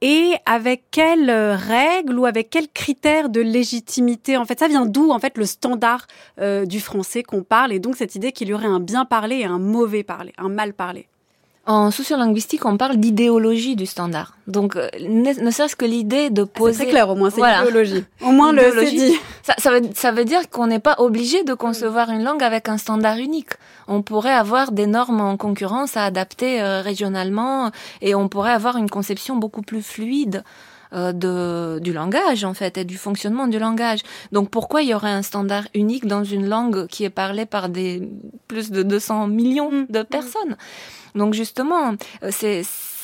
et 0.00 0.34
avec 0.44 0.84
quelles 0.90 1.30
règles 1.30 2.18
ou 2.18 2.26
avec 2.26 2.50
quels 2.50 2.68
critères 2.68 3.30
de 3.30 3.40
légitimité 3.40 4.36
En 4.36 4.44
fait, 4.44 4.58
ça 4.58 4.68
vient 4.68 4.84
d'où 4.84 5.10
en 5.10 5.18
fait 5.18 5.38
le 5.38 5.46
standard 5.46 6.06
euh, 6.40 6.66
du 6.66 6.80
français 6.80 7.22
qu'on 7.22 7.42
parle 7.42 7.72
et 7.72 7.78
donc 7.78 7.96
cette 7.96 8.14
idée 8.14 8.32
qu'il 8.32 8.48
y 8.48 8.54
aurait 8.54 8.66
un 8.66 8.80
bien 8.80 9.06
parlé 9.06 9.36
et 9.36 9.44
un 9.46 9.58
mauvais 9.58 10.02
parler, 10.02 10.32
un 10.36 10.50
mal 10.50 10.74
parlé? 10.74 11.08
En 11.66 11.90
sociolinguistique, 11.90 12.66
on 12.66 12.76
parle 12.76 12.96
d'idéologie 12.96 13.74
du 13.74 13.86
standard. 13.86 14.36
Donc, 14.46 14.76
euh, 14.76 14.88
ne, 15.00 15.50
serait-ce 15.50 15.76
que 15.76 15.86
l'idée 15.86 16.28
de 16.28 16.44
poser... 16.44 16.84
C'est 16.84 16.90
clair, 16.90 17.08
au 17.08 17.14
moins, 17.14 17.30
c'est 17.30 17.40
l'idéologie. 17.40 18.04
Au 18.20 18.32
moins, 18.32 18.52
le 18.52 18.62
c'est 18.70 19.12
Ça, 19.42 19.54
ça, 19.56 19.70
veut, 19.70 19.80
ça 19.94 20.12
veut 20.12 20.26
dire 20.26 20.50
qu'on 20.50 20.66
n'est 20.66 20.78
pas 20.78 20.96
obligé 20.98 21.42
de 21.42 21.54
concevoir 21.54 22.10
une 22.10 22.22
langue 22.22 22.42
avec 22.42 22.68
un 22.68 22.76
standard 22.76 23.16
unique. 23.16 23.52
On 23.88 24.02
pourrait 24.02 24.34
avoir 24.34 24.72
des 24.72 24.86
normes 24.86 25.22
en 25.22 25.38
concurrence 25.38 25.96
à 25.96 26.04
adapter 26.04 26.60
euh, 26.60 26.82
régionalement 26.82 27.70
et 28.02 28.14
on 28.14 28.28
pourrait 28.28 28.52
avoir 28.52 28.76
une 28.76 28.90
conception 28.90 29.36
beaucoup 29.36 29.62
plus 29.62 29.82
fluide 29.82 30.44
euh, 30.94 31.12
de, 31.12 31.80
du 31.80 31.92
langage 31.92 32.44
en 32.44 32.54
fait 32.54 32.78
et 32.78 32.84
du 32.84 32.96
fonctionnement 32.96 33.48
du 33.48 33.58
langage. 33.58 34.00
Donc 34.30 34.50
pourquoi 34.50 34.82
il 34.82 34.90
y 34.90 34.94
aurait 34.94 35.10
un 35.10 35.22
standard 35.22 35.64
unique 35.74 36.06
dans 36.06 36.22
une 36.22 36.46
langue 36.46 36.86
qui 36.86 37.04
est 37.04 37.10
parlée 37.10 37.46
par 37.46 37.68
des 37.68 38.08
plus 38.46 38.70
de 38.70 38.82
200 38.82 39.26
millions 39.26 39.72
mm. 39.72 39.86
de 39.88 40.02
personnes? 40.02 40.56
Donc 41.14 41.34
justement, 41.34 41.94
euh, 42.22 42.30
c'est 42.30 42.62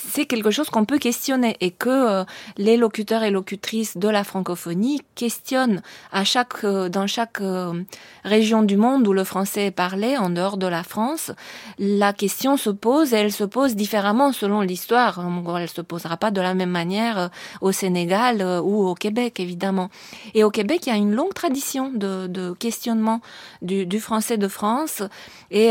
c'est 0.08 0.26
quelque 0.26 0.50
chose 0.50 0.70
qu'on 0.70 0.84
peut 0.84 0.98
questionner 0.98 1.56
et 1.60 1.70
que 1.70 1.88
euh, 1.88 2.24
les 2.56 2.76
locuteurs 2.76 3.22
et 3.22 3.30
locutrices 3.30 3.96
de 3.96 4.08
la 4.08 4.24
francophonie 4.24 5.00
questionnent 5.14 5.82
à 6.12 6.24
chaque 6.24 6.64
euh, 6.64 6.88
dans 6.88 7.06
chaque 7.06 7.40
euh, 7.40 7.82
région 8.24 8.62
du 8.62 8.76
monde 8.76 9.06
où 9.06 9.12
le 9.12 9.24
français 9.24 9.66
est 9.66 9.70
parlé 9.70 10.16
en 10.16 10.30
dehors 10.30 10.56
de 10.56 10.66
la 10.66 10.82
France, 10.82 11.32
la 11.78 12.12
question 12.12 12.56
se 12.56 12.70
pose 12.70 13.12
et 13.12 13.18
elle 13.18 13.32
se 13.32 13.44
pose 13.44 13.76
différemment 13.76 14.32
selon 14.32 14.60
l'histoire. 14.60 15.20
Elle 15.58 15.68
se 15.68 15.80
posera 15.80 16.16
pas 16.16 16.30
de 16.30 16.40
la 16.40 16.54
même 16.54 16.70
manière 16.70 17.30
au 17.60 17.72
Sénégal 17.72 18.42
ou 18.62 18.86
au 18.86 18.94
Québec 18.94 19.40
évidemment. 19.40 19.90
Et 20.34 20.44
au 20.44 20.50
Québec, 20.50 20.86
il 20.86 20.90
y 20.90 20.92
a 20.92 20.96
une 20.96 21.14
longue 21.14 21.34
tradition 21.34 21.90
de, 21.92 22.52
questionnement 22.58 23.20
du, 23.62 24.00
français 24.00 24.38
de 24.38 24.48
France 24.48 25.02
et, 25.50 25.70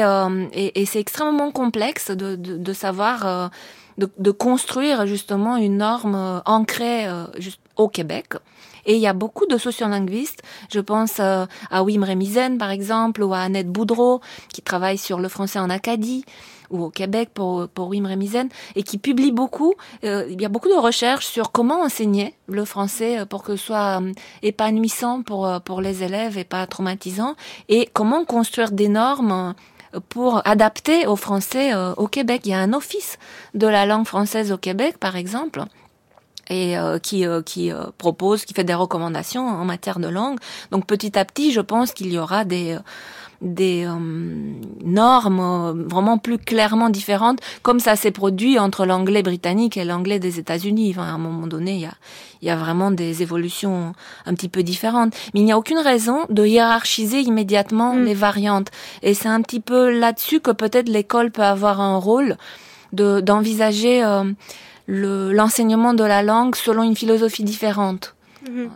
et, 0.54 0.86
c'est 0.86 1.00
extrêmement 1.00 1.52
complexe 1.52 2.12
de, 2.12 2.36
de 2.36 2.74
savoir 2.74 3.50
de, 4.08 4.32
construire 4.32 5.06
justement 5.06 5.58
une 5.58 5.78
norme 5.78 6.16
euh, 6.16 6.40
ancrée 6.46 7.08
euh, 7.08 7.26
au 7.76 7.88
Québec. 7.88 8.34
Et 8.86 8.96
il 8.96 9.02
y 9.02 9.08
a 9.08 9.14
beaucoup 9.14 9.46
de 9.46 9.58
sociolinguistes, 9.58 10.42
je 10.72 10.80
pense 10.80 11.20
euh, 11.20 11.46
à 11.70 11.84
Wim 11.84 12.04
Remizen 12.04 12.58
par 12.58 12.72
exemple, 12.72 13.24
ou 13.24 13.34
à 13.34 13.40
Annette 13.40 13.70
Boudreau, 13.70 14.22
qui 14.54 14.62
travaille 14.62 14.98
sur 14.98 15.20
le 15.20 15.28
français 15.28 15.60
en 15.60 15.70
Acadie, 15.70 16.24
ou 16.70 16.84
au 16.84 16.90
Québec 16.90 17.30
pour, 17.34 17.68
pour 17.68 17.90
Wim 17.90 18.06
Remizen, 18.06 18.48
et 18.76 18.84
qui 18.84 18.98
publie 18.98 19.32
beaucoup, 19.32 19.74
il 20.04 20.40
y 20.40 20.46
a 20.46 20.50
beaucoup 20.50 20.70
de 20.70 20.76
recherches 20.76 21.26
sur 21.26 21.52
comment 21.52 21.82
enseigner 21.82 22.36
le 22.48 22.64
français 22.64 23.26
pour 23.28 23.42
que 23.42 23.56
ce 23.56 23.66
soit 23.66 24.02
épanouissant 24.44 25.24
pour, 25.24 25.50
pour 25.66 25.82
les 25.82 26.04
élèves 26.04 26.38
et 26.38 26.44
pas 26.44 26.68
traumatisant, 26.68 27.36
et 27.70 27.90
comment 27.92 28.24
construire 28.24 28.72
des 28.72 28.88
normes 28.88 29.56
pour 30.10 30.42
adapter 30.48 31.08
au 31.08 31.16
français 31.16 31.74
euh, 31.74 31.94
au 31.96 32.08
Québec. 32.08 32.42
Il 32.46 32.52
y 32.52 32.54
a 32.54 32.60
un 32.60 32.74
office 32.74 33.18
de 33.54 33.68
la 33.68 33.86
langue 33.86 34.06
française 34.06 34.52
au 34.52 34.58
Québec, 34.58 34.98
par 34.98 35.16
exemple 35.16 35.64
et 36.52 36.80
euh, 36.80 36.98
qui, 36.98 37.28
euh, 37.28 37.44
qui 37.44 37.72
propose, 38.00 38.44
qui 38.44 38.56
fait 38.56 38.64
des 38.64 38.74
recommandations 38.74 39.48
en 39.48 39.66
matière 39.66 40.00
de 40.00 40.08
langue. 40.08 40.40
Donc 40.72 40.88
petit 40.88 41.18
à 41.18 41.24
petit, 41.24 41.52
je 41.52 41.62
pense 41.62 41.92
qu'il 41.92 42.12
y 42.12 42.18
aura 42.18 42.44
des 42.44 42.78
des 43.42 43.86
euh, 43.86 43.94
normes 44.84 45.40
euh, 45.40 45.86
vraiment 45.88 46.18
plus 46.18 46.38
clairement 46.38 46.90
différentes, 46.90 47.40
comme 47.62 47.80
ça 47.80 47.96
s'est 47.96 48.12
produit 48.12 48.60
entre 48.60 48.86
l'anglais 48.86 49.24
britannique 49.24 49.78
et 49.78 49.86
l'anglais 49.86 50.20
des 50.20 50.40
États-Unis. 50.40 50.92
Enfin, 50.92 51.04
à 51.04 51.14
un 51.14 51.18
moment 51.18 51.48
donné, 51.48 51.74
il 51.76 51.82
y 51.82 51.86
a, 51.86 51.94
y 52.42 52.50
a 52.50 52.56
vraiment 52.56 52.92
des 52.92 53.22
évolutions 53.22 53.94
un 54.26 54.34
petit 54.34 54.50
peu 54.50 54.64
différentes. 54.64 55.14
Mais 55.34 55.40
il 55.40 55.46
n'y 55.46 55.52
a 55.52 55.58
aucune 55.58 55.80
raison 55.80 56.26
de 56.30 56.46
hiérarchiser 56.46 57.22
immédiatement 57.22 57.94
mm. 57.94 58.04
les 58.04 58.14
variantes. 58.14 58.68
Et 59.04 59.14
c'est 59.14 59.30
un 59.30 59.42
petit 59.42 59.62
peu 59.62 59.90
là-dessus 59.90 60.40
que 60.42 60.52
peut-être 60.52 60.90
l'école 60.90 61.32
peut 61.32 61.44
avoir 61.44 61.80
un 61.80 61.98
rôle 61.98 62.38
de 62.92 63.22
d'envisager 63.22 64.04
euh, 64.04 64.24
l'enseignement 64.88 65.94
de 65.94 66.04
la 66.04 66.24
langue 66.24 66.56
selon 66.56 66.84
une 66.84 66.96
philosophie 66.96 67.44
différente. 67.44 68.16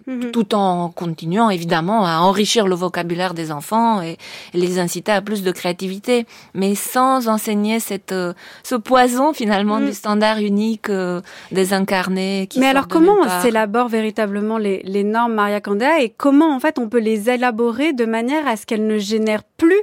Mhm. 0.08 0.32
tout 0.32 0.56
en 0.56 0.90
continuant 0.90 1.50
évidemment 1.50 2.06
à 2.06 2.20
enrichir 2.20 2.68
le 2.68 2.76
vocabulaire 2.76 3.34
des 3.34 3.52
enfants 3.52 4.02
et, 4.02 4.18
les 4.54 4.80
inciter 4.80 5.12
à 5.12 5.22
plus 5.22 5.44
de 5.44 5.52
créativité, 5.52 6.26
mais 6.54 6.76
sans 6.76 7.28
enseigner 7.28 7.80
cette 7.80 8.12
euh, 8.12 8.34
ce 8.64 8.76
poison 8.76 9.34
finalement 9.34 9.80
mhm. 9.80 9.88
du 9.88 9.94
standard 9.94 10.38
unique 10.40 10.90
euh, 10.90 11.22
des 11.52 11.74
incarnés. 11.74 12.48
mais 12.58 12.68
alors 12.68 12.88
comment 12.88 13.16
on 13.22 13.42
s'élabore 13.42 13.88
véritablement 13.88 14.58
les, 14.58 14.82
les 14.84 15.04
normes 15.04 15.34
Maria 15.34 15.62
Candea 15.62 16.02
et 16.02 16.10
comment 16.10 16.56
en 16.56 16.60
fait 16.60 16.80
on 16.80 16.90
peut 16.90 17.00
les 17.00 17.30
élaborer 17.30 17.94
de 17.94 18.06
manière 18.06 18.48
à 18.48 18.56
ce 18.56 18.66
qu'elles 18.66 18.88
ne 18.88 18.98
génèrent 18.98 19.44
plus 19.44 19.82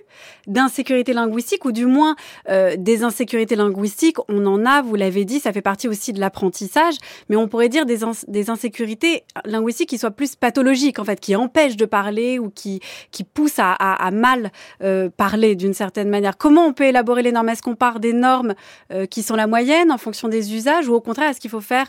d'insécurité 0.50 1.12
linguistique 1.12 1.64
ou 1.64 1.72
du 1.72 1.86
moins 1.86 2.16
euh, 2.48 2.74
des 2.76 3.04
insécurités 3.04 3.56
linguistiques. 3.56 4.16
On 4.28 4.44
en 4.46 4.66
a, 4.66 4.82
vous 4.82 4.96
l'avez 4.96 5.24
dit, 5.24 5.40
ça 5.40 5.52
fait 5.52 5.62
partie 5.62 5.88
aussi 5.88 6.12
de 6.12 6.20
l'apprentissage, 6.20 6.94
mais 7.28 7.36
on 7.36 7.48
pourrait 7.48 7.68
dire 7.68 7.86
des, 7.86 8.50
insécurités 8.50 9.22
linguistiques 9.44 9.88
qui 9.88 9.98
soient 9.98 10.10
plus 10.10 10.34
pathologiques 10.36 10.98
en 10.98 11.04
fait, 11.04 11.20
qui 11.20 11.36
empêchent 11.36 11.76
de 11.76 11.84
parler 11.84 12.38
ou 12.38 12.50
qui 12.50 12.80
qui 13.12 13.24
poussent 13.24 13.58
à, 13.58 13.72
à, 13.72 14.10
mal 14.10 14.50
euh, 14.82 15.08
parler 15.08 15.54
d'une 15.54 15.74
certaine 15.74 16.08
manière. 16.08 16.36
Comment 16.36 16.66
on 16.66 16.72
peut 16.72 16.84
élaborer 16.84 17.22
les 17.22 17.32
normes? 17.32 17.48
Est-ce 17.48 17.62
qu'on 17.62 17.76
part 17.76 18.00
des 18.00 18.12
normes 18.12 18.54
euh, 18.92 19.06
qui 19.06 19.22
sont 19.22 19.36
la 19.36 19.46
moyenne 19.46 19.92
en 19.92 19.98
fonction 19.98 20.28
des 20.28 20.54
usages 20.54 20.88
ou 20.88 20.94
au 20.94 21.00
contraire 21.00 21.30
est-ce 21.30 21.40
qu'il 21.40 21.50
faut 21.50 21.60
faire 21.60 21.86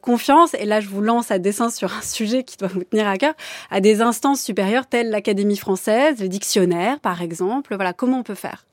confiance? 0.00 0.54
Et 0.54 0.64
là, 0.64 0.80
je 0.80 0.88
vous 0.88 1.00
lance 1.00 1.30
à 1.30 1.38
dessein 1.38 1.70
sur 1.70 1.92
un 1.92 2.02
sujet 2.02 2.44
qui 2.44 2.56
doit 2.56 2.68
vous 2.68 2.84
tenir 2.84 3.08
à 3.08 3.18
cœur 3.18 3.34
à 3.70 3.80
des 3.80 4.00
instances 4.00 4.40
supérieures 4.40 4.86
telles 4.86 5.10
l'Académie 5.10 5.56
française, 5.56 6.20
le 6.20 6.28
dictionnaire 6.28 7.00
par 7.00 7.22
exemple 7.22 7.71
voilà, 7.76 7.92
comment 7.92 8.18
on 8.18 8.22
peut 8.22 8.34
faire 8.34 8.64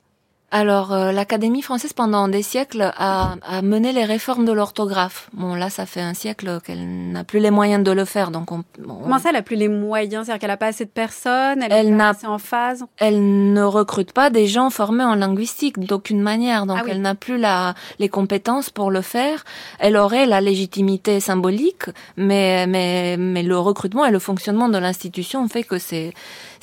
alors, 0.52 0.92
euh, 0.92 1.12
l'Académie 1.12 1.62
française, 1.62 1.92
pendant 1.92 2.26
des 2.26 2.42
siècles, 2.42 2.92
a, 2.96 3.36
a, 3.42 3.62
mené 3.62 3.92
les 3.92 4.04
réformes 4.04 4.44
de 4.44 4.50
l'orthographe. 4.50 5.30
Bon, 5.32 5.54
là, 5.54 5.70
ça 5.70 5.86
fait 5.86 6.00
un 6.00 6.12
siècle 6.12 6.60
qu'elle 6.64 7.12
n'a 7.12 7.22
plus 7.22 7.38
les 7.38 7.52
moyens 7.52 7.84
de 7.84 7.92
le 7.92 8.04
faire. 8.04 8.32
Donc, 8.32 8.50
on, 8.50 8.64
on... 8.84 8.94
Comment 8.94 9.20
ça, 9.20 9.28
elle 9.28 9.36
n'a 9.36 9.42
plus 9.42 9.54
les 9.54 9.68
moyens? 9.68 10.26
C'est-à-dire 10.26 10.40
qu'elle 10.40 10.50
n'a 10.50 10.56
pas 10.56 10.66
assez 10.66 10.86
de 10.86 10.90
personnes 10.90 11.62
Elle, 11.62 11.72
elle 11.72 11.96
n'a 11.96 12.12
pas 12.12 12.18
assez 12.18 12.26
en 12.26 12.38
phase? 12.38 12.84
Elle 12.96 13.52
ne 13.52 13.62
recrute 13.62 14.12
pas 14.12 14.28
des 14.30 14.48
gens 14.48 14.70
formés 14.70 15.04
en 15.04 15.14
linguistique 15.14 15.78
d'aucune 15.78 16.20
manière. 16.20 16.66
Donc, 16.66 16.78
ah 16.80 16.82
oui. 16.84 16.90
elle 16.92 17.00
n'a 17.00 17.14
plus 17.14 17.38
la, 17.38 17.74
les 18.00 18.08
compétences 18.08 18.70
pour 18.70 18.90
le 18.90 19.02
faire. 19.02 19.44
Elle 19.78 19.96
aurait 19.96 20.26
la 20.26 20.40
légitimité 20.40 21.20
symbolique, 21.20 21.84
mais, 22.16 22.66
mais, 22.66 23.16
mais 23.16 23.44
le 23.44 23.56
recrutement 23.56 24.04
et 24.04 24.10
le 24.10 24.18
fonctionnement 24.18 24.68
de 24.68 24.78
l'institution 24.78 25.46
fait 25.46 25.62
que 25.62 25.78
c'est 25.78 26.12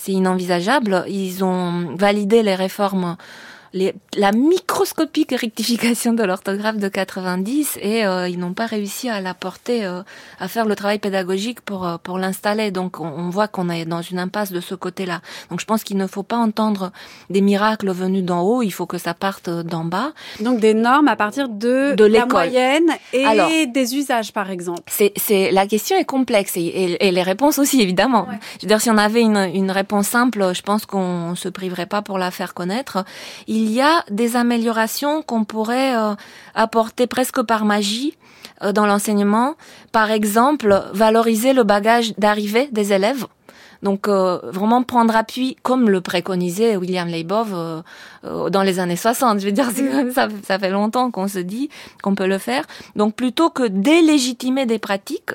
inenvisageable. 0.07 1.05
Ils 1.07 1.45
ont 1.45 1.95
validé 1.95 2.43
les 2.43 2.55
réformes 2.55 3.15
les, 3.73 3.93
la 4.15 4.31
microscopique 4.31 5.31
rectification 5.31 6.13
de 6.13 6.23
l'orthographe 6.23 6.77
de 6.77 6.87
90 6.87 7.77
et 7.81 8.05
euh, 8.05 8.27
ils 8.27 8.39
n'ont 8.39 8.53
pas 8.53 8.65
réussi 8.65 9.09
à 9.09 9.21
l'apporter, 9.21 9.85
euh, 9.85 10.01
à 10.39 10.47
faire 10.47 10.65
le 10.65 10.75
travail 10.75 10.99
pédagogique 10.99 11.61
pour 11.61 11.85
euh, 11.85 11.97
pour 12.01 12.17
l'installer. 12.17 12.71
Donc 12.71 12.99
on, 12.99 13.07
on 13.07 13.29
voit 13.29 13.47
qu'on 13.47 13.69
est 13.69 13.85
dans 13.85 14.01
une 14.01 14.19
impasse 14.19 14.51
de 14.51 14.61
ce 14.61 14.75
côté-là. 14.75 15.21
Donc 15.49 15.59
je 15.59 15.65
pense 15.65 15.83
qu'il 15.83 15.97
ne 15.97 16.07
faut 16.07 16.23
pas 16.23 16.37
entendre 16.37 16.91
des 17.29 17.41
miracles 17.41 17.91
venus 17.91 18.23
d'en 18.23 18.41
haut, 18.41 18.61
il 18.61 18.71
faut 18.71 18.85
que 18.85 18.97
ça 18.97 19.13
parte 19.13 19.49
d'en 19.49 19.83
bas. 19.83 20.11
Donc 20.39 20.59
des 20.59 20.73
normes 20.73 21.07
à 21.07 21.15
partir 21.15 21.49
de, 21.49 21.95
de 21.95 22.05
la 22.05 22.25
moyenne 22.25 22.89
et 23.13 23.25
Alors, 23.25 23.49
des 23.49 23.95
usages 23.95 24.33
par 24.33 24.49
exemple. 24.49 24.83
C'est 24.87 25.13
c'est 25.15 25.51
la 25.51 25.67
question 25.67 25.97
est 25.97 26.05
complexe 26.05 26.57
et, 26.57 26.61
et, 26.61 27.07
et 27.07 27.11
les 27.11 27.23
réponses 27.23 27.59
aussi 27.59 27.81
évidemment. 27.81 28.27
Ouais. 28.27 28.39
Je 28.57 28.65
veux 28.65 28.67
dire 28.69 28.81
si 28.81 28.89
on 28.89 28.97
avait 28.97 29.21
une 29.21 29.37
une 29.53 29.71
réponse 29.71 30.07
simple, 30.07 30.53
je 30.53 30.61
pense 30.61 30.85
qu'on 30.85 31.35
se 31.35 31.49
priverait 31.49 31.85
pas 31.85 32.01
pour 32.01 32.17
la 32.17 32.31
faire 32.31 32.53
connaître. 32.53 33.03
Il 33.47 33.56
il 33.57 33.71
y 33.71 33.81
a 33.81 34.03
des 34.09 34.35
améliorations 34.35 35.21
qu'on 35.21 35.43
pourrait 35.43 35.95
euh, 35.95 36.15
apporter 36.55 37.07
presque 37.07 37.41
par 37.41 37.65
magie 37.65 38.17
euh, 38.63 38.71
dans 38.71 38.85
l'enseignement. 38.85 39.55
Par 39.91 40.11
exemple, 40.11 40.83
valoriser 40.93 41.53
le 41.53 41.63
bagage 41.63 42.13
d'arrivée 42.17 42.69
des 42.71 42.93
élèves. 42.93 43.25
Donc 43.83 44.07
euh, 44.07 44.39
vraiment 44.43 44.83
prendre 44.83 45.15
appui, 45.15 45.57
comme 45.63 45.89
le 45.89 46.01
préconisait 46.01 46.75
William 46.77 47.07
Leibov 47.07 47.53
euh, 47.53 47.81
euh, 48.25 48.49
dans 48.49 48.63
les 48.63 48.79
années 48.79 48.95
60. 48.95 49.39
Je 49.39 49.45
veux 49.45 49.51
dire, 49.51 49.69
ça, 50.13 50.27
ça 50.43 50.59
fait 50.59 50.69
longtemps 50.69 51.11
qu'on 51.11 51.27
se 51.27 51.39
dit 51.39 51.69
qu'on 52.01 52.15
peut 52.15 52.27
le 52.27 52.37
faire. 52.37 52.63
Donc 52.95 53.15
plutôt 53.15 53.49
que 53.49 53.67
délégitimer 53.67 54.65
des 54.65 54.79
pratiques 54.79 55.31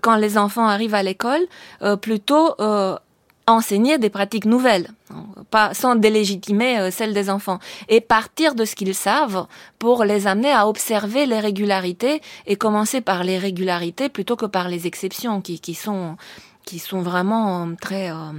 quand 0.00 0.16
les 0.16 0.38
enfants 0.38 0.66
arrivent 0.66 0.94
à 0.94 1.02
l'école, 1.02 1.40
plutôt 2.00 2.54
enseigner 3.46 3.98
des 3.98 4.10
pratiques 4.10 4.44
nouvelles, 4.44 4.88
pas 5.50 5.74
sans 5.74 5.96
délégitimer 5.96 6.78
euh, 6.78 6.90
celles 6.90 7.14
des 7.14 7.28
enfants, 7.28 7.58
et 7.88 8.00
partir 8.00 8.54
de 8.54 8.64
ce 8.64 8.74
qu'ils 8.74 8.94
savent 8.94 9.46
pour 9.78 10.04
les 10.04 10.26
amener 10.26 10.52
à 10.52 10.68
observer 10.68 11.26
les 11.26 11.40
régularités 11.40 12.22
et 12.46 12.56
commencer 12.56 13.00
par 13.00 13.24
les 13.24 13.38
régularités 13.38 14.08
plutôt 14.08 14.36
que 14.36 14.46
par 14.46 14.68
les 14.68 14.86
exceptions 14.86 15.40
qui, 15.40 15.60
qui 15.60 15.74
sont 15.74 16.16
qui 16.64 16.78
sont 16.78 17.02
vraiment 17.02 17.74
très 17.80 18.10
euh, 18.10 18.14
euh, 18.14 18.32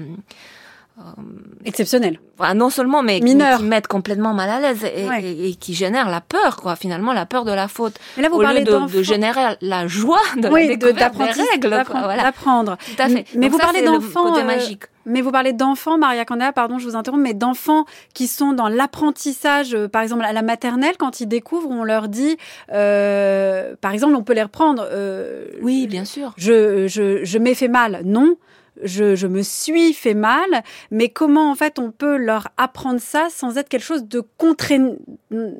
exceptionnel. 1.66 2.20
Enfin, 2.38 2.54
non 2.54 2.70
seulement, 2.70 3.04
mais 3.04 3.20
Mineur. 3.20 3.60
Qui, 3.60 3.66
mettent 3.66 3.88
complètement 3.88 4.34
mal 4.34 4.50
à 4.50 4.60
l'aise 4.60 4.84
et, 4.84 5.08
ouais. 5.08 5.24
et, 5.24 5.50
et, 5.50 5.56
qui 5.56 5.74
génèrent 5.74 6.10
la 6.10 6.22
peur, 6.22 6.58
quoi. 6.58 6.76
Finalement, 6.76 7.14
la 7.14 7.26
peur 7.26 7.46
de 7.46 7.52
la 7.52 7.68
faute. 7.68 7.96
Mais 8.18 8.24
là, 8.24 8.30
vous 8.30 8.38
Au 8.38 8.42
parlez 8.42 8.64
lieu 8.64 8.66
de, 8.66 8.98
de, 8.98 9.04
générer 9.04 9.58
la 9.62 9.88
joie 9.88 10.22
de 10.38 10.50
oui, 10.50 10.68
la 10.68 10.76
découverte 10.76 11.18
des 11.18 11.24
règles, 11.24 11.70
d'apprendre. 11.70 12.06
Voilà. 12.06 12.32
Tout 12.32 13.02
à 13.02 13.10
fait. 13.10 13.26
Mais 13.36 13.48
Donc 13.48 13.52
vous 13.52 13.58
ça, 13.58 13.66
parlez 13.66 13.82
d'enfants. 13.82 14.38
Euh, 14.38 14.44
magique. 14.44 14.84
Mais 15.06 15.22
vous 15.22 15.32
parlez 15.32 15.54
d'enfants, 15.54 15.98
Maria 15.98 16.26
Candela, 16.26 16.54
pardon, 16.54 16.80
je 16.80 16.88
vous 16.88 16.96
interromps, 16.96 17.22
mais 17.22 17.34
d'enfants 17.34 17.86
qui 18.14 18.28
sont 18.28 18.54
dans 18.54 18.70
l'apprentissage, 18.70 19.76
euh, 19.76 19.88
par 19.90 20.02
exemple 20.02 20.24
à 20.24 20.32
la 20.32 20.42
maternelle, 20.42 20.96
quand 20.98 21.20
ils 21.20 21.28
découvrent, 21.28 21.70
on 21.70 21.84
leur 21.84 22.08
dit, 22.08 22.38
euh, 22.72 23.76
par 23.82 23.92
exemple, 23.92 24.16
on 24.16 24.24
peut 24.24 24.34
les 24.34 24.44
reprendre. 24.44 24.88
Euh, 24.90 25.48
oui, 25.62 25.88
bien 25.88 26.06
sûr. 26.06 26.34
Je, 26.38 26.88
je, 26.88 27.26
je 27.26 27.38
m'ai 27.38 27.54
fait 27.54 27.68
mal, 27.68 28.02
non 28.06 28.38
je, 28.82 29.16
je, 29.16 29.28
me 29.28 29.42
suis 29.42 29.94
fait 29.94 30.14
mal, 30.14 30.64
mais 30.92 31.10
comment 31.10 31.52
en 31.52 31.56
fait 31.56 31.80
on 31.80 31.92
peut 31.92 32.18
leur 32.18 32.48
apprendre 32.58 33.00
ça 33.00 33.28
sans 33.30 33.58
être 33.58 33.70
quelque 33.70 33.84
chose 33.84 34.06
de 34.08 34.22
contraignant, 34.38 34.96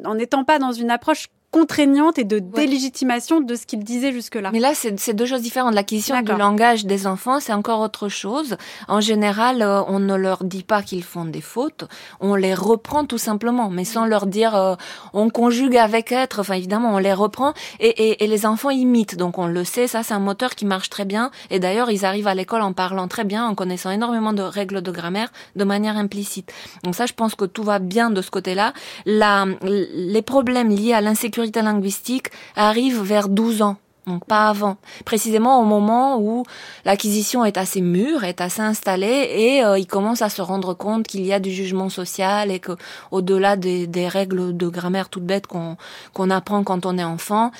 en 0.06 0.16
n'étant 0.16 0.44
pas 0.44 0.60
dans 0.60 0.72
une 0.72 0.90
approche 0.90 1.28
contraignante 1.54 2.18
et 2.18 2.24
de 2.24 2.38
ouais. 2.38 2.66
délégitimation 2.66 3.40
de 3.40 3.54
ce 3.56 3.68
qu'il 3.68 3.84
disait 3.84 4.12
jusque-là. 4.12 4.50
Mais 4.52 4.60
là, 4.60 4.72
c'est 4.74 5.14
deux 5.14 5.28
choses 5.28 5.44
différentes. 5.44 5.76
L'acquisition 5.76 6.20
du 6.22 6.34
langage 6.34 6.86
des 6.86 7.06
enfants, 7.06 7.40
c'est 7.40 7.54
encore 7.54 7.80
autre 7.80 8.10
chose. 8.10 8.58
En 8.88 9.00
général, 9.00 9.62
euh, 9.62 9.84
on 9.88 10.00
ne 10.00 10.16
leur 10.16 10.44
dit 10.44 10.64
pas 10.64 10.82
qu'ils 10.82 11.04
font 11.04 11.26
des 11.26 11.42
fautes, 11.42 11.86
on 12.20 12.34
les 12.34 12.56
reprend 12.56 13.06
tout 13.06 13.20
simplement, 13.20 13.70
mais 13.70 13.86
sans 13.86 14.06
leur 14.06 14.26
dire 14.26 14.56
euh, 14.56 14.76
on 15.14 15.30
conjugue 15.30 15.78
avec 15.78 16.12
être. 16.12 16.40
Enfin, 16.40 16.56
évidemment, 16.56 16.96
on 16.96 16.98
les 16.98 17.14
reprend 17.14 17.54
et, 17.80 17.88
et, 17.88 18.24
et 18.24 18.28
les 18.28 18.48
enfants 18.48 18.72
imitent. 18.72 19.16
Donc, 19.16 19.38
on 19.38 19.46
le 19.46 19.64
sait, 19.64 19.86
ça, 19.86 20.02
c'est 20.02 20.16
un 20.16 20.20
moteur 20.20 20.56
qui 20.56 20.66
marche 20.66 20.90
très 20.90 21.06
bien. 21.06 21.30
Et 21.52 21.60
d'ailleurs, 21.60 21.92
ils 21.92 22.04
arrivent 22.04 22.28
à 22.28 22.34
l'école 22.34 22.64
en 22.64 22.74
parlant 22.74 23.08
très 23.08 23.26
bien, 23.26 23.46
en 23.46 23.54
connaissant 23.54 23.92
énormément 23.92 24.34
de 24.34 24.42
règles 24.42 24.82
de 24.82 24.92
grammaire 24.92 25.30
de 25.56 25.64
manière 25.64 25.98
implicite. 25.98 26.52
Donc 26.84 26.96
ça, 26.96 27.06
je 27.06 27.14
pense 27.14 27.36
que 27.36 27.46
tout 27.46 27.64
va 27.64 27.78
bien 27.78 28.10
de 28.10 28.24
ce 28.24 28.32
côté-là. 28.32 28.74
Les 29.06 30.22
problèmes 30.24 30.70
liés 30.70 30.94
à 30.94 31.02
l'insécurité 31.02 31.43
linguistique 31.44 32.28
arrive 32.56 33.02
vers 33.02 33.30
12 33.30 33.62
ans. 33.62 33.78
Donc 34.06 34.26
pas 34.26 34.50
avant, 34.50 34.76
précisément 35.06 35.62
au 35.62 35.66
moment 35.66 36.20
où 36.20 36.44
l'acquisition 36.84 37.46
est 37.46 37.58
assez 37.58 37.80
mûre, 37.80 38.26
est 38.26 38.42
assez 38.42 38.62
installée 38.62 39.30
et 39.32 39.64
euh, 39.64 39.80
il 39.80 39.88
commence 39.88 40.22
à 40.22 40.28
se 40.28 40.42
rendre 40.42 40.74
compte 40.74 41.08
qu'il 41.08 41.26
y 41.26 41.32
a 41.32 41.40
du 41.40 41.52
jugement 41.52 41.88
social 41.88 42.52
et 42.52 42.60
que 42.60 42.74
au-delà 43.12 43.56
des, 43.56 43.88
règles 44.10 44.58
de 44.58 44.68
grammaire 44.68 45.08
toutes 45.08 45.24
bêtes 45.24 45.48
qu'on 45.48 45.78
qu'on 46.12 46.30
apprend 46.30 46.66
quand 46.66 46.86
on 46.86 46.98
est 46.98 47.04
enfant, 47.04 47.52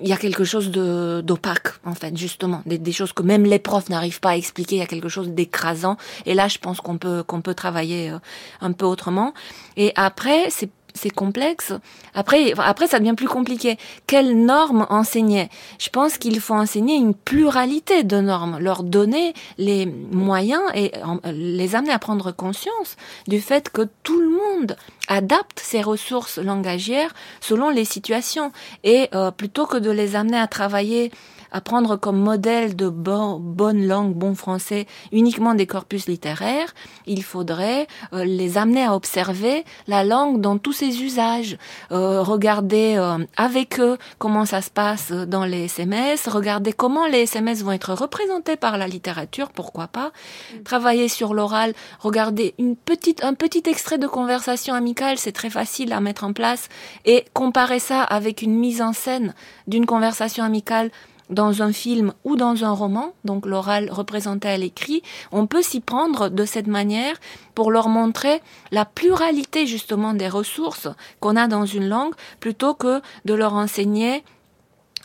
il 0.00 0.08
y 0.08 0.14
a 0.14 0.16
quelque 0.16 0.44
chose 0.44 0.70
de 0.70 1.20
d'opaque 1.20 1.74
en 1.84 1.94
fait 1.94 2.16
justement. 2.16 2.62
Des, 2.64 2.78
des, 2.78 2.92
choses 2.92 3.12
que 3.12 3.22
même 3.22 3.44
les 3.44 3.58
profs 3.58 3.90
n'arrivent 3.90 4.20
pas 4.20 4.30
à 4.30 4.36
expliquer 4.36 4.76
il 4.76 4.78
y 4.78 4.82
a 4.82 4.86
quelque 4.86 5.10
chose 5.10 5.28
d'écrasant. 5.28 5.98
Et 6.24 6.32
là 6.32 6.48
je 6.48 6.56
pense 6.56 6.80
qu'on 6.80 6.96
peut 6.96 7.22
qu'on 7.22 7.42
peut 7.42 7.54
travailler 7.54 8.10
euh, 8.10 8.18
un 8.62 8.72
peu 8.72 8.86
autrement. 8.86 9.34
Et 9.76 9.92
après 9.96 10.48
c'est 10.48 10.70
c'est 10.94 11.10
complexe. 11.10 11.72
Après, 12.14 12.52
après, 12.58 12.86
ça 12.86 12.98
devient 12.98 13.14
plus 13.14 13.28
compliqué. 13.28 13.78
Quelles 14.06 14.44
normes 14.44 14.86
enseigner? 14.90 15.48
Je 15.78 15.88
pense 15.88 16.18
qu'il 16.18 16.40
faut 16.40 16.54
enseigner 16.54 16.94
une 16.96 17.14
pluralité 17.14 18.02
de 18.02 18.20
normes, 18.20 18.58
leur 18.58 18.82
donner 18.82 19.34
les 19.58 19.86
moyens 19.86 20.62
et 20.74 20.92
les 21.32 21.74
amener 21.74 21.92
à 21.92 21.98
prendre 21.98 22.32
conscience 22.32 22.96
du 23.28 23.40
fait 23.40 23.70
que 23.70 23.82
tout 24.02 24.20
le 24.20 24.30
monde 24.30 24.76
adapte 25.08 25.60
ses 25.60 25.82
ressources 25.82 26.38
langagières 26.38 27.14
selon 27.40 27.70
les 27.70 27.84
situations. 27.84 28.52
Et 28.84 29.08
euh, 29.14 29.30
plutôt 29.30 29.66
que 29.66 29.76
de 29.76 29.90
les 29.90 30.16
amener 30.16 30.38
à 30.38 30.46
travailler 30.46 31.10
à 31.52 31.60
prendre 31.60 31.96
comme 31.96 32.18
modèle 32.18 32.76
de 32.76 32.88
bon, 32.88 33.38
bonne 33.40 33.86
langue, 33.86 34.14
bon 34.14 34.34
français, 34.34 34.86
uniquement 35.12 35.54
des 35.54 35.66
corpus 35.66 36.06
littéraires, 36.06 36.74
il 37.06 37.22
faudrait 37.22 37.86
euh, 38.12 38.24
les 38.24 38.58
amener 38.58 38.84
à 38.84 38.94
observer 38.94 39.64
la 39.86 40.04
langue 40.04 40.40
dans 40.40 40.58
tous 40.58 40.72
ses 40.72 41.02
usages, 41.02 41.58
euh, 41.92 42.22
regarder 42.22 42.96
euh, 42.96 43.18
avec 43.36 43.80
eux 43.80 43.98
comment 44.18 44.44
ça 44.44 44.62
se 44.62 44.70
passe 44.70 45.12
dans 45.12 45.44
les 45.44 45.64
SMS, 45.64 46.28
regarder 46.28 46.72
comment 46.72 47.06
les 47.06 47.20
SMS 47.20 47.62
vont 47.62 47.72
être 47.72 47.94
représentés 47.94 48.56
par 48.56 48.78
la 48.78 48.86
littérature, 48.86 49.50
pourquoi 49.50 49.88
pas, 49.88 50.08
mmh. 50.08 50.62
travailler 50.62 51.08
sur 51.08 51.34
l'oral, 51.34 51.74
regarder 51.98 52.54
une 52.58 52.76
petite, 52.76 53.24
un 53.24 53.34
petit 53.34 53.62
extrait 53.66 53.98
de 53.98 54.06
conversation 54.06 54.74
amicale, 54.74 55.18
c'est 55.18 55.32
très 55.32 55.50
facile 55.50 55.92
à 55.92 56.00
mettre 56.00 56.24
en 56.24 56.32
place, 56.32 56.68
et 57.04 57.24
comparer 57.32 57.78
ça 57.78 58.02
avec 58.02 58.42
une 58.42 58.54
mise 58.54 58.82
en 58.82 58.92
scène 58.92 59.34
d'une 59.66 59.86
conversation 59.86 60.44
amicale 60.44 60.90
dans 61.30 61.62
un 61.62 61.72
film 61.72 62.12
ou 62.24 62.36
dans 62.36 62.64
un 62.64 62.72
roman, 62.72 63.12
donc 63.24 63.46
l'oral 63.46 63.88
représenté 63.90 64.48
à 64.48 64.56
l'écrit, 64.56 65.02
on 65.32 65.46
peut 65.46 65.62
s'y 65.62 65.80
prendre 65.80 66.28
de 66.28 66.44
cette 66.44 66.66
manière 66.66 67.16
pour 67.54 67.70
leur 67.70 67.88
montrer 67.88 68.42
la 68.70 68.84
pluralité 68.84 69.66
justement 69.66 70.14
des 70.14 70.28
ressources 70.28 70.88
qu'on 71.20 71.36
a 71.36 71.46
dans 71.46 71.66
une 71.66 71.88
langue 71.88 72.14
plutôt 72.40 72.74
que 72.74 73.00
de 73.24 73.34
leur 73.34 73.54
enseigner 73.54 74.24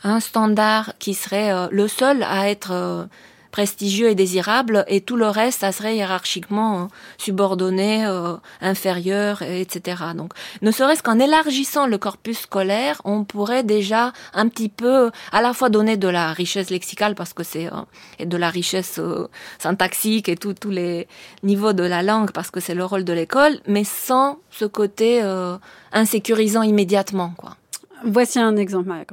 un 0.04 0.20
standard 0.20 0.94
qui 1.00 1.14
serait 1.14 1.52
euh, 1.52 1.68
le 1.72 1.88
seul 1.88 2.24
à 2.24 2.50
être 2.50 2.72
euh, 2.72 3.06
prestigieux 3.56 4.10
et 4.10 4.16
désirable, 4.16 4.84
et 4.90 5.00
tout 5.00 5.16
le 5.16 5.28
reste, 5.28 5.62
ça 5.62 5.72
serait 5.72 5.96
hiérarchiquement 5.96 6.72
euh, 6.76 6.86
subordonné, 7.18 8.06
euh, 8.06 8.36
inférieur, 8.60 9.42
etc. 9.44 9.80
Donc, 10.14 10.34
ne 10.62 10.72
serait-ce 10.72 11.02
qu'en 11.02 11.20
élargissant 11.20 11.88
le 11.88 11.98
corpus 11.98 12.40
scolaire, 12.40 13.02
on 13.06 13.24
pourrait 13.24 13.64
déjà 13.64 14.12
un 14.34 14.50
petit 14.50 14.68
peu, 14.68 15.10
à 15.32 15.42
la 15.42 15.54
fois 15.54 15.70
donner 15.70 15.96
de 15.96 16.10
la 16.10 16.34
richesse 16.34 16.70
lexicale, 16.70 17.16
parce 17.16 17.32
que 17.32 17.44
c'est 17.44 17.68
euh, 17.68 17.86
et 18.20 18.26
de 18.26 18.36
la 18.36 18.50
richesse 18.50 19.00
euh, 19.00 19.30
syntaxique 19.58 20.28
et 20.28 20.36
tous 20.36 20.70
les 20.70 21.08
niveaux 21.42 21.72
de 21.72 21.84
la 21.84 22.04
langue, 22.04 22.32
parce 22.32 22.52
que 22.52 22.60
c'est 22.60 22.76
le 22.76 22.84
rôle 22.84 23.06
de 23.06 23.14
l'école, 23.14 23.54
mais 23.68 23.86
sans 23.86 24.40
ce 24.52 24.66
côté 24.66 25.24
euh, 25.24 25.56
insécurisant 25.94 26.62
immédiatement, 26.62 27.34
quoi. 27.38 27.56
Voici 28.04 28.38
un 28.38 28.58
exemple, 28.58 28.90
Maria 28.90 29.06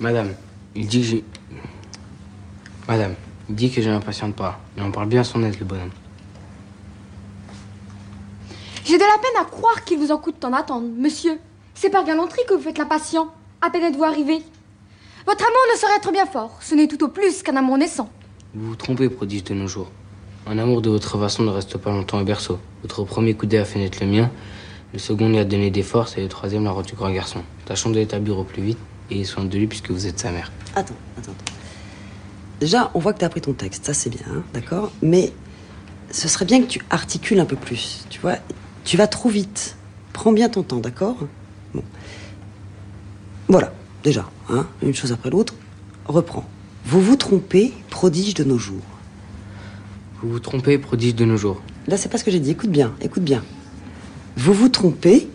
Madame, 0.00 0.34
il 0.74 0.88
dit 0.88 1.00
que 1.00 1.06
j'ai... 1.06 1.24
Madame, 2.88 3.14
il 3.48 3.54
dit 3.54 3.70
que 3.70 3.80
je 3.80 3.88
n'impatiente 3.88 4.34
pas, 4.34 4.60
mais 4.76 4.82
on 4.82 4.90
parle 4.90 5.08
bien 5.08 5.20
à 5.20 5.24
son 5.24 5.42
aide, 5.42 5.58
le 5.58 5.64
bonhomme. 5.64 5.90
J'ai 8.84 8.96
de 8.96 9.02
la 9.02 9.18
peine 9.18 9.42
à 9.42 9.44
croire 9.44 9.84
qu'il 9.84 9.98
vous 9.98 10.12
en 10.12 10.18
coûte 10.18 10.36
tant 10.40 10.50
d'attendre, 10.50 10.86
monsieur. 10.96 11.38
C'est 11.74 11.90
par 11.90 12.04
galanterie 12.04 12.42
que 12.48 12.54
vous 12.54 12.62
faites 12.62 12.78
l'impatient. 12.78 13.32
À 13.60 13.70
peine 13.70 13.82
êtes-vous 13.82 14.04
arrivé. 14.04 14.42
Votre 15.26 15.44
amour 15.44 15.60
ne 15.72 15.78
saurait 15.78 15.96
être 15.96 16.12
bien 16.12 16.26
fort. 16.26 16.58
Ce 16.60 16.74
n'est 16.74 16.86
tout 16.86 17.02
au 17.02 17.08
plus 17.08 17.42
qu'un 17.42 17.56
amour 17.56 17.78
naissant. 17.78 18.08
Vous 18.54 18.68
vous 18.68 18.76
trompez, 18.76 19.08
prodige 19.08 19.44
de 19.44 19.54
nos 19.54 19.66
jours. 19.66 19.90
Un 20.46 20.58
amour 20.58 20.82
de 20.82 20.90
votre 20.90 21.18
façon 21.18 21.42
ne 21.42 21.50
reste 21.50 21.76
pas 21.78 21.90
longtemps 21.90 22.20
au 22.20 22.24
berceau. 22.24 22.58
Votre 22.82 23.02
premier 23.02 23.34
coup 23.34 23.46
d'œil 23.46 23.60
a 23.60 23.64
fait 23.64 23.80
naître 23.80 23.98
le 24.00 24.06
mien, 24.06 24.30
le 24.92 25.00
second 25.00 25.28
lui 25.28 25.38
a 25.38 25.44
donné 25.44 25.70
des 25.70 25.82
forces 25.82 26.16
et 26.16 26.22
le 26.22 26.28
troisième 26.28 26.64
l'a 26.64 26.70
rendu 26.70 26.94
grand 26.94 27.10
garçon. 27.10 27.42
Tâchons 27.64 27.90
de 27.90 27.96
l'établir 27.96 28.38
au 28.38 28.44
plus 28.44 28.62
vite 28.62 28.78
et 29.10 29.24
soin 29.24 29.44
de 29.44 29.58
lui 29.58 29.66
puisque 29.66 29.90
vous 29.90 30.06
êtes 30.06 30.18
sa 30.18 30.30
mère. 30.30 30.52
Attends, 30.74 30.94
attends, 31.18 31.32
attends. 31.32 31.65
Déjà, 32.60 32.90
on 32.94 32.98
voit 33.00 33.12
que 33.12 33.18
tu 33.18 33.24
as 33.24 33.28
appris 33.28 33.40
ton 33.40 33.52
texte, 33.52 33.84
ça 33.84 33.94
c'est 33.94 34.10
bien, 34.10 34.26
hein, 34.30 34.42
d'accord? 34.54 34.90
Mais 35.02 35.32
ce 36.10 36.28
serait 36.28 36.46
bien 36.46 36.62
que 36.62 36.66
tu 36.66 36.80
articules 36.90 37.38
un 37.38 37.44
peu 37.44 37.56
plus, 37.56 38.06
tu 38.08 38.20
vois? 38.20 38.36
Tu 38.84 38.96
vas 38.96 39.06
trop 39.06 39.28
vite. 39.28 39.76
Prends 40.12 40.32
bien 40.32 40.48
ton 40.48 40.62
temps, 40.62 40.78
d'accord? 40.78 41.16
Bon. 41.74 41.82
Voilà, 43.48 43.72
déjà, 44.02 44.30
hein, 44.48 44.66
une 44.82 44.94
chose 44.94 45.12
après 45.12 45.28
l'autre. 45.28 45.54
Reprends. 46.06 46.48
Vous 46.86 47.02
vous 47.02 47.16
trompez, 47.16 47.74
prodige 47.90 48.34
de 48.34 48.44
nos 48.44 48.58
jours. 48.58 48.84
Vous 50.22 50.30
vous 50.30 50.40
trompez, 50.40 50.78
prodige 50.78 51.14
de 51.14 51.24
nos 51.24 51.36
jours. 51.36 51.60
Là, 51.88 51.96
c'est 51.96 52.08
pas 52.08 52.16
ce 52.16 52.24
que 52.24 52.30
j'ai 52.30 52.40
dit. 52.40 52.50
Écoute 52.50 52.70
bien, 52.70 52.94
écoute 53.00 53.24
bien. 53.24 53.44
Vous 54.36 54.54
vous 54.54 54.68
trompez, 54.68 55.28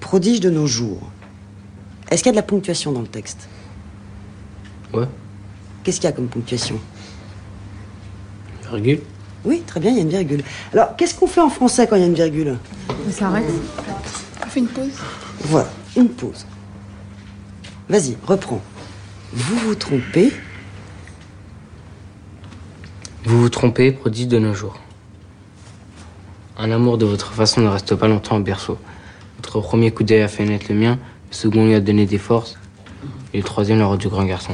prodige 0.00 0.40
de 0.40 0.50
nos 0.50 0.66
jours. 0.66 1.10
Est-ce 2.10 2.22
qu'il 2.22 2.26
y 2.26 2.30
a 2.30 2.32
de 2.32 2.36
la 2.36 2.42
ponctuation 2.42 2.92
dans 2.92 3.00
le 3.00 3.06
texte? 3.06 3.48
Ouais. 4.92 5.08
Qu'est-ce 5.84 6.00
qu'il 6.00 6.08
y 6.08 6.12
a 6.12 6.16
comme 6.16 6.28
ponctuation? 6.28 6.80
Virgule 8.62 9.00
Oui, 9.44 9.62
très 9.66 9.78
bien, 9.80 9.90
il 9.90 9.96
y 9.96 9.98
a 9.98 10.02
une 10.02 10.08
virgule. 10.08 10.42
Alors, 10.72 10.96
qu'est-ce 10.96 11.14
qu'on 11.14 11.26
fait 11.26 11.42
en 11.42 11.50
français 11.50 11.86
quand 11.86 11.96
il 11.96 12.00
y 12.00 12.04
a 12.04 12.06
une 12.06 12.14
virgule? 12.14 12.56
On 13.06 13.12
s'arrête. 13.12 13.44
On 14.42 14.48
fait 14.48 14.60
une 14.60 14.68
pause. 14.68 14.92
Voilà, 15.40 15.68
une 15.94 16.08
pause. 16.08 16.46
Vas-y, 17.90 18.16
reprends. 18.26 18.62
Vous 19.34 19.56
vous 19.58 19.74
trompez, 19.74 20.32
Vous 23.26 23.40
vous 23.40 23.48
trompez, 23.50 23.92
prodige 23.92 24.28
de 24.28 24.38
nos 24.38 24.54
jours. 24.54 24.78
Un 26.56 26.70
amour 26.70 26.96
de 26.98 27.04
votre 27.04 27.32
façon 27.32 27.60
ne 27.60 27.68
reste 27.68 27.94
pas 27.94 28.08
longtemps 28.08 28.36
au 28.36 28.40
berceau. 28.40 28.78
Votre 29.36 29.60
premier 29.60 29.90
coup 29.90 30.04
d'œil 30.04 30.22
a 30.22 30.28
fait 30.28 30.44
naître 30.46 30.66
le 30.70 30.76
mien, 30.76 30.98
le 31.30 31.34
second 31.34 31.66
lui 31.66 31.74
a 31.74 31.80
donné 31.80 32.06
des 32.06 32.18
forces, 32.18 32.56
et 33.34 33.38
le 33.38 33.42
troisième 33.42 33.80
l'a 33.80 33.86
rendu 33.86 34.08
grand 34.08 34.24
garçon. 34.24 34.52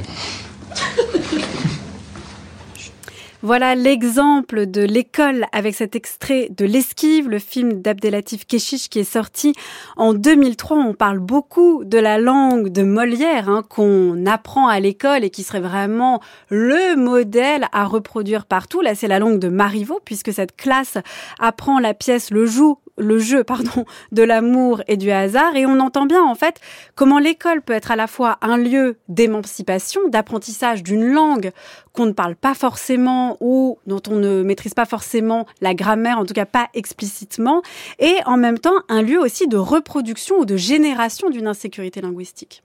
Voilà 3.43 3.74
l'exemple 3.74 4.66
de 4.66 4.82
l'école 4.82 5.47
avec 5.53 5.74
cet 5.74 5.97
extrait 5.97 6.49
de 6.51 6.66
L'Esquive, 6.66 7.26
le 7.26 7.38
film 7.38 7.80
d'Abdelatif 7.80 8.47
Keshish 8.47 8.91
qui 8.91 8.99
est 8.99 9.05
sorti 9.05 9.55
en 9.97 10.12
2003. 10.12 10.76
On 10.76 10.93
parle 10.93 11.20
beaucoup 11.20 11.82
de 11.86 11.97
la 11.97 12.18
langue 12.18 12.68
de 12.68 12.82
Molière 12.82 13.49
hein, 13.49 13.62
qu'on 13.66 14.26
apprend 14.26 14.68
à 14.68 14.78
l'école 14.78 15.24
et 15.24 15.30
qui 15.30 15.43
serait 15.43 15.61
vraiment 15.61 16.20
le 16.51 16.97
modèle 16.97 17.64
à 17.72 17.86
reproduire 17.86 18.45
partout. 18.45 18.82
Là, 18.82 18.95
c'est 18.95 19.09
la 19.09 19.18
langue 19.18 19.38
de 19.38 19.49
Marivaux 19.49 20.01
puisque 20.05 20.34
cette 20.34 20.55
classe 20.55 20.99
apprend 21.38 21.78
la 21.78 21.95
pièce, 21.95 22.30
le 22.30 22.45
joue 22.45 22.76
le 23.01 23.18
jeu 23.18 23.44
pardon 23.44 23.84
de 24.12 24.22
l'amour 24.22 24.82
et 24.86 24.96
du 24.96 25.11
hasard 25.11 25.57
et 25.57 25.66
on 25.66 25.80
entend 25.80 26.07
bien 26.07 26.22
en 26.22 26.34
fait 26.34 26.61
comment 26.94 27.18
l'école 27.18 27.62
peut 27.62 27.72
être 27.72 27.90
à 27.90 27.96
la 27.96 28.07
fois 28.07 28.38
un 28.42 28.57
lieu 28.57 28.98
d'émancipation, 29.09 30.09
d'apprentissage 30.09 30.82
d'une 30.82 31.05
langue 31.05 31.51
qu'on 31.92 32.07
ne 32.07 32.12
parle 32.12 32.36
pas 32.36 32.55
forcément 32.55 33.36
ou 33.40 33.78
dont 33.86 34.03
on 34.09 34.14
ne 34.14 34.42
maîtrise 34.42 34.74
pas 34.74 34.86
forcément 34.86 35.46
la 35.61 35.74
grammaire, 35.74 36.18
en 36.18 36.24
tout 36.24 36.34
cas 36.34 36.46
pas 36.46 36.68
explicitement, 36.74 37.62
et 37.98 38.16
en 38.26 38.36
même 38.36 38.59
temps 38.59 38.76
un 38.88 39.03
lieu 39.03 39.18
aussi 39.18 39.48
de 39.48 39.57
reproduction 39.57 40.36
ou 40.38 40.44
de 40.44 40.57
génération 40.57 41.30
d'une 41.30 41.46
insécurité 41.46 42.01
linguistique. 42.01 42.62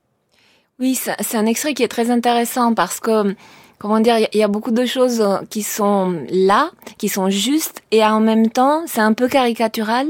Oui, 0.80 0.96
c'est 0.96 1.38
un 1.38 1.46
extrait 1.46 1.74
qui 1.74 1.84
est 1.84 1.88
très 1.88 2.12
intéressant 2.12 2.74
parce 2.74 3.00
que 3.00 3.34
comment 3.78 4.00
dire, 4.00 4.18
il 4.18 4.40
y, 4.40 4.44
a 4.44 4.48
beaucoup 4.48 4.72
de 4.72 4.86
choses 4.86 5.22
euh, 5.22 5.38
qui 5.50 5.64
sont 5.64 6.26
là, 6.30 6.72
qui 6.98 7.10
sont 7.10 7.30
justes, 7.30 7.82
et 7.92 8.04
en 8.04 8.20
même 8.20 8.50
temps, 8.50 8.84
c'est 8.88 9.02
un 9.02 9.14
peu 9.14 9.28
caricatural 9.28 10.08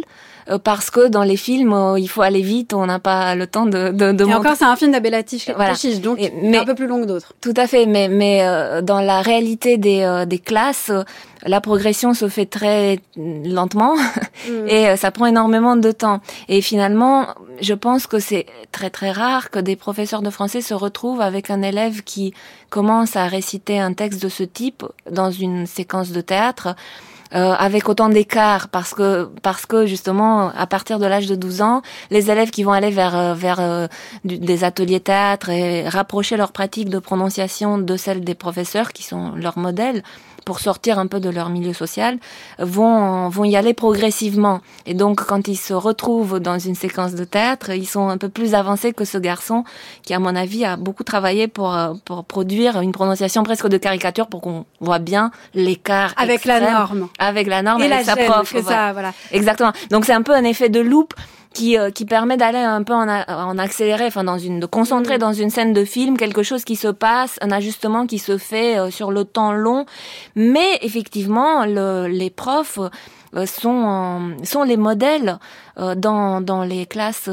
parce 0.63 0.91
que 0.91 1.07
dans 1.07 1.23
les 1.23 1.37
films, 1.37 1.73
euh, 1.73 1.99
il 1.99 2.07
faut 2.07 2.21
aller 2.21 2.41
vite, 2.41 2.73
on 2.73 2.85
n'a 2.85 2.99
pas 2.99 3.33
le 3.33 3.47
temps 3.47 3.65
de. 3.65 3.89
de, 3.89 4.11
de 4.11 4.25
et 4.25 4.33
encore, 4.33 4.55
c'est 4.55 4.65
un 4.65 4.75
film 4.75 4.91
d'Abelatif 4.91 5.49
voilà. 5.55 5.73
donc 6.03 6.19
mais, 6.41 6.57
un 6.57 6.65
peu 6.65 6.75
plus 6.75 6.85
long 6.85 7.01
que 7.01 7.07
d'autres. 7.07 7.33
Tout 7.41 7.53
à 7.57 7.65
fait, 7.65 7.87
mais 7.87 8.09
mais 8.09 8.45
euh, 8.45 8.81
dans 8.81 9.01
la 9.01 9.21
réalité 9.21 9.77
des 9.77 10.01
euh, 10.03 10.25
des 10.25 10.37
classes, 10.37 10.91
la 11.43 11.61
progression 11.61 12.13
se 12.13 12.29
fait 12.29 12.45
très 12.45 12.99
lentement 13.17 13.95
mm. 14.47 14.67
et 14.67 14.95
ça 14.97 15.09
prend 15.09 15.25
énormément 15.25 15.75
de 15.75 15.91
temps. 15.91 16.19
Et 16.47 16.61
finalement, 16.61 17.27
je 17.61 17.73
pense 17.73 18.05
que 18.05 18.19
c'est 18.19 18.45
très 18.71 18.91
très 18.91 19.11
rare 19.11 19.49
que 19.49 19.57
des 19.59 19.75
professeurs 19.75 20.21
de 20.21 20.29
français 20.29 20.61
se 20.61 20.75
retrouvent 20.75 21.21
avec 21.21 21.49
un 21.49 21.63
élève 21.63 22.03
qui 22.03 22.35
commence 22.69 23.15
à 23.15 23.25
réciter 23.25 23.79
un 23.79 23.93
texte 23.93 24.21
de 24.21 24.29
ce 24.29 24.43
type 24.43 24.85
dans 25.09 25.31
une 25.31 25.65
séquence 25.65 26.11
de 26.11 26.21
théâtre 26.21 26.75
euh, 27.35 27.51
avec 27.51 27.89
autant 27.89 28.07
d'écart 28.07 28.69
parce 28.69 28.93
que 28.93 29.29
parce 29.41 29.65
que 29.65 29.85
justement 29.85 30.49
à 30.55 30.67
partir 30.67 30.99
de 30.99 31.05
l'âge 31.05 31.27
de 31.27 31.35
12 31.35 31.61
ans, 31.61 31.81
les 32.09 32.31
élèves 32.31 32.49
qui 32.49 32.63
vont 32.63 32.71
aller 32.71 32.91
vers 32.91 33.15
euh, 33.15 33.33
vers 33.33 33.59
euh, 33.59 33.87
des 34.23 34.63
ateliers 34.63 35.01
théâtre 35.01 35.49
et 35.49 35.87
rapprocher 35.89 36.37
leur 36.37 36.51
pratique 36.53 36.89
de 36.89 36.99
prononciation 36.99 37.77
de 37.77 37.97
celle 37.97 38.23
des 38.23 38.35
professeurs 38.35 38.93
qui 38.93 39.03
sont 39.03 39.33
leurs 39.35 39.57
modèles 39.57 40.01
pour 40.45 40.59
sortir 40.59 40.99
un 40.99 41.07
peu 41.07 41.19
de 41.19 41.29
leur 41.29 41.49
milieu 41.49 41.73
social, 41.73 42.17
vont, 42.59 43.27
vont 43.29 43.43
y 43.43 43.55
aller 43.55 43.73
progressivement. 43.73 44.61
Et 44.85 44.93
donc, 44.93 45.25
quand 45.25 45.47
ils 45.47 45.57
se 45.57 45.73
retrouvent 45.73 46.39
dans 46.39 46.59
une 46.59 46.75
séquence 46.75 47.15
de 47.15 47.23
théâtre, 47.23 47.71
ils 47.71 47.87
sont 47.87 48.07
un 48.09 48.17
peu 48.17 48.29
plus 48.29 48.53
avancés 48.53 48.93
que 48.93 49.03
ce 49.05 49.17
garçon 49.17 49.63
qui, 50.03 50.13
à 50.13 50.19
mon 50.19 50.35
avis, 50.35 50.63
a 50.63 50.77
beaucoup 50.77 51.03
travaillé 51.03 51.47
pour, 51.47 51.73
euh, 51.73 51.93
pour 52.05 52.23
produire 52.23 52.79
une 52.79 52.91
prononciation 52.91 53.43
presque 53.43 53.67
de 53.67 53.77
caricature 53.77 54.27
pour 54.27 54.41
qu'on 54.41 54.65
voit 54.79 54.99
bien 54.99 55.31
l'écart. 55.55 56.13
Avec 56.17 56.45
la 56.45 56.59
norme. 56.59 57.09
Avec 57.17 57.47
la 57.47 57.63
norme 57.63 57.81
et, 57.81 57.87
la 57.87 58.03
sa 58.03 58.15
prof. 58.15 58.53
Que 58.53 58.61
ça, 58.61 58.93
voilà. 58.93 59.13
Exactement. 59.31 59.73
Donc, 59.89 60.05
c'est 60.05 60.13
un 60.13 60.21
peu 60.21 60.33
un 60.33 60.43
effet 60.43 60.69
de 60.69 60.79
loupe 60.79 61.15
qui, 61.55 61.77
euh, 61.77 61.89
qui 61.89 62.05
permet 62.05 62.37
d'aller 62.37 62.59
un 62.59 62.83
peu 62.83 62.93
en, 62.93 63.07
en 63.07 63.57
accéléré, 63.57 64.05
enfin 64.05 64.23
dans 64.23 64.37
une, 64.37 64.59
de 64.59 64.65
concentrer 64.67 65.15
mm. 65.15 65.19
dans 65.19 65.33
une 65.33 65.49
scène 65.49 65.73
de 65.73 65.85
film 65.85 66.17
quelque 66.17 66.43
chose 66.43 66.63
qui 66.63 66.75
se 66.75 66.89
passe, 66.89 67.39
un 67.41 67.51
ajustement 67.51 68.05
qui 68.05 68.19
se 68.19 68.37
fait 68.37 68.77
euh, 68.77 68.91
sur 68.91 69.11
le 69.11 69.23
temps 69.23 69.53
long. 69.53 69.85
Mais 70.35 70.77
effectivement, 70.81 71.65
le, 71.65 72.07
les 72.07 72.29
profs 72.29 72.79
euh, 73.35 73.45
sont, 73.45 74.35
sont 74.43 74.63
les 74.63 74.77
modèles 74.77 75.39
dans, 75.77 76.39
dans 76.39 76.63
les 76.63 76.85
classes 76.85 77.29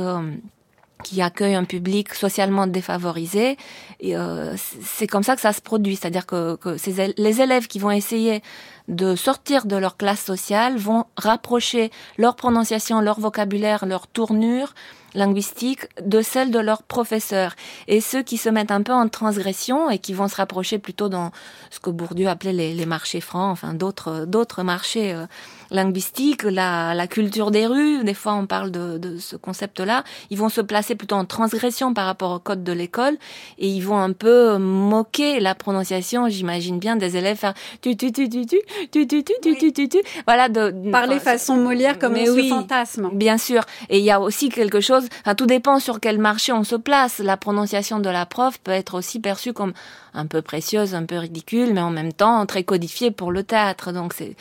qui 1.03 1.21
accueillent 1.21 1.55
un 1.55 1.65
public 1.65 2.15
socialement 2.15 2.67
défavorisé. 2.67 3.57
Et 4.01 4.17
euh, 4.17 4.55
c'est 4.57 5.07
comme 5.07 5.23
ça 5.23 5.35
que 5.35 5.41
ça 5.41 5.53
se 5.53 5.61
produit, 5.61 5.97
c'est-à-dire 5.97 6.27
que, 6.27 6.57
que 6.57 6.77
les 7.17 7.43
élèves 7.43 7.67
qui 7.67 7.79
vont 7.79 7.91
essayer 7.91 8.43
de 8.89 9.17
sortir 9.17 9.67
de 9.67 9.77
leur 9.77 9.97
classe 9.97 10.25
sociale 10.25 10.77
vont 10.77 11.05
rapprocher 11.17 11.91
leur 12.19 12.37
prononciation, 12.37 13.01
leur 13.01 13.21
vocabulaire, 13.21 13.87
leur 13.87 14.07
tournure 14.07 14.75
linguistique 15.15 15.87
de 16.03 16.23
celle 16.23 16.51
de 16.51 16.59
leurs 16.59 16.83
professeurs. 16.83 17.55
Et 17.89 18.01
ceux 18.01 18.23
qui 18.23 18.39
se 18.39 18.49
mettent 18.49 18.71
un 18.71 18.83
peu 18.83 18.93
en 18.93 19.09
transgression 19.09 19.91
et 19.91 19.99
qui 19.99 20.15
vont 20.15 20.29
se 20.29 20.37
rapprocher 20.37 20.79
plutôt 20.79 21.09
dans 21.09 21.33
ce 21.71 21.81
que 21.81 21.91
Bourdieu 21.91 22.29
appelait 22.29 22.53
les, 22.53 22.87
marchés 22.87 23.21
francs, 23.21 23.53
enfin 23.53 23.75
d'autres 23.75 24.25
d'autres 24.27 24.63
marchés 24.63 25.13
euh, 25.13 25.27
linguistiques, 25.73 26.45
la, 26.45 26.95
la, 26.95 27.07
culture 27.07 27.51
des 27.51 27.67
rues, 27.67 28.05
des 28.05 28.15
fois 28.15 28.35
on 28.35 28.47
parle 28.47 28.71
de, 28.71 28.99
de 28.99 29.19
ce 29.19 29.37
concept-là, 29.37 30.05
ils 30.31 30.39
vont 30.39 30.49
se 30.49 30.61
placer 30.61 30.95
plutôt 30.95 31.17
en 31.17 31.25
transgression 31.25 31.95
par 31.95 32.07
rapport 32.07 32.33
au 32.33 32.39
code 32.39 32.63
de 32.63 32.73
l'école 32.73 33.17
et 33.59 33.69
ils 33.69 33.81
vont 33.81 33.99
un 33.99 34.13
peu 34.13 34.59
moquer 34.59 35.41
la 35.41 35.55
prononciation, 35.55 36.29
j'imagine 36.29 36.79
bien, 36.79 36.97
des 36.97 37.17
élèves 37.17 37.37
faire 37.37 37.55
tu 37.81 37.97
tu 37.97 38.13
tu 38.13 38.29
tu 38.29 38.47
tu 38.47 38.61
tu 38.91 39.07
tu 39.07 39.25
tu 39.25 39.35
tu 39.43 39.57
tu 39.57 39.73
tu 39.73 39.89
tu 39.89 39.99
voilà 40.27 40.49
de 40.49 40.91
parler 40.91 41.19
façon 41.19 41.57
Molière 41.57 41.99
comme 41.99 42.15
un 42.15 42.31
oui, 42.31 42.49
fantasme. 42.49 43.11
Bien 43.13 43.39
sûr, 43.39 43.65
et 43.89 43.99
il 43.99 44.05
y 44.05 44.11
a 44.11 44.21
aussi 44.21 44.49
quelque 44.49 44.81
chose, 44.81 45.05
enfin, 45.21 45.35
tout 45.35 45.47
dépend 45.47 45.79
sur 45.79 46.01
quel 46.01 46.19
marché 46.19 46.53
on 46.53 46.65
se 46.65 46.77
place. 46.77 47.19
La 47.19 47.37
prononciation 47.37 48.01
de 48.01 48.11
la 48.11 48.27
prof 48.27 48.59
peut 48.59 48.73
être 48.73 48.95
aussi 48.95 49.21
perçue 49.21 49.53
comme 49.53 49.73
un 50.15 50.27
peu 50.27 50.43
précieuse, 50.43 50.95
un 50.95 51.05
peu 51.05 51.17
ridicule, 51.17 51.73
mais 51.73 51.81
en 51.81 51.91
même 51.91 52.13
temps 52.13 52.45
très 52.47 52.65
codifiée 52.65 53.11
pour 53.11 53.33
le 53.33 53.43
théâtre. 53.43 53.93
Donc 53.93 54.13
c'est 54.13 54.37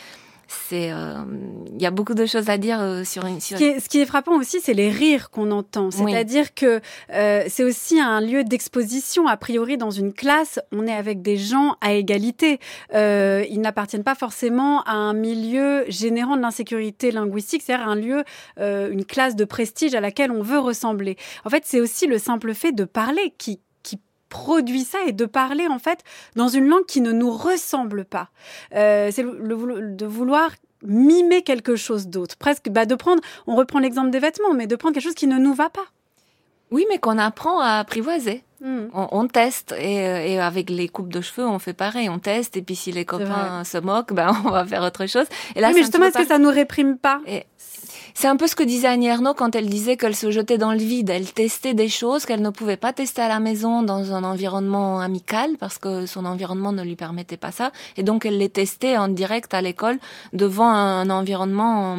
c'est 0.52 0.88
il 0.88 0.92
euh, 0.92 1.24
y 1.80 1.86
a 1.86 1.92
beaucoup 1.92 2.14
de 2.14 2.26
choses 2.26 2.50
à 2.50 2.58
dire 2.58 2.80
euh, 2.82 3.04
sur 3.04 3.26
une 3.26 3.40
sur... 3.40 3.58
Ce, 3.58 3.64
qui 3.64 3.70
est, 3.70 3.80
ce 3.80 3.90
qui 3.90 4.00
est 4.00 4.06
frappant 4.06 4.36
aussi 4.38 4.60
c'est 4.62 4.74
les 4.74 4.90
rires 4.90 5.30
qu'on 5.30 5.52
entend. 5.52 5.92
C'est-à-dire 5.92 6.46
oui. 6.46 6.54
que 6.56 6.82
euh, 7.12 7.44
c'est 7.48 7.64
aussi 7.64 8.00
un 8.00 8.22
lieu 8.22 8.44
d'exposition. 8.44 9.28
A 9.28 9.38
priori 9.38 9.78
dans 9.78 9.92
une 9.92 10.14
classe 10.14 10.60
on 10.72 10.88
est 10.88 10.94
avec 10.94 11.22
des 11.22 11.38
gens 11.38 11.76
à 11.82 11.94
égalité. 11.94 12.60
Euh, 12.94 13.46
ils 13.50 13.62
n'appartiennent 13.62 14.04
pas 14.04 14.16
forcément 14.16 14.82
à 14.84 14.94
un 14.94 15.14
milieu 15.14 15.86
générant 15.88 16.36
de 16.36 16.42
l'insécurité 16.42 17.12
linguistique 17.12 17.64
c'est-à-dire 17.66 17.88
un 17.88 17.96
lieu 17.96 18.24
euh, 18.60 18.92
une 18.92 19.06
classe 19.06 19.36
de 19.36 19.46
prestige 19.46 19.96
à 19.96 20.02
laquelle 20.02 20.32
on 20.32 20.42
veut 20.42 20.60
ressembler. 20.60 21.18
En 21.46 21.50
fait 21.50 21.64
c'est 21.66 21.80
aussi 21.80 22.08
le 22.08 22.18
simple 22.18 22.54
fait 22.54 22.72
de 22.72 22.84
parler 22.84 23.34
qui 23.38 23.60
produit 24.32 24.84
ça 24.84 24.98
et 25.06 25.12
de 25.12 25.26
parler 25.26 25.68
en 25.68 25.78
fait 25.78 26.00
dans 26.36 26.48
une 26.48 26.68
langue 26.68 26.86
qui 26.88 27.02
ne 27.02 27.12
nous 27.12 27.32
ressemble 27.32 28.06
pas. 28.06 28.30
Euh, 28.74 29.10
c'est 29.12 29.22
le, 29.22 29.92
de 29.96 30.06
vouloir 30.08 30.50
mimer 30.84 31.44
quelque 31.44 31.76
chose 31.76 32.08
d'autre, 32.08 32.38
presque 32.38 32.70
bah, 32.70 32.88
de 32.88 32.96
prendre, 32.96 33.22
on 33.46 33.56
reprend 33.56 33.78
l'exemple 33.78 34.10
des 34.10 34.20
vêtements, 34.20 34.54
mais 34.56 34.66
de 34.66 34.76
prendre 34.76 34.96
quelque 34.96 35.04
chose 35.04 35.14
qui 35.14 35.28
ne 35.28 35.38
nous 35.38 35.54
va 35.54 35.70
pas. 35.70 35.86
Oui, 36.72 36.86
mais 36.90 36.98
qu'on 36.98 37.18
apprend 37.18 37.60
à 37.60 37.80
apprivoiser. 37.80 38.44
Hmm. 38.64 38.86
On, 38.94 39.08
on 39.12 39.28
teste 39.28 39.74
et, 39.78 40.08
euh, 40.08 40.24
et 40.26 40.40
avec 40.40 40.70
les 40.70 40.88
coupes 40.88 41.12
de 41.12 41.20
cheveux, 41.20 41.48
on 41.48 41.60
fait 41.60 41.74
pareil. 41.74 42.10
On 42.10 42.20
teste 42.20 42.56
et 42.58 42.62
puis 42.62 42.76
si 42.76 42.92
les 42.92 43.06
copains 43.06 43.64
se 43.64 43.78
moquent, 43.80 44.14
ben 44.14 44.32
on 44.46 44.52
va 44.52 44.66
faire 44.66 44.84
autre 44.84 45.08
chose. 45.08 45.26
Et 45.56 45.62
là, 45.62 45.70
Oui, 45.70 45.74
mais 45.76 45.82
justement, 45.82 46.06
est-ce 46.06 46.20
que 46.20 46.28
ça 46.28 46.38
nous 46.38 46.52
réprime 46.52 46.98
pas? 46.98 47.22
Et 47.26 47.46
c'est 48.14 48.28
un 48.28 48.36
peu 48.36 48.48
ce 48.48 48.56
que 48.56 48.64
disait 48.64 48.88
Annie 48.88 49.08
Ernaux 49.08 49.34
quand 49.34 49.56
elle 49.56 49.68
disait 49.68 49.98
qu'elle 49.98 50.16
se 50.16 50.30
jetait 50.32 50.58
dans 50.58 50.74
le 50.74 50.78
vide. 50.78 51.10
Elle 51.10 51.32
testait 51.32 51.74
des 51.74 51.88
choses 51.90 52.26
qu'elle 52.26 52.42
ne 52.42 52.50
pouvait 52.50 52.78
pas 52.78 52.94
tester 52.94 53.22
à 53.22 53.28
la 53.28 53.40
maison 53.40 53.84
dans 53.84 54.14
un 54.14 54.24
environnement 54.24 55.00
amical 55.00 55.58
parce 55.60 55.78
que 55.78 56.06
son 56.06 56.26
environnement 56.26 56.72
ne 56.72 56.84
lui 56.84 56.96
permettait 56.96 57.38
pas 57.38 57.52
ça. 57.52 57.72
Et 57.98 58.04
donc 58.04 58.26
elle 58.26 58.38
les 58.38 58.50
testait 58.50 58.98
en 58.98 59.08
direct 59.08 59.54
à 59.54 59.62
l'école 59.62 59.98
devant 60.34 60.70
un 60.70 61.10
environnement 61.10 61.98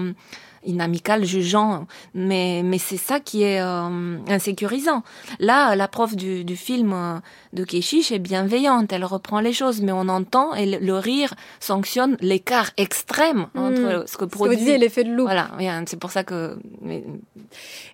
euh, 0.64 0.70
inamical, 0.70 1.24
jugeant. 1.24 1.86
Mais, 2.14 2.62
mais 2.64 2.78
c'est 2.78 2.96
ça 2.96 3.20
qui 3.20 3.42
est 3.42 3.60
euh, 3.60 4.16
insécurisant. 4.28 5.02
Là, 5.38 5.74
la 5.76 5.88
prof 5.88 6.14
du, 6.16 6.44
du 6.44 6.56
film 6.56 6.92
euh, 6.92 7.18
de 7.52 7.64
Keshish 7.64 8.12
est 8.12 8.18
bienveillante. 8.18 8.92
Elle 8.92 9.04
reprend 9.04 9.40
les 9.40 9.52
choses, 9.52 9.80
mais 9.82 9.92
on 9.92 10.08
entend 10.08 10.54
et 10.54 10.66
le, 10.66 10.78
le 10.78 10.94
rire 10.98 11.34
sanctionne 11.60 12.16
l'écart 12.20 12.70
extrême 12.76 13.46
entre 13.54 13.72
Hmm. 13.72 14.02
ce 14.02 14.02
que 14.02 14.10
Ce 14.12 14.16
que 14.18 14.24
produit 14.26 14.56
vous 14.56 14.60
disiez, 14.60 14.78
l'effet 14.78 15.04
de 15.04 15.10
loupe. 15.10 15.26
voilà, 15.26 15.50
c'est 15.86 15.98
pour 15.98 16.10
ça 16.10 16.24
que. 16.24 16.56
mais- 16.80 17.04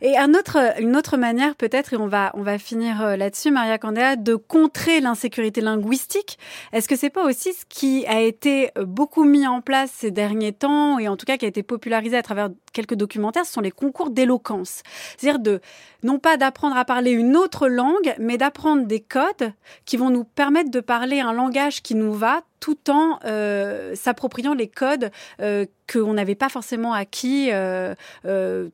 Et 0.02 0.16
un 0.16 0.34
autre, 0.34 0.58
une 0.80 0.96
autre 0.96 1.16
manière 1.16 1.54
peut-être, 1.56 1.92
et 1.92 1.96
on 1.96 2.06
va, 2.08 2.30
on 2.34 2.42
va 2.42 2.58
finir 2.58 3.00
euh, 3.02 3.16
là-dessus, 3.16 3.50
Maria 3.50 3.78
Candéa, 3.78 4.16
de 4.16 4.34
contrer 4.34 5.00
l'insécurité 5.00 5.60
linguistique. 5.60 6.38
Est-ce 6.72 6.88
que 6.88 6.96
c'est 6.96 7.10
pas 7.10 7.24
aussi 7.24 7.52
ce 7.52 7.64
qui 7.68 8.06
a 8.06 8.20
été 8.20 8.70
euh, 8.76 8.84
beaucoup 8.84 9.24
mis 9.24 9.46
en 9.46 9.60
place 9.60 9.90
ces 9.94 10.10
derniers 10.10 10.52
temps, 10.52 10.98
et 10.98 11.08
en 11.08 11.16
tout 11.16 11.26
cas 11.26 11.36
qui 11.36 11.44
a 11.44 11.48
été 11.48 11.62
popularisé 11.62 12.16
à 12.16 12.22
travers 12.22 12.50
quelques 12.72 12.94
documentaires, 12.94 13.46
ce 13.46 13.52
sont 13.52 13.60
les 13.60 13.70
concours 13.70 14.10
d'éloquence. 14.10 14.82
C'est-à-dire 15.16 15.40
de, 15.40 15.60
non 16.02 16.18
pas 16.18 16.36
d'apprendre 16.36 16.76
à 16.76 16.84
parler 16.84 17.10
une 17.10 17.36
autre 17.36 17.68
langue, 17.68 18.14
mais 18.18 18.38
d'apprendre 18.38 18.86
des 18.86 19.00
codes 19.00 19.52
qui 19.84 19.96
vont 19.96 20.10
nous 20.10 20.24
permettre 20.24 20.70
de 20.70 20.80
parler 20.80 21.20
un 21.20 21.32
langage 21.32 21.82
qui 21.82 21.94
nous 21.94 22.12
va 22.12 22.42
tout 22.60 22.90
en 22.90 23.18
euh, 23.24 23.94
s'appropriant 23.94 24.54
les 24.54 24.68
codes 24.68 25.10
euh, 25.40 25.66
qu'on 25.92 26.14
n'avait 26.14 26.34
pas 26.34 26.48
forcément 26.48 26.92
acquis 26.92 27.50
euh, 27.52 27.94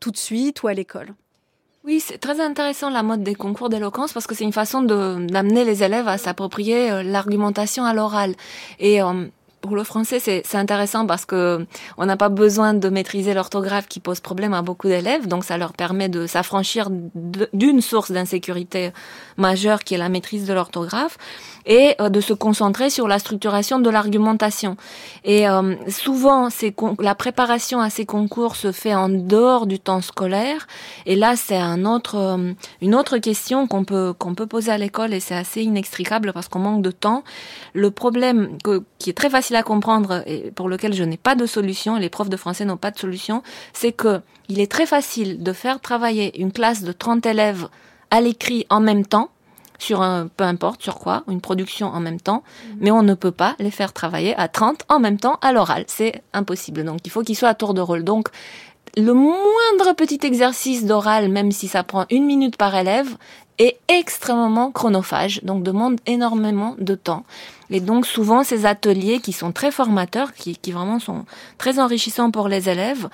tout 0.00 0.10
de 0.10 0.16
suite 0.16 0.62
ou 0.62 0.68
à 0.68 0.74
l'école. 0.74 1.14
Oui, 1.84 2.00
c'est 2.00 2.16
très 2.16 2.40
intéressant 2.40 2.88
la 2.88 3.02
mode 3.02 3.22
des 3.22 3.34
concours 3.34 3.68
d'éloquence 3.68 4.14
parce 4.14 4.26
que 4.26 4.34
c'est 4.34 4.44
une 4.44 4.54
façon 4.54 4.82
d'amener 4.82 5.64
les 5.64 5.82
élèves 5.82 6.08
à 6.08 6.16
s'approprier 6.16 7.02
l'argumentation 7.02 7.84
à 7.84 7.92
l'oral. 7.92 8.34
Et 8.80 9.00
pour 9.64 9.76
le 9.76 9.84
français, 9.84 10.20
c'est 10.20 10.56
intéressant 10.56 11.06
parce 11.06 11.24
que 11.24 11.66
on 11.96 12.04
n'a 12.04 12.18
pas 12.18 12.28
besoin 12.28 12.74
de 12.74 12.88
maîtriser 12.90 13.32
l'orthographe 13.32 13.88
qui 13.88 13.98
pose 13.98 14.20
problème 14.20 14.52
à 14.52 14.60
beaucoup 14.60 14.88
d'élèves, 14.88 15.26
donc 15.26 15.42
ça 15.42 15.56
leur 15.56 15.72
permet 15.72 16.10
de 16.10 16.26
s'affranchir 16.26 16.90
d'une 17.54 17.80
source 17.80 18.12
d'insécurité 18.12 18.92
majeure 19.38 19.82
qui 19.82 19.94
est 19.94 19.98
la 19.98 20.10
maîtrise 20.10 20.46
de 20.46 20.52
l'orthographe 20.52 21.16
et 21.66 21.94
euh, 22.00 22.10
de 22.10 22.20
se 22.20 22.34
concentrer 22.34 22.90
sur 22.90 23.08
la 23.08 23.18
structuration 23.18 23.78
de 23.78 23.88
l'argumentation. 23.88 24.76
Et 25.24 25.48
euh, 25.48 25.74
souvent, 25.88 26.48
la 26.98 27.14
préparation 27.14 27.80
à 27.80 27.88
ces 27.88 28.04
concours 28.04 28.56
se 28.56 28.70
fait 28.70 28.94
en 28.94 29.08
dehors 29.08 29.66
du 29.66 29.78
temps 29.80 30.02
scolaire. 30.02 30.66
Et 31.06 31.16
là, 31.16 31.36
c'est 31.36 31.60
euh, 31.60 32.52
une 32.82 32.94
autre 32.94 33.16
question 33.16 33.66
qu'on 33.66 33.84
peut 33.84 34.46
poser 34.46 34.72
à 34.72 34.78
l'école 34.78 35.14
et 35.14 35.20
c'est 35.20 35.34
assez 35.34 35.62
inextricable 35.62 36.32
parce 36.34 36.48
qu'on 36.48 36.58
manque 36.58 36.82
de 36.82 36.90
temps. 36.90 37.24
Le 37.72 37.90
problème 37.90 38.58
qui 38.98 39.08
est 39.10 39.14
très 39.14 39.30
facile 39.30 39.53
à 39.56 39.62
comprendre 39.62 40.22
et 40.26 40.50
pour 40.50 40.68
lequel 40.68 40.92
je 40.94 41.04
n'ai 41.04 41.16
pas 41.16 41.34
de 41.34 41.46
solution, 41.46 41.96
et 41.96 42.00
les 42.00 42.10
profs 42.10 42.28
de 42.28 42.36
français 42.36 42.64
n'ont 42.64 42.76
pas 42.76 42.90
de 42.90 42.98
solution, 42.98 43.42
c'est 43.72 43.92
que 43.92 44.20
il 44.48 44.60
est 44.60 44.70
très 44.70 44.86
facile 44.86 45.42
de 45.42 45.52
faire 45.52 45.80
travailler 45.80 46.40
une 46.40 46.52
classe 46.52 46.82
de 46.82 46.92
30 46.92 47.24
élèves 47.26 47.68
à 48.10 48.20
l'écrit 48.20 48.66
en 48.70 48.80
même 48.80 49.06
temps 49.06 49.30
sur 49.78 50.02
un 50.02 50.28
peu 50.28 50.44
importe 50.44 50.82
sur 50.82 50.98
quoi, 50.98 51.24
une 51.28 51.40
production 51.40 51.88
en 51.88 52.00
même 52.00 52.20
temps, 52.20 52.42
mais 52.78 52.90
on 52.90 53.02
ne 53.02 53.14
peut 53.14 53.32
pas 53.32 53.56
les 53.58 53.70
faire 53.70 53.92
travailler 53.92 54.34
à 54.36 54.48
30 54.48 54.82
en 54.88 55.00
même 55.00 55.18
temps 55.18 55.38
à 55.42 55.52
l'oral, 55.52 55.84
c'est 55.88 56.22
impossible. 56.32 56.84
Donc 56.84 57.00
il 57.04 57.10
faut 57.10 57.22
qu'ils 57.22 57.36
soient 57.36 57.50
à 57.50 57.54
tour 57.54 57.74
de 57.74 57.80
rôle. 57.80 58.04
Donc 58.04 58.28
le 58.96 59.12
moindre 59.12 59.94
petit 59.96 60.20
exercice 60.22 60.84
d'oral, 60.84 61.28
même 61.28 61.50
si 61.50 61.66
ça 61.68 61.82
prend 61.82 62.06
une 62.10 62.24
minute 62.24 62.56
par 62.56 62.74
élève, 62.74 63.16
est 63.58 63.78
extrêmement 63.88 64.70
chronophage, 64.70 65.40
donc 65.42 65.62
demande 65.62 66.00
énormément 66.06 66.74
de 66.78 66.94
temps. 66.94 67.24
Et 67.70 67.80
donc 67.80 68.06
souvent 68.06 68.44
ces 68.44 68.66
ateliers 68.66 69.20
qui 69.20 69.32
sont 69.32 69.52
très 69.52 69.70
formateurs, 69.70 70.32
qui, 70.32 70.56
qui 70.56 70.72
vraiment 70.72 70.98
sont 70.98 71.24
très 71.58 71.78
enrichissants 71.78 72.30
pour 72.30 72.48
les 72.48 72.68
élèves, 72.68 73.08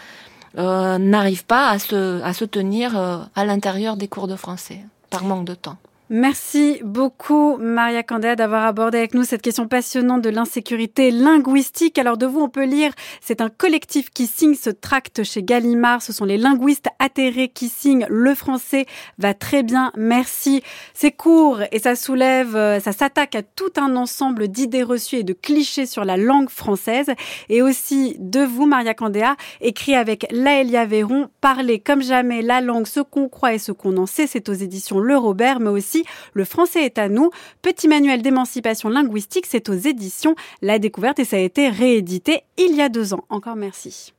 euh, 0.58 0.98
n'arrivent 0.98 1.44
pas 1.44 1.68
à 1.68 1.78
se, 1.78 2.20
à 2.22 2.32
se 2.32 2.44
tenir 2.44 2.96
euh, 2.96 3.18
à 3.36 3.44
l'intérieur 3.44 3.96
des 3.96 4.08
cours 4.08 4.26
de 4.26 4.36
français, 4.36 4.80
par 5.10 5.24
manque 5.24 5.44
de 5.44 5.54
temps. 5.54 5.76
Merci 6.12 6.80
beaucoup, 6.82 7.56
Maria 7.58 8.02
Candéa, 8.02 8.34
d'avoir 8.34 8.64
abordé 8.64 8.98
avec 8.98 9.14
nous 9.14 9.22
cette 9.22 9.42
question 9.42 9.68
passionnante 9.68 10.22
de 10.22 10.28
l'insécurité 10.28 11.12
linguistique. 11.12 11.98
Alors, 11.98 12.18
de 12.18 12.26
vous, 12.26 12.40
on 12.40 12.48
peut 12.48 12.64
lire, 12.64 12.90
c'est 13.20 13.40
un 13.40 13.48
collectif 13.48 14.10
qui 14.10 14.26
signe 14.26 14.56
ce 14.56 14.70
tract 14.70 15.22
chez 15.22 15.44
Gallimard. 15.44 16.02
Ce 16.02 16.12
sont 16.12 16.24
les 16.24 16.36
linguistes 16.36 16.88
atterrés 16.98 17.48
qui 17.48 17.68
signent 17.68 18.06
Le 18.10 18.34
français 18.34 18.86
va 19.18 19.34
très 19.34 19.62
bien, 19.62 19.92
merci. 19.96 20.64
C'est 20.94 21.12
court 21.12 21.60
et 21.70 21.78
ça 21.78 21.94
soulève, 21.94 22.56
euh, 22.56 22.80
ça 22.80 22.90
s'attaque 22.90 23.36
à 23.36 23.44
tout 23.44 23.70
un 23.76 23.94
ensemble 23.94 24.48
d'idées 24.48 24.82
reçues 24.82 25.18
et 25.18 25.22
de 25.22 25.32
clichés 25.32 25.86
sur 25.86 26.04
la 26.04 26.16
langue 26.16 26.50
française. 26.50 27.12
Et 27.48 27.62
aussi, 27.62 28.16
de 28.18 28.40
vous, 28.40 28.66
Maria 28.66 28.94
Candéa, 28.94 29.36
écrit 29.60 29.94
avec 29.94 30.26
Laëlia 30.32 30.86
Véron, 30.86 31.28
Parler 31.40 31.78
comme 31.78 32.02
jamais 32.02 32.42
la 32.42 32.60
langue, 32.60 32.88
ce 32.88 32.98
qu'on 32.98 33.28
croit 33.28 33.54
et 33.54 33.58
ce 33.58 33.70
qu'on 33.70 33.96
en 33.96 34.06
sait. 34.06 34.26
C'est 34.26 34.48
aux 34.48 34.54
éditions 34.54 34.98
Le 34.98 35.16
Robert, 35.16 35.60
mais 35.60 35.70
aussi 35.70 35.99
le 36.32 36.44
français 36.44 36.84
est 36.84 36.98
à 36.98 37.08
nous. 37.08 37.30
Petit 37.62 37.88
manuel 37.88 38.22
d'émancipation 38.22 38.88
linguistique, 38.88 39.46
c'est 39.48 39.68
aux 39.68 39.74
éditions 39.74 40.34
La 40.62 40.78
Découverte 40.78 41.18
et 41.18 41.24
ça 41.24 41.36
a 41.36 41.40
été 41.40 41.68
réédité 41.68 42.42
il 42.56 42.74
y 42.74 42.82
a 42.82 42.88
deux 42.88 43.14
ans. 43.14 43.24
Encore 43.28 43.56
merci. 43.56 44.12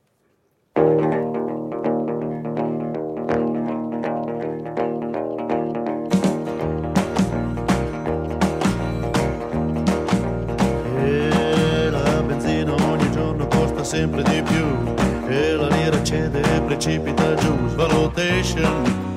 La 18.34 19.11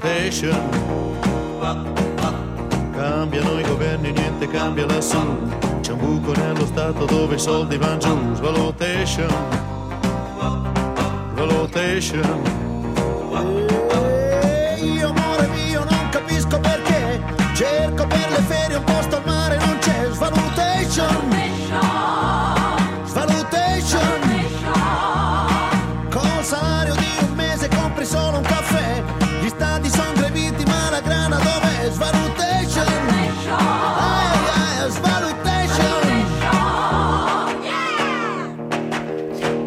valutation. 0.00 0.56
Cambiano 2.92 3.58
i 3.58 3.62
governi, 3.62 4.12
niente 4.12 4.48
cambia 4.48 4.86
lassù. 4.86 5.18
C'è 5.80 5.92
un 5.92 5.98
buco 5.98 6.32
nello 6.32 6.66
stato 6.66 7.04
dove 7.04 7.34
i 7.36 7.38
soldi 7.38 7.76
vanno 7.76 7.98
giù. 7.98 8.34
Svalutation, 8.34 9.28
valutation. 11.34 12.58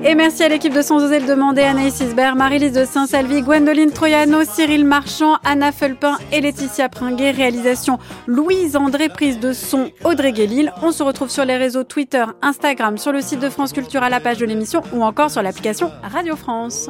Et 0.06 0.16
merci 0.16 0.44
à 0.44 0.50
l'équipe 0.50 0.74
de 0.74 0.82
Sans 0.82 1.02
oser 1.02 1.22
le 1.22 1.28
demander, 1.28 1.62
Anaïs 1.62 2.02
Isbert, 2.02 2.36
Marie-Lise 2.36 2.74
de 2.74 2.84
Saint-Salvi, 2.84 3.42
Gwendoline 3.42 3.92
Troyano, 3.92 4.44
Cyril 4.44 4.84
Marchand, 4.86 5.38
Anna 5.46 5.72
Felpin 5.72 6.18
et 6.34 6.42
Laetitia 6.42 6.90
Pringuet. 6.90 7.32
Réalisation 7.32 8.00
Louise 8.28 8.76
André, 8.76 9.08
prise 9.08 9.40
de 9.40 9.54
son 9.54 9.92
Audrey 10.04 10.34
Guélil. 10.34 10.74
On 10.82 10.92
se 10.92 11.04
retrouve 11.04 11.30
sur 11.30 11.46
les 11.46 11.56
réseaux 11.56 11.86
Twitter, 11.86 12.26
Instagram, 12.42 12.98
sur 12.98 13.14
le 13.14 13.22
site 13.22 13.40
de 13.40 13.50
France 13.50 13.72
Culture 13.72 14.04
à 14.04 14.10
la 14.10 14.20
page 14.20 14.40
de 14.40 14.46
l'émission 14.46 14.82
ou 14.92 15.04
encore 15.04 15.32
sur 15.32 15.42
l'application 15.42 15.90
Radio 16.04 16.36
France. 16.36 16.90